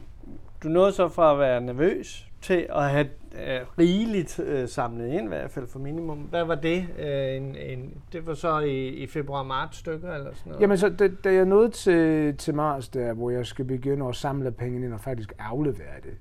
du 0.63 0.69
nåede 0.69 0.93
så 0.93 1.09
fra 1.09 1.33
at 1.33 1.39
være 1.39 1.61
nervøs 1.61 2.27
til 2.41 2.67
at 2.71 2.91
have 2.91 3.09
øh, 3.35 3.61
rigeligt 3.79 4.41
øh, 4.41 4.69
samlet 4.69 5.09
ind, 5.09 5.25
i 5.25 5.29
hvert 5.29 5.51
fald 5.51 5.67
for 5.67 5.79
minimum. 5.79 6.19
Hvad 6.19 6.45
var 6.45 6.55
det? 6.55 6.87
Øh, 6.99 7.37
en, 7.37 7.57
en, 7.57 7.95
det 8.13 8.27
var 8.27 8.35
så 8.35 8.59
i, 8.59 8.89
i 8.89 9.07
februar-marts 9.07 9.79
stykker 9.79 10.15
eller 10.15 10.31
sådan 10.35 10.51
noget? 10.51 10.63
Jamen, 10.63 10.79
så 10.79 10.89
da, 10.89 11.09
da 11.25 11.33
jeg 11.35 11.45
nåede 11.45 11.71
til, 11.71 12.37
til 12.37 12.55
marts, 12.55 12.89
der, 12.89 13.13
hvor 13.13 13.31
jeg 13.31 13.47
skal 13.47 13.65
begynde 13.65 14.07
at 14.07 14.17
samle 14.17 14.53
pengene 14.53 14.87
ind 14.87 14.95
og 14.95 15.01
faktisk 15.01 15.33
aflevere 15.39 15.97
det, 16.03 16.17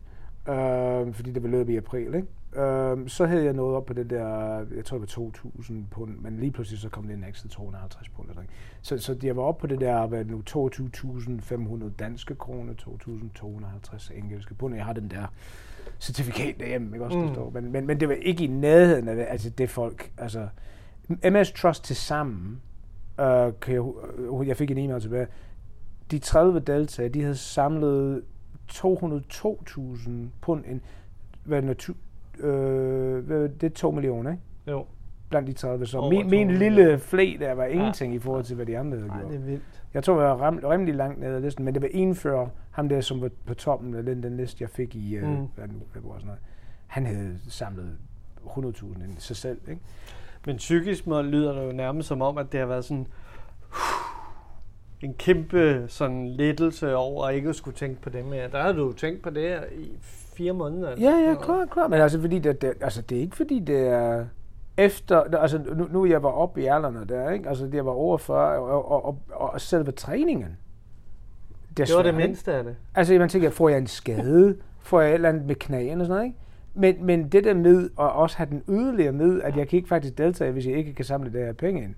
øh, 0.53 1.13
fordi 1.13 1.31
det 1.31 1.43
var 1.43 1.49
løbet 1.49 1.73
i 1.73 1.77
april, 1.77 2.15
ikke? 2.15 2.27
Øh, 2.55 3.07
så 3.07 3.25
havde 3.25 3.43
jeg 3.43 3.53
nået 3.53 3.75
op 3.75 3.85
på 3.85 3.93
det 3.93 4.09
der, 4.09 4.65
jeg 4.75 4.85
tror 4.85 4.97
det 4.97 5.17
var 5.17 5.23
2.000 5.23 5.73
pund, 5.91 6.17
men 6.17 6.39
lige 6.39 6.51
pludselig 6.51 6.79
så 6.79 6.89
kom 6.89 7.07
det 7.07 7.13
en 7.13 7.23
ekstra 7.23 7.49
250 7.49 8.09
pund. 8.09 8.29
Eller 8.29 8.43
så, 8.81 8.97
så 8.97 9.17
jeg 9.23 9.35
var 9.35 9.43
oppe 9.43 9.61
på 9.61 9.67
det 9.67 9.81
der, 9.81 10.07
hvad 10.07 10.25
nu, 10.25 10.43
22.500 10.49 11.91
danske 11.99 12.35
kroner, 12.35 12.73
2.250 12.73 14.17
engelske 14.17 14.53
pund. 14.53 14.75
Jeg 14.75 14.85
har 14.85 14.93
den 14.93 15.07
der 15.07 15.27
certifikat 15.99 16.55
derhjemme, 16.59 16.95
ikke 16.95 17.05
også, 17.05 17.17
mm. 17.17 17.23
det 17.23 17.33
står. 17.33 17.49
Men, 17.49 17.71
men, 17.71 17.87
men 17.87 17.99
det 17.99 18.09
var 18.09 18.15
ikke 18.15 18.43
i 18.43 18.47
nærheden 18.47 19.07
af 19.07 19.15
det, 19.15 19.25
altså 19.29 19.49
det 19.49 19.69
folk, 19.69 20.11
altså 20.17 20.47
MS 21.31 21.51
Trust 21.51 21.83
til 21.83 21.95
sammen, 21.95 22.61
øh, 23.19 23.51
kan 23.61 23.73
jeg, 23.73 23.83
øh, 24.17 24.47
jeg 24.47 24.57
fik 24.57 24.71
en 24.71 24.77
e-mail 24.77 25.01
tilbage, 25.01 25.27
de 26.11 26.19
30 26.19 26.59
deltagere, 26.59 27.13
de 27.13 27.21
havde 27.21 27.35
samlet 27.35 28.23
202.000 28.71 30.09
pund 30.41 30.65
ind, 30.65 30.81
hvad 31.43 31.63
er 31.63 31.91
øh, 32.39 33.49
det 33.61 33.63
er 33.63 33.69
2 33.75 33.91
millioner, 33.91 34.31
ikke? 34.31 34.43
Jo. 34.67 34.85
Blandt 35.29 35.47
de 35.47 35.53
30. 35.53 35.85
Så 35.85 36.09
min, 36.09 36.29
min 36.29 36.51
lille 36.51 36.99
flæ 36.99 37.35
der 37.39 37.53
var 37.53 37.65
ingenting 37.65 38.13
ja. 38.13 38.15
i 38.15 38.19
forhold 38.19 38.43
til, 38.43 38.55
hvad 38.55 38.65
de 38.65 38.77
andre 38.77 38.97
havde 38.97 39.11
gjort. 39.19 39.31
det 39.31 39.39
er 39.39 39.45
vildt. 39.45 39.83
Jeg 39.93 40.03
tror, 40.03 40.21
jeg 40.21 40.39
var 40.39 40.47
rim, 40.47 40.59
rimelig 40.63 40.95
langt 40.95 41.19
nede 41.19 41.35
af 41.35 41.41
listen, 41.41 41.65
men 41.65 41.73
det 41.73 41.81
var 41.81 41.89
en 41.91 42.15
før 42.15 42.47
ham 42.79 42.89
der, 42.89 43.01
som 43.01 43.21
var 43.21 43.29
på 43.45 43.53
toppen 43.53 43.95
af 43.95 44.03
den, 44.03 44.23
den 44.23 44.37
liste, 44.37 44.57
jeg 44.61 44.69
fik 44.69 44.95
i 44.95 45.15
øh, 45.15 45.29
mm. 45.29 45.47
hvad 45.55 45.67
nu, 45.67 45.73
februar 45.93 46.15
sådan 46.15 46.27
noget. 46.27 46.41
Han 46.87 47.05
havde 47.05 47.39
samlet 47.49 47.97
100.000 48.45 49.03
ind 49.03 49.17
sig 49.17 49.35
selv, 49.35 49.59
ikke? 49.69 49.81
Men 50.45 50.57
psykisk 50.57 51.07
måde 51.07 51.23
lyder 51.23 51.53
det 51.53 51.67
jo 51.67 51.71
nærmest 51.71 52.07
som 52.07 52.21
om, 52.21 52.37
at 52.37 52.51
det 52.51 52.59
har 52.59 52.67
været 52.67 52.85
sådan 52.85 53.07
en 55.01 55.13
kæmpe 55.13 55.85
sådan 55.87 56.27
lettelse 56.27 56.95
over 56.95 57.25
at 57.25 57.35
ikke 57.35 57.53
skulle 57.53 57.77
tænke 57.77 58.01
på 58.01 58.09
det 58.09 58.25
mere. 58.25 58.49
Der 58.51 58.61
har 58.61 58.71
du 58.71 58.93
tænkt 58.93 59.21
på 59.21 59.29
det 59.29 59.63
i 59.75 59.89
fire 60.33 60.53
måneder. 60.53 60.95
Ja, 60.99 61.11
ja, 61.11 61.35
klar, 61.35 61.65
klar. 61.65 61.87
Men 61.87 62.01
altså, 62.01 62.21
fordi 62.21 62.39
det, 62.39 62.61
det, 62.61 62.73
altså, 62.81 63.01
det 63.01 63.17
er 63.17 63.21
ikke 63.21 63.35
fordi, 63.35 63.59
det 63.59 63.87
er 63.87 64.25
efter, 64.77 65.21
altså 65.21 65.57
nu, 65.57 65.87
nu 65.91 66.05
jeg 66.05 66.23
var 66.23 66.29
oppe 66.29 66.61
i 66.61 66.65
alderne 66.65 67.05
der, 67.05 67.29
ikke? 67.29 67.49
Altså 67.49 67.67
det 67.67 67.85
var 67.85 67.91
over 67.91 68.17
40, 68.17 68.59
og, 68.59 68.91
og, 68.91 69.05
og, 69.05 69.19
og 69.31 69.61
selve 69.61 69.91
træningen. 69.91 70.57
Det, 71.77 71.87
det 71.87 71.95
var 71.95 72.03
det 72.03 72.15
mindste 72.15 72.53
af 72.53 72.63
det. 72.63 72.75
Altså 72.95 73.13
man 73.13 73.29
tænker, 73.29 73.49
får 73.49 73.69
jeg 73.69 73.77
en 73.77 73.87
skade? 73.87 74.57
Får 74.79 75.01
jeg 75.01 75.09
et 75.09 75.13
eller 75.13 75.29
andet 75.29 75.45
med 75.45 75.55
knæene 75.55 76.01
og 76.01 76.07
sådan 76.07 76.09
noget, 76.09 76.25
ikke? 76.25 76.37
Men, 76.73 77.05
men 77.05 77.29
det 77.29 77.43
der 77.43 77.53
med 77.53 77.83
at 77.83 78.11
også 78.11 78.37
have 78.37 78.49
den 78.49 78.63
yderligere 78.69 79.11
med, 79.11 79.41
at 79.41 79.57
jeg 79.57 79.67
kan 79.67 79.77
ikke 79.77 79.89
faktisk 79.89 80.17
deltage, 80.17 80.51
hvis 80.51 80.67
jeg 80.67 80.75
ikke 80.75 80.93
kan 80.93 81.05
samle 81.05 81.33
det 81.33 81.45
her 81.45 81.53
penge 81.53 81.83
ind. 81.83 81.95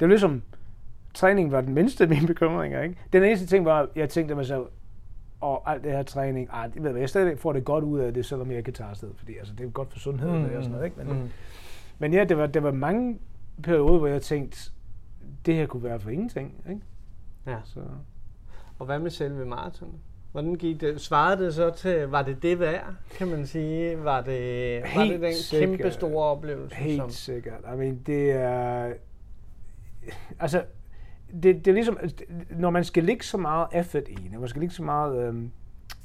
Det 0.00 0.06
er 0.06 0.08
ligesom, 0.08 0.42
træning 1.14 1.52
var 1.52 1.60
den 1.60 1.74
mindste 1.74 2.04
af 2.04 2.10
mine 2.10 2.26
bekymringer, 2.26 2.82
ikke? 2.82 2.96
Den 3.12 3.22
eneste 3.22 3.46
ting 3.46 3.64
var, 3.64 3.88
jeg 3.96 4.08
tænkte 4.08 4.34
mig 4.34 4.46
så, 4.46 4.64
og 5.40 5.70
alt 5.70 5.84
det 5.84 5.92
her 5.92 6.02
træning. 6.02 6.48
Ej, 6.52 6.66
det 6.66 6.82
ved 6.82 6.90
jeg, 6.90 7.00
jeg 7.00 7.08
stadigvæk 7.08 7.38
får 7.38 7.52
det 7.52 7.64
godt 7.64 7.84
ud 7.84 7.98
af 7.98 8.14
det, 8.14 8.26
selvom 8.26 8.48
jeg 8.48 8.56
ikke 8.56 8.64
kan 8.64 8.74
tage 8.74 8.90
afsted, 8.90 9.08
fordi 9.16 9.36
altså, 9.38 9.54
det 9.54 9.66
er 9.66 9.70
godt 9.70 9.92
for 9.92 9.98
sundheden 9.98 10.38
mm. 10.38 10.56
og 10.56 10.62
sådan 10.62 10.70
noget. 10.70 10.84
Ikke? 10.84 10.96
Men, 10.98 11.08
mm. 11.08 11.28
men 11.98 12.14
ja, 12.14 12.24
det 12.24 12.38
var, 12.38 12.46
det 12.46 12.62
var 12.62 12.72
mange 12.72 13.18
perioder, 13.62 13.98
hvor 13.98 14.06
jeg 14.06 14.22
tænkte, 14.22 14.70
det 15.46 15.54
her 15.54 15.66
kunne 15.66 15.82
være 15.82 16.00
for 16.00 16.10
ingenting. 16.10 16.54
Ikke? 16.68 16.80
Ja. 17.46 17.56
Så. 17.64 17.80
Og 18.82 18.86
hvad 18.86 18.98
med 18.98 19.10
selve 19.10 19.44
maraton? 19.44 19.94
Hvordan 20.32 20.54
gik 20.54 20.80
det? 20.80 21.00
Svarede 21.00 21.44
det 21.44 21.54
så 21.54 21.70
til, 21.70 22.08
var 22.08 22.22
det 22.22 22.42
det 22.42 22.60
værd, 22.60 22.94
kan 23.10 23.28
man 23.28 23.46
sige? 23.46 24.04
Var 24.04 24.20
det, 24.20 24.82
Helt 24.84 24.96
var 24.96 25.04
det 25.04 25.20
den 25.20 25.34
sikkert. 25.34 25.78
kæmpe 25.78 25.90
store 25.90 26.24
oplevelse? 26.24 26.76
Helt 26.76 27.00
som... 27.00 27.10
sikkert. 27.10 27.60
I 27.74 27.76
mean, 27.76 28.02
det 28.06 28.30
er... 28.30 28.92
Altså, 30.40 30.64
det, 31.42 31.64
det 31.64 31.68
er 31.68 31.72
ligesom, 31.72 31.98
når 32.50 32.70
man 32.70 32.84
skal 32.84 33.04
lægge 33.04 33.24
så 33.24 33.36
meget 33.36 33.66
effort 33.72 34.08
i, 34.08 34.28
når 34.32 34.40
man 34.40 34.48
skal 34.48 34.60
lægge 34.60 34.74
så 34.74 34.82
meget 34.82 35.28
øhm, 35.28 35.50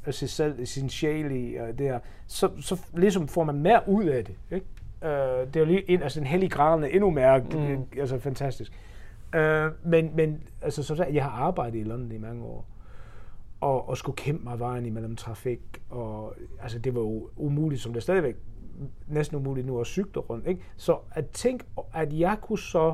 af 0.06 0.14
sig 0.14 0.30
selv, 0.30 0.66
sin 0.66 0.90
sjæl 0.90 1.32
i 1.32 1.56
og 1.56 1.80
det 1.80 1.88
her, 1.88 2.00
så, 2.28 2.50
så 2.60 2.82
ligesom 2.94 3.28
får 3.28 3.44
man 3.44 3.60
mere 3.60 3.82
ud 3.88 4.06
af 4.06 4.26
det. 4.26 4.36
Ikke? 4.52 4.66
Uh, 5.02 5.08
det 5.48 5.56
er 5.56 5.60
jo 5.60 5.66
lige 5.66 6.04
altså 6.04 6.20
en 6.20 6.26
hellig 6.26 6.52
graden 6.52 6.84
er 6.84 6.88
endnu 6.88 7.10
mere, 7.10 7.40
mm. 7.40 8.00
altså 8.00 8.20
fantastisk. 8.20 8.72
Uh, 9.36 9.90
men, 9.90 10.16
men 10.16 10.44
altså, 10.62 10.84
så 10.84 11.06
jeg 11.14 11.24
har 11.24 11.32
arbejdet 11.32 11.80
i 11.80 11.84
London 11.84 12.12
i 12.12 12.18
mange 12.18 12.44
år, 12.44 12.66
og, 13.62 13.90
og 13.90 13.98
skulle 13.98 14.16
kæmpe 14.16 14.44
mig 14.44 14.60
vejen 14.60 14.86
imellem 14.86 15.16
trafik, 15.16 15.60
og 15.90 16.36
altså 16.62 16.80
det 16.80 16.96
var 16.96 17.02
jo 17.02 17.30
umuligt, 17.36 17.82
som 17.82 17.94
det 17.94 18.04
stadigvæk 18.04 18.36
næsten 19.08 19.38
umuligt 19.38 19.68
nu 19.68 19.80
at 19.80 19.88
cykle 19.88 20.22
rundt. 20.22 20.48
Ikke? 20.48 20.62
Så 20.76 20.98
at 21.12 21.30
tænke, 21.30 21.66
at 21.94 22.14
jeg 22.14 22.38
kunne 22.42 22.60
så 22.60 22.94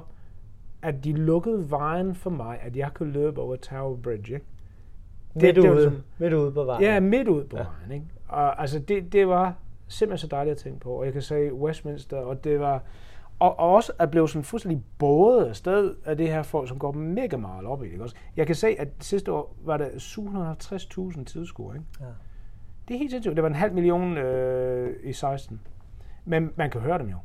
at 0.84 1.04
de 1.04 1.14
lukkede 1.14 1.72
vejen 1.72 2.16
for 2.16 2.30
mig, 2.30 2.60
at 2.62 2.78
jeg 2.78 2.92
kunne 2.94 3.12
løbe 3.12 3.42
over 3.42 3.56
Tower 3.56 3.98
Bridge. 3.98 4.34
Ikke? 4.34 4.46
Det, 5.34 5.42
midt, 5.42 5.56
det 5.56 5.70
ude, 5.70 5.84
sådan, 5.84 6.04
midt 6.18 6.34
ude 6.34 6.52
på 6.52 6.64
vejen. 6.64 6.84
Ja, 6.84 7.00
midt 7.00 7.28
ude 7.28 7.46
på 7.46 7.58
ja. 7.58 7.64
vejen. 7.64 7.92
Ikke? 7.92 8.06
Og 8.28 8.62
altså, 8.62 8.80
det, 8.80 9.14
det 9.14 9.28
var 9.28 9.56
simpelthen 9.88 10.30
så 10.30 10.36
dejligt 10.36 10.52
at 10.52 10.58
tænke 10.58 10.80
på. 10.80 10.90
Og 10.92 11.06
jeg 11.06 11.14
kan 11.14 11.22
sige 11.22 11.54
Westminster, 11.54 12.18
og 12.18 12.44
det 12.44 12.60
var... 12.60 12.84
Og, 13.40 13.60
og 13.60 13.74
også 13.74 13.92
at 14.00 14.12
blive 14.12 14.30
sådan 14.30 14.44
fuldstændig 14.44 14.84
både 14.98 15.50
afsted 15.50 15.96
af 16.06 16.18
det 16.18 16.28
her 16.28 16.44
folk, 16.44 16.68
som 16.68 16.80
går 16.80 16.92
mega 16.92 17.38
meget 17.38 17.66
op 17.66 17.84
i 17.84 17.90
det. 17.90 18.02
Også, 18.02 18.16
jeg 18.36 18.48
kan 18.48 18.56
se, 18.56 18.68
at 18.68 18.88
sidste 19.00 19.32
år 19.32 19.56
var 19.64 19.78
der 19.78 19.88
750.000 19.88 21.24
tilskuere. 21.24 21.76
Ikke? 21.76 21.88
Ja. 22.00 22.06
Det 22.88 22.94
er 22.94 22.98
helt 22.98 23.12
sindssygt. 23.12 23.36
Det 23.36 23.44
var 23.44 23.50
en 23.50 23.56
halv 23.56 23.74
million 23.74 24.18
øh, 24.18 24.96
i 25.04 25.14
16. 25.14 25.62
Men 26.26 26.52
man 26.56 26.70
kan 26.70 26.82
høre 26.82 26.98
dem 26.98 27.10
jo. 27.10 27.18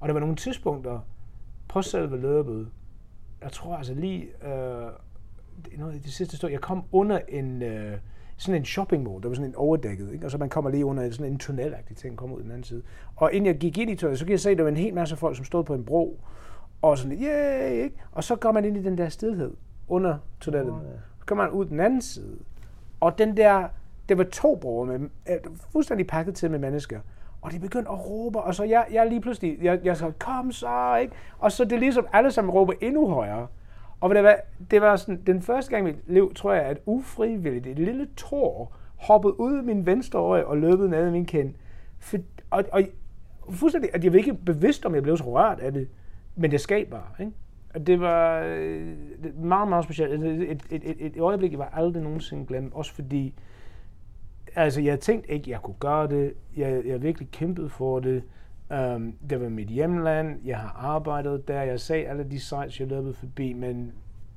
Og 0.00 0.08
der 0.08 0.12
var 0.12 0.20
nogle 0.20 0.36
tidspunkter 0.36 1.00
på 1.68 1.82
selve 1.82 2.20
løbet, 2.20 2.68
jeg 3.42 3.52
tror 3.52 3.76
altså 3.76 3.94
lige, 3.94 4.46
øh, 4.46 4.90
noget 5.78 5.94
i 5.94 5.98
det 5.98 6.12
sidste 6.12 6.36
stund, 6.36 6.52
jeg 6.52 6.60
kom 6.60 6.84
under 6.92 7.20
en, 7.28 7.62
øh, 7.62 7.98
sådan 8.40 8.60
en 8.60 8.64
shopping 8.64 9.02
mall, 9.02 9.22
der 9.22 9.28
var 9.28 9.34
sådan 9.34 9.50
en 9.50 9.56
overdækket, 9.56 10.12
ikke? 10.12 10.24
og 10.24 10.30
så 10.30 10.38
man 10.38 10.48
kommer 10.48 10.70
lige 10.70 10.84
under 10.84 11.10
sådan 11.10 11.32
en 11.32 11.38
tunnelagtig 11.38 11.96
ting, 11.96 12.16
kommer 12.16 12.36
ud 12.36 12.42
den 12.42 12.50
anden 12.50 12.64
side. 12.64 12.82
Og 13.16 13.32
inden 13.32 13.46
jeg 13.46 13.58
gik 13.58 13.78
ind 13.78 13.90
i 13.90 13.94
tøjet, 13.94 14.18
så 14.18 14.24
kan 14.24 14.32
jeg 14.32 14.40
se, 14.40 14.50
at 14.50 14.56
der 14.56 14.62
var 14.62 14.70
en 14.70 14.76
hel 14.76 14.94
masse 14.94 15.16
folk, 15.16 15.36
som 15.36 15.44
stod 15.44 15.64
på 15.64 15.74
en 15.74 15.84
bro, 15.84 16.20
og 16.82 16.98
sådan, 16.98 17.18
yeah, 17.22 17.70
ikke? 17.72 17.96
Og 18.12 18.24
så 18.24 18.36
går 18.36 18.52
man 18.52 18.64
ind 18.64 18.76
i 18.76 18.82
den 18.82 18.98
der 18.98 19.08
stedhed 19.08 19.52
under 19.88 20.18
tunnelen. 20.40 20.70
Oh, 20.70 20.80
ja. 20.84 20.90
Så 21.18 21.26
kommer 21.26 21.44
man 21.44 21.52
ud 21.52 21.64
den 21.64 21.80
anden 21.80 22.02
side. 22.02 22.38
Og 23.00 23.18
den 23.18 23.36
der, 23.36 23.68
det 24.08 24.18
var 24.18 24.24
to 24.24 24.56
broer 24.56 24.84
med, 24.84 25.08
fuldstændig 25.72 26.06
pakket 26.06 26.34
til 26.34 26.50
med 26.50 26.58
mennesker. 26.58 27.00
Og 27.42 27.52
de 27.52 27.58
begyndte 27.58 27.90
at 27.90 28.06
råbe, 28.06 28.40
og 28.40 28.54
så 28.54 28.64
jeg, 28.64 28.86
jeg 28.92 29.06
lige 29.06 29.20
pludselig, 29.20 29.58
jeg, 29.62 29.80
jeg 29.84 29.96
så, 29.96 30.12
kom 30.18 30.52
så, 30.52 30.96
ikke? 30.96 31.14
Og 31.38 31.52
så 31.52 31.64
det 31.64 31.72
er 31.72 31.78
ligesom, 31.78 32.06
alle 32.12 32.30
sammen 32.30 32.54
råber 32.54 32.72
endnu 32.80 33.08
højere. 33.08 33.46
Og 34.00 34.14
det 34.14 34.24
var, 34.24 34.36
det 34.70 34.80
var 34.80 34.96
sådan, 34.96 35.22
den 35.26 35.42
første 35.42 35.70
gang 35.70 35.88
i 35.88 35.92
mit 35.92 36.02
liv, 36.06 36.34
tror 36.34 36.52
jeg, 36.52 36.62
at 36.62 36.78
ufrivilligt, 36.86 37.66
et 37.66 37.78
lille 37.78 38.08
tår, 38.16 38.76
hoppede 38.96 39.40
ud 39.40 39.58
af 39.58 39.64
min 39.64 39.86
venstre 39.86 40.18
øje 40.18 40.44
og 40.44 40.56
løbede 40.56 40.88
ned 40.88 40.98
af 40.98 41.12
min 41.12 41.26
kind. 41.26 41.54
For, 41.98 42.16
og, 42.50 42.64
og, 42.72 42.82
fuldstændig, 43.50 43.90
at 43.94 44.04
jeg 44.04 44.12
var 44.12 44.18
ikke 44.18 44.34
bevidst 44.34 44.86
om, 44.86 44.94
jeg 44.94 45.02
blev 45.02 45.16
så 45.16 45.24
rørt 45.24 45.60
af 45.60 45.72
det, 45.72 45.88
men 46.36 46.50
det 46.50 46.60
skab 46.60 46.90
bare, 46.90 47.08
ikke? 47.20 47.32
Og 47.74 47.86
det 47.86 48.00
var 48.00 48.42
øh, 48.46 48.96
meget, 49.42 49.68
meget 49.68 49.84
specielt. 49.84 50.12
Altså, 50.12 50.26
et, 50.26 50.62
et, 50.70 50.82
et, 50.90 50.96
et 51.06 51.20
øjeblik, 51.20 51.50
jeg 51.50 51.58
var 51.58 51.70
aldrig 51.72 52.02
nogensinde 52.02 52.46
glemt, 52.46 52.74
også 52.74 52.94
fordi, 52.94 53.34
altså 54.56 54.80
jeg 54.80 55.00
tænkte 55.00 55.32
ikke, 55.32 55.50
jeg 55.50 55.60
kunne 55.62 55.76
gøre 55.78 56.08
det. 56.08 56.34
Jeg, 56.56 56.82
jeg 56.86 57.02
virkelig 57.02 57.28
kæmpet 57.30 57.72
for 57.72 58.00
det. 58.00 58.22
Um, 58.70 59.16
det 59.30 59.40
var 59.40 59.48
mit 59.48 59.68
hjemland. 59.68 60.40
Jeg 60.44 60.58
har 60.58 60.76
arbejdet 60.78 61.48
der. 61.48 61.62
Jeg 61.62 61.80
sagde 61.80 62.06
alle 62.06 62.24
de 62.24 62.40
sites, 62.40 62.80
jeg 62.80 62.88
løbede 62.88 63.14
forbi, 63.14 63.52
men 63.52 63.92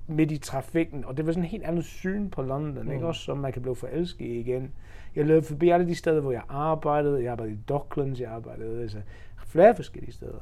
midt 0.07 0.31
i 0.31 0.37
trafikken, 0.37 1.05
og 1.05 1.17
det 1.17 1.25
var 1.25 1.31
sådan 1.31 1.43
en 1.43 1.49
helt 1.49 1.63
andet 1.63 1.85
syn 1.85 2.29
på 2.29 2.41
London, 2.41 2.85
mm. 2.85 2.91
ikke? 2.91 3.07
Også 3.07 3.21
som 3.21 3.37
man 3.37 3.53
kan 3.53 3.61
blive 3.61 3.75
forelsket 3.75 4.25
i 4.25 4.39
igen. 4.39 4.71
Jeg 5.15 5.25
løb 5.25 5.43
forbi 5.43 5.69
alle 5.69 5.87
de 5.87 5.95
steder, 5.95 6.21
hvor 6.21 6.31
jeg 6.31 6.43
arbejdede. 6.49 7.23
Jeg 7.23 7.31
arbejdede 7.31 7.55
i 7.55 7.59
Docklands, 7.69 8.21
jeg 8.21 8.31
arbejdede 8.31 8.81
altså, 8.81 9.01
flere 9.45 9.75
forskellige 9.75 10.13
steder. 10.13 10.39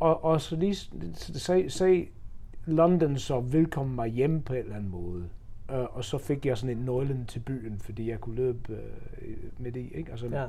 Og, 0.00 0.24
og 0.24 0.40
så 0.40 0.56
lige 0.56 0.74
se, 1.14 1.70
se 1.70 2.08
London 2.66 3.16
så 3.16 3.40
velkommen 3.40 3.94
mig 3.94 4.08
hjem 4.08 4.42
på 4.42 4.52
en 4.52 4.58
eller 4.58 4.76
anden 4.76 4.90
måde. 4.90 5.28
Uh, 5.72 5.96
og 5.96 6.04
så 6.04 6.18
fik 6.18 6.46
jeg 6.46 6.58
sådan 6.58 6.76
en 6.76 6.84
nøglen 6.84 7.26
til 7.26 7.40
byen, 7.40 7.80
fordi 7.80 8.10
jeg 8.10 8.20
kunne 8.20 8.36
løbe 8.36 8.72
uh, 8.72 9.62
midt 9.62 9.76
i. 9.76 9.92
Ikke? 9.94 10.10
Altså, 10.10 10.26
ja. 10.26 10.44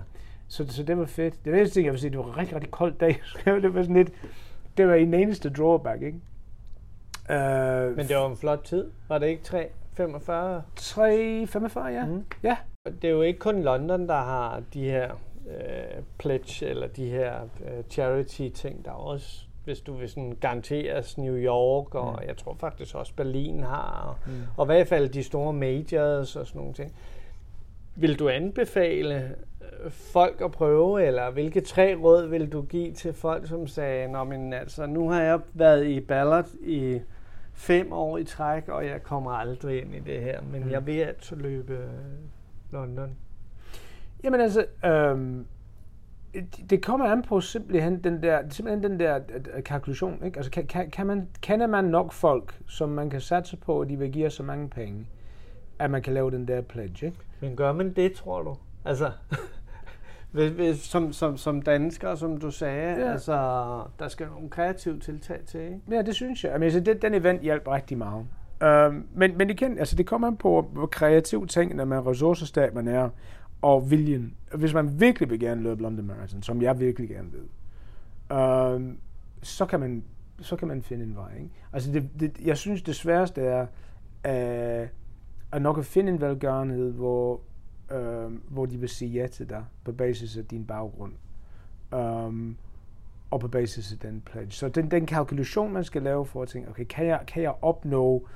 så, 0.48 0.68
så 0.68 0.84
det 0.84 0.98
var 0.98 1.06
fedt. 1.06 1.46
Det 1.46 1.54
næste 1.54 1.74
ting, 1.74 1.86
jeg 1.86 1.94
vil 1.94 2.00
sige, 2.02 2.12
det 2.12 2.20
var 2.20 2.26
en 2.26 2.38
rigtig, 2.38 2.56
rigtig 2.56 2.72
koldt 2.72 3.00
dag. 3.00 3.22
det 3.46 3.74
var 3.74 3.82
sådan 3.82 3.96
lidt, 3.96 4.12
det 4.78 4.88
var 4.88 4.94
en 4.94 5.14
eneste 5.14 5.50
drawback, 5.50 6.02
ikke? 6.02 6.20
Uh, 7.30 7.98
Men 7.98 8.08
det 8.08 8.16
var 8.16 8.30
en 8.30 8.38
flot 8.38 8.64
tid. 8.64 8.90
Var 9.08 9.18
det 9.18 9.28
ikke 9.28 9.44
3, 9.44 9.70
45? 9.94 10.62
3, 10.76 11.48
45, 11.48 11.86
ja. 11.86 12.06
Mm. 12.06 12.26
ja. 12.44 12.58
Det 12.86 13.04
er 13.04 13.12
jo 13.12 13.22
ikke 13.22 13.40
kun 13.40 13.64
London, 13.64 14.08
der 14.08 14.16
har 14.24 14.62
de 14.74 14.84
her 14.84 15.12
uh, 15.46 16.04
pledge, 16.18 16.66
eller 16.66 16.88
de 16.88 17.10
her 17.10 17.42
uh, 17.44 17.84
charity-ting. 17.90 18.86
Der 18.86 18.92
er 18.92 18.96
også 18.96 19.47
hvis 19.68 19.82
du 19.82 19.94
vil 19.94 20.10
sådan 20.10 20.38
garanteres 20.42 21.18
New 21.18 21.36
York, 21.36 21.96
og 21.96 22.12
mm. 22.12 22.28
jeg 22.28 22.38
tror 22.38 22.56
faktisk 22.60 22.96
også 22.96 23.14
Berlin 23.16 23.64
har, 23.64 24.08
og, 24.10 24.32
mm. 24.32 24.42
og 24.58 24.66
i 24.66 24.68
hvert 24.68 24.88
fald 24.88 25.10
de 25.10 25.24
store 25.24 25.54
majors 25.54 26.36
og 26.36 26.48
sådan 26.48 26.60
nogle 26.60 26.74
ting. 26.74 26.96
Vil 27.96 28.20
du 28.20 28.30
anbefale 28.30 29.36
øh, 29.62 29.92
folk 29.92 30.42
at 30.42 30.52
prøve, 30.52 31.06
eller 31.06 31.30
hvilke 31.30 31.62
tre 31.62 31.96
råd 31.96 32.28
vil 32.28 32.52
du 32.52 32.62
give 32.62 32.94
til 32.94 33.14
folk, 33.14 33.48
som 33.48 33.68
sagde, 33.68 34.12
Nå, 34.12 34.24
men 34.24 34.54
altså, 34.54 34.86
nu 34.86 35.10
har 35.10 35.22
jeg 35.22 35.40
været 35.54 35.88
i 35.88 36.00
Ballard 36.00 36.48
i 36.62 37.00
fem 37.54 37.94
år 37.94 38.18
i 38.18 38.24
træk, 38.24 38.68
og 38.68 38.86
jeg 38.86 39.04
kommer 39.04 39.32
aldrig 39.32 39.82
ind 39.82 39.96
i 39.96 40.00
det 40.00 40.22
her, 40.22 40.42
men 40.52 40.64
mm. 40.64 40.72
jeg 40.72 40.86
vil 40.86 41.00
altså 41.00 41.36
løbe 41.36 41.74
øh, 41.74 41.90
London. 42.72 43.18
Jamen 44.24 44.42
altså, 44.42 44.66
øhm, 44.86 45.46
det 46.70 46.84
kommer 46.84 47.06
an 47.06 47.22
på 47.22 47.42
simpelthen 47.42 48.04
den 48.04 48.24
der, 48.24 48.42
simpelthen 48.50 48.92
den 48.92 49.00
der 49.00 49.20
kalkulation. 49.66 50.26
Ikke? 50.26 50.38
Altså, 50.38 50.52
kan, 50.52 50.68
kan, 50.68 50.90
kan 50.92 51.08
man, 51.08 51.28
kender 51.42 51.68
man 51.68 51.86
nok 51.86 52.14
folk, 52.14 52.60
som 52.68 52.90
man 52.90 53.10
kan 53.10 53.22
satse 53.22 53.58
på, 53.58 53.82
at 53.82 53.90
de 53.90 54.00
vil 54.00 54.12
give 54.12 54.30
så 54.30 54.44
mange 54.44 54.70
penge, 54.70 55.08
at 55.80 55.92
man 55.92 56.02
kan 56.02 56.14
lave 56.14 56.32
den 56.32 56.48
der 56.48 56.62
pledge? 56.62 57.06
Ikke? 57.06 57.18
Men 57.42 57.56
gør 57.56 57.72
man 57.72 57.94
det, 57.94 58.14
tror 58.14 58.42
du? 58.42 58.56
Altså, 58.86 59.12
som, 60.92 61.14
som, 61.14 61.38
som 61.38 61.62
dansker, 61.62 62.16
som 62.16 62.38
du 62.38 62.52
sagde, 62.52 63.06
ja. 63.06 63.12
altså, 63.12 63.34
der 64.00 64.08
skal 64.08 64.28
nogle 64.28 64.50
kreative 64.50 65.00
tiltag 65.00 65.40
til, 65.46 65.62
ikke? 65.62 65.80
Ja, 65.92 66.02
det 66.02 66.16
synes 66.16 66.44
jeg. 66.44 66.52
I 66.52 66.54
mean, 66.54 66.64
altså, 66.64 66.80
det, 66.80 67.02
den 67.02 67.14
event 67.14 67.42
hjælper 67.42 67.72
rigtig 67.72 67.98
meget. 67.98 68.26
Uh, 68.62 68.96
men, 69.16 69.38
men 69.38 69.50
igen, 69.50 69.80
altså, 69.80 69.96
det 69.96 70.06
kommer 70.06 70.28
an 70.28 70.38
på, 70.38 70.70
hvor 70.74 70.86
kreativ 70.86 71.48
tingene 71.48 71.86
med 71.86 72.08
ressourcestat 72.08 72.74
man 72.74 72.88
er 72.88 73.10
og 73.62 73.92
viljen. 73.92 74.36
Hvis 74.56 74.74
man 74.74 75.00
virkelig 75.00 75.30
vil 75.30 75.40
gerne 75.40 75.62
løbe 75.62 75.82
London 75.82 76.06
Marathon, 76.06 76.44
som 76.44 76.62
jeg 76.62 76.80
virkelig 76.80 77.10
gerne 77.10 77.32
vil, 77.32 77.48
øh, 78.38 78.98
så, 79.42 79.66
kan 79.66 79.80
man, 79.80 80.04
så 80.42 80.56
kan 80.56 80.68
man 80.68 80.82
finde 80.82 81.04
en 81.04 81.16
vej. 81.16 81.36
Ikke? 81.36 81.50
Altså 81.74 81.92
det, 81.92 82.10
det, 82.20 82.40
jeg 82.40 82.58
synes, 82.58 82.82
det 82.82 82.96
sværeste 82.96 83.42
er 83.42 83.68
øh, 84.26 84.88
at 85.52 85.62
nok 85.62 85.78
at 85.78 85.86
finde 85.86 86.12
en 86.12 86.22
velgørenhed, 86.22 86.92
hvor, 86.92 87.42
øh, 87.92 88.32
hvor 88.50 88.66
de 88.66 88.78
vil 88.78 88.90
sige 88.90 89.12
ja 89.12 89.28
til 89.28 89.50
dig 89.50 89.64
på 89.84 89.92
basis 89.92 90.38
af 90.38 90.46
din 90.46 90.66
baggrund. 90.66 91.14
Um, 91.92 92.58
og 93.32 93.40
på 93.40 93.48
basis 93.48 93.92
af 93.92 94.00
den 94.00 94.22
pledge. 94.22 94.52
Så 94.52 94.70
den, 94.70 94.92
den 94.92 95.06
kalkulation, 95.06 95.74
man 95.74 95.84
skal 95.84 96.02
lave 96.02 96.26
for 96.26 96.42
at 96.42 96.48
tænke, 96.48 96.70
okay, 96.70 96.86
kan 96.90 97.06
jeg, 97.06 97.24
kan 97.28 97.44
jeg 97.44 97.54
opnå 97.62 98.28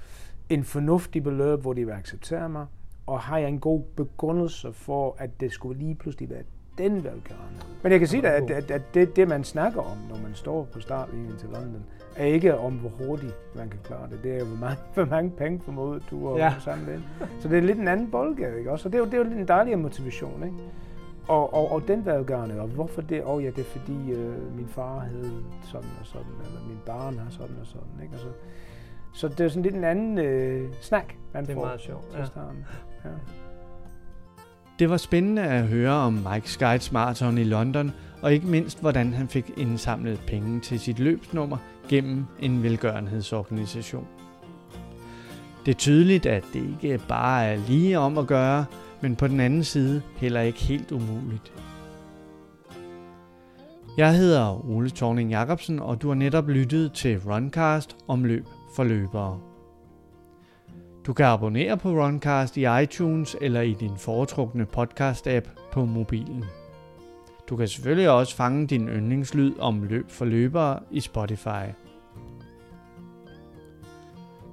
en 0.50 0.64
fornuftig 0.64 1.24
beløb, 1.24 1.60
hvor 1.60 1.74
de 1.74 1.86
vil 1.86 1.94
acceptere 1.94 2.50
mig? 2.50 2.66
Og 3.12 3.20
har 3.20 3.38
jeg 3.38 3.48
en 3.50 3.60
god 3.60 3.82
begrundelse 3.96 4.74
for, 4.74 5.16
at 5.18 5.30
det 5.40 5.52
skulle 5.52 5.80
lige 5.80 5.96
pludselig 5.96 6.30
være 6.30 6.44
den 6.78 6.96
velgørende. 6.96 7.60
Men 7.84 7.92
jeg 7.92 8.00
kan 8.00 8.08
sige, 8.08 8.28
at, 8.28 8.52
at, 8.52 8.72
at 8.72 8.82
det, 8.94 9.16
det, 9.16 9.28
man 9.28 9.44
snakker 9.44 9.82
om, 9.82 9.98
når 10.10 10.18
man 10.24 10.36
står 10.36 10.68
på 10.74 10.80
startlinjen 10.80 11.38
til 11.38 11.50
London, 11.50 11.84
er 12.16 12.26
ikke 12.26 12.58
om, 12.58 12.74
hvor 12.74 12.90
hurtigt 12.90 13.36
man 13.56 13.70
kan 13.70 13.80
klare 13.84 14.10
det. 14.10 14.20
Det 14.24 14.36
er 14.36 14.40
jo, 14.40 14.46
hvor 14.46 14.58
mange, 14.58 14.78
hvor 14.94 15.06
mange 15.06 15.32
penge 15.32 15.62
for 15.66 15.72
mod 15.72 16.00
du 16.12 16.28
og 16.28 16.38
ja. 16.38 16.54
samle 16.60 16.94
ind. 16.94 17.04
Så 17.40 17.48
det 17.48 17.58
er 17.58 17.62
lidt 17.62 17.78
en 17.78 17.88
anden 17.88 18.12
boldgade, 18.12 18.58
ikke 18.58 18.72
også? 18.72 18.88
Og 18.88 18.94
det 18.94 18.98
er 18.98 19.04
jo, 19.04 19.06
det 19.06 19.14
er 19.14 19.18
jo 19.18 19.24
lidt 19.24 19.40
en 19.40 19.48
dejligere 19.48 19.80
motivation, 19.80 20.44
ikke? 20.44 20.58
Og, 21.28 21.54
og, 21.54 21.72
og 21.72 21.88
den 21.88 22.06
velgørende, 22.06 22.62
og 22.62 22.68
hvorfor 22.68 23.02
det? 23.02 23.24
Åh 23.24 23.30
oh, 23.30 23.44
ja, 23.44 23.50
det 23.50 23.60
er 23.60 23.64
fordi 23.80 24.12
øh, 24.12 24.56
min 24.56 24.68
far 24.68 25.00
havde 25.00 25.32
sådan 25.64 25.90
og 26.00 26.06
sådan, 26.06 26.32
eller 26.46 26.68
min 26.68 26.80
barn 26.86 27.18
har 27.18 27.30
sådan 27.30 27.56
og 27.62 27.68
sådan, 27.68 28.04
ikke? 28.04 28.14
Altså, 28.14 28.28
så 29.14 29.28
det 29.28 29.40
er 29.40 29.48
sådan 29.48 29.64
lidt 29.64 29.76
en 29.76 29.84
anden 29.84 30.18
øh, 30.18 30.74
snak, 30.82 31.14
man 31.34 31.44
det 31.44 31.50
er 31.50 31.56
får 31.56 31.66
meget 31.66 31.82
sjovt. 31.82 32.12
til 32.16 32.26
starten. 32.28 32.66
Ja. 33.06 33.10
Det 34.80 34.90
var 34.90 34.98
spændende 34.98 35.42
at 35.42 35.68
høre 35.68 35.94
om 35.94 36.14
Mike 36.14 36.52
Skides 36.52 36.92
marathon 36.92 37.38
i 37.38 37.44
London, 37.44 37.92
og 38.22 38.34
ikke 38.34 38.48
mindst 38.48 38.82
hvordan 38.82 39.14
han 39.14 39.28
fik 39.28 39.52
indsamlet 39.58 40.20
penge 40.28 40.60
til 40.60 40.80
sit 40.80 41.00
løbsnummer 41.00 41.58
gennem 41.90 42.26
en 42.40 42.64
velgørenhedsorganisation. 42.64 44.08
Det 45.66 45.72
er 45.72 45.76
tydeligt, 45.76 46.26
at 46.26 46.44
det 46.54 46.64
ikke 46.82 47.02
bare 47.08 47.46
er 47.46 47.58
lige 47.68 48.00
om 48.00 48.18
at 48.18 48.28
gøre, 48.28 48.66
men 49.02 49.16
på 49.16 49.28
den 49.28 49.40
anden 49.40 49.64
side 49.64 50.02
heller 50.16 50.42
ikke 50.42 50.60
helt 50.60 50.92
umuligt. 50.92 51.54
Jeg 53.98 54.18
hedder 54.18 54.70
Ole 54.70 54.90
Thorning 54.90 55.32
Jacobsen, 55.32 55.80
og 55.80 56.02
du 56.02 56.08
har 56.08 56.16
netop 56.16 56.48
lyttet 56.50 56.94
til 56.94 57.20
Runcast 57.20 57.96
om 58.08 58.24
løb 58.24 58.46
for 58.76 58.84
løbere. 58.84 59.40
Du 61.06 61.14
kan 61.14 61.26
abonnere 61.26 61.78
på 61.78 61.90
Runcast 61.90 62.58
i 62.58 62.66
iTunes 62.84 63.36
eller 63.42 63.62
i 63.62 63.74
din 63.74 63.98
foretrukne 63.98 64.66
podcast-app 64.78 65.50
på 65.72 65.86
mobilen. 65.86 66.46
Du 67.50 67.56
kan 67.56 67.68
selvfølgelig 67.68 68.10
også 68.10 68.36
fange 68.36 68.68
din 68.68 68.88
yndlingslyd 68.88 69.60
om 69.60 69.84
løb 69.84 70.10
for 70.10 70.26
løbere 70.26 70.80
i 70.92 71.00
Spotify. 71.00 71.66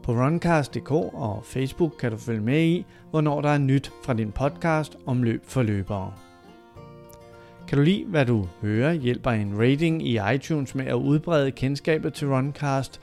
På 0.03 0.13
runcast.dk 0.13 0.91
og 0.91 1.41
Facebook 1.45 1.93
kan 2.01 2.11
du 2.11 2.17
følge 2.17 2.41
med 2.41 2.63
i, 2.63 2.87
hvornår 3.11 3.41
der 3.41 3.49
er 3.49 3.59
nyt 3.59 3.93
fra 4.05 4.15
din 4.15 4.33
podcast 4.33 4.97
om 5.07 5.23
løb 5.23 5.45
for 5.45 5.63
løbere. 5.63 6.13
Kan 7.69 7.79
du 7.79 7.85
lide, 7.85 8.05
hvad 8.05 8.27
du 8.27 8.47
hører, 8.63 8.93
hjælper 8.93 9.31
en 9.31 9.59
rating 9.59 10.07
i 10.07 10.21
iTunes 10.35 10.75
med 10.75 10.87
at 10.87 10.95
udbrede 10.95 11.51
kendskabet 11.51 12.15
til 12.15 12.29
Runcast, 12.29 13.01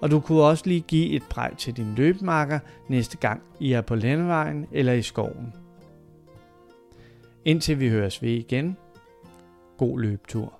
og 0.00 0.10
du 0.10 0.20
kunne 0.20 0.42
også 0.42 0.66
lige 0.66 0.80
give 0.80 1.10
et 1.10 1.22
præg 1.30 1.56
til 1.58 1.76
din 1.76 1.94
løbmarker 1.94 2.58
næste 2.88 3.16
gang 3.16 3.42
I 3.60 3.72
er 3.72 3.80
på 3.80 3.94
landevejen 3.94 4.66
eller 4.72 4.92
i 4.92 5.02
skoven. 5.02 5.52
Indtil 7.44 7.80
vi 7.80 7.88
høres 7.88 8.22
ved 8.22 8.30
igen. 8.30 8.76
God 9.76 10.00
løbetur. 10.00 10.57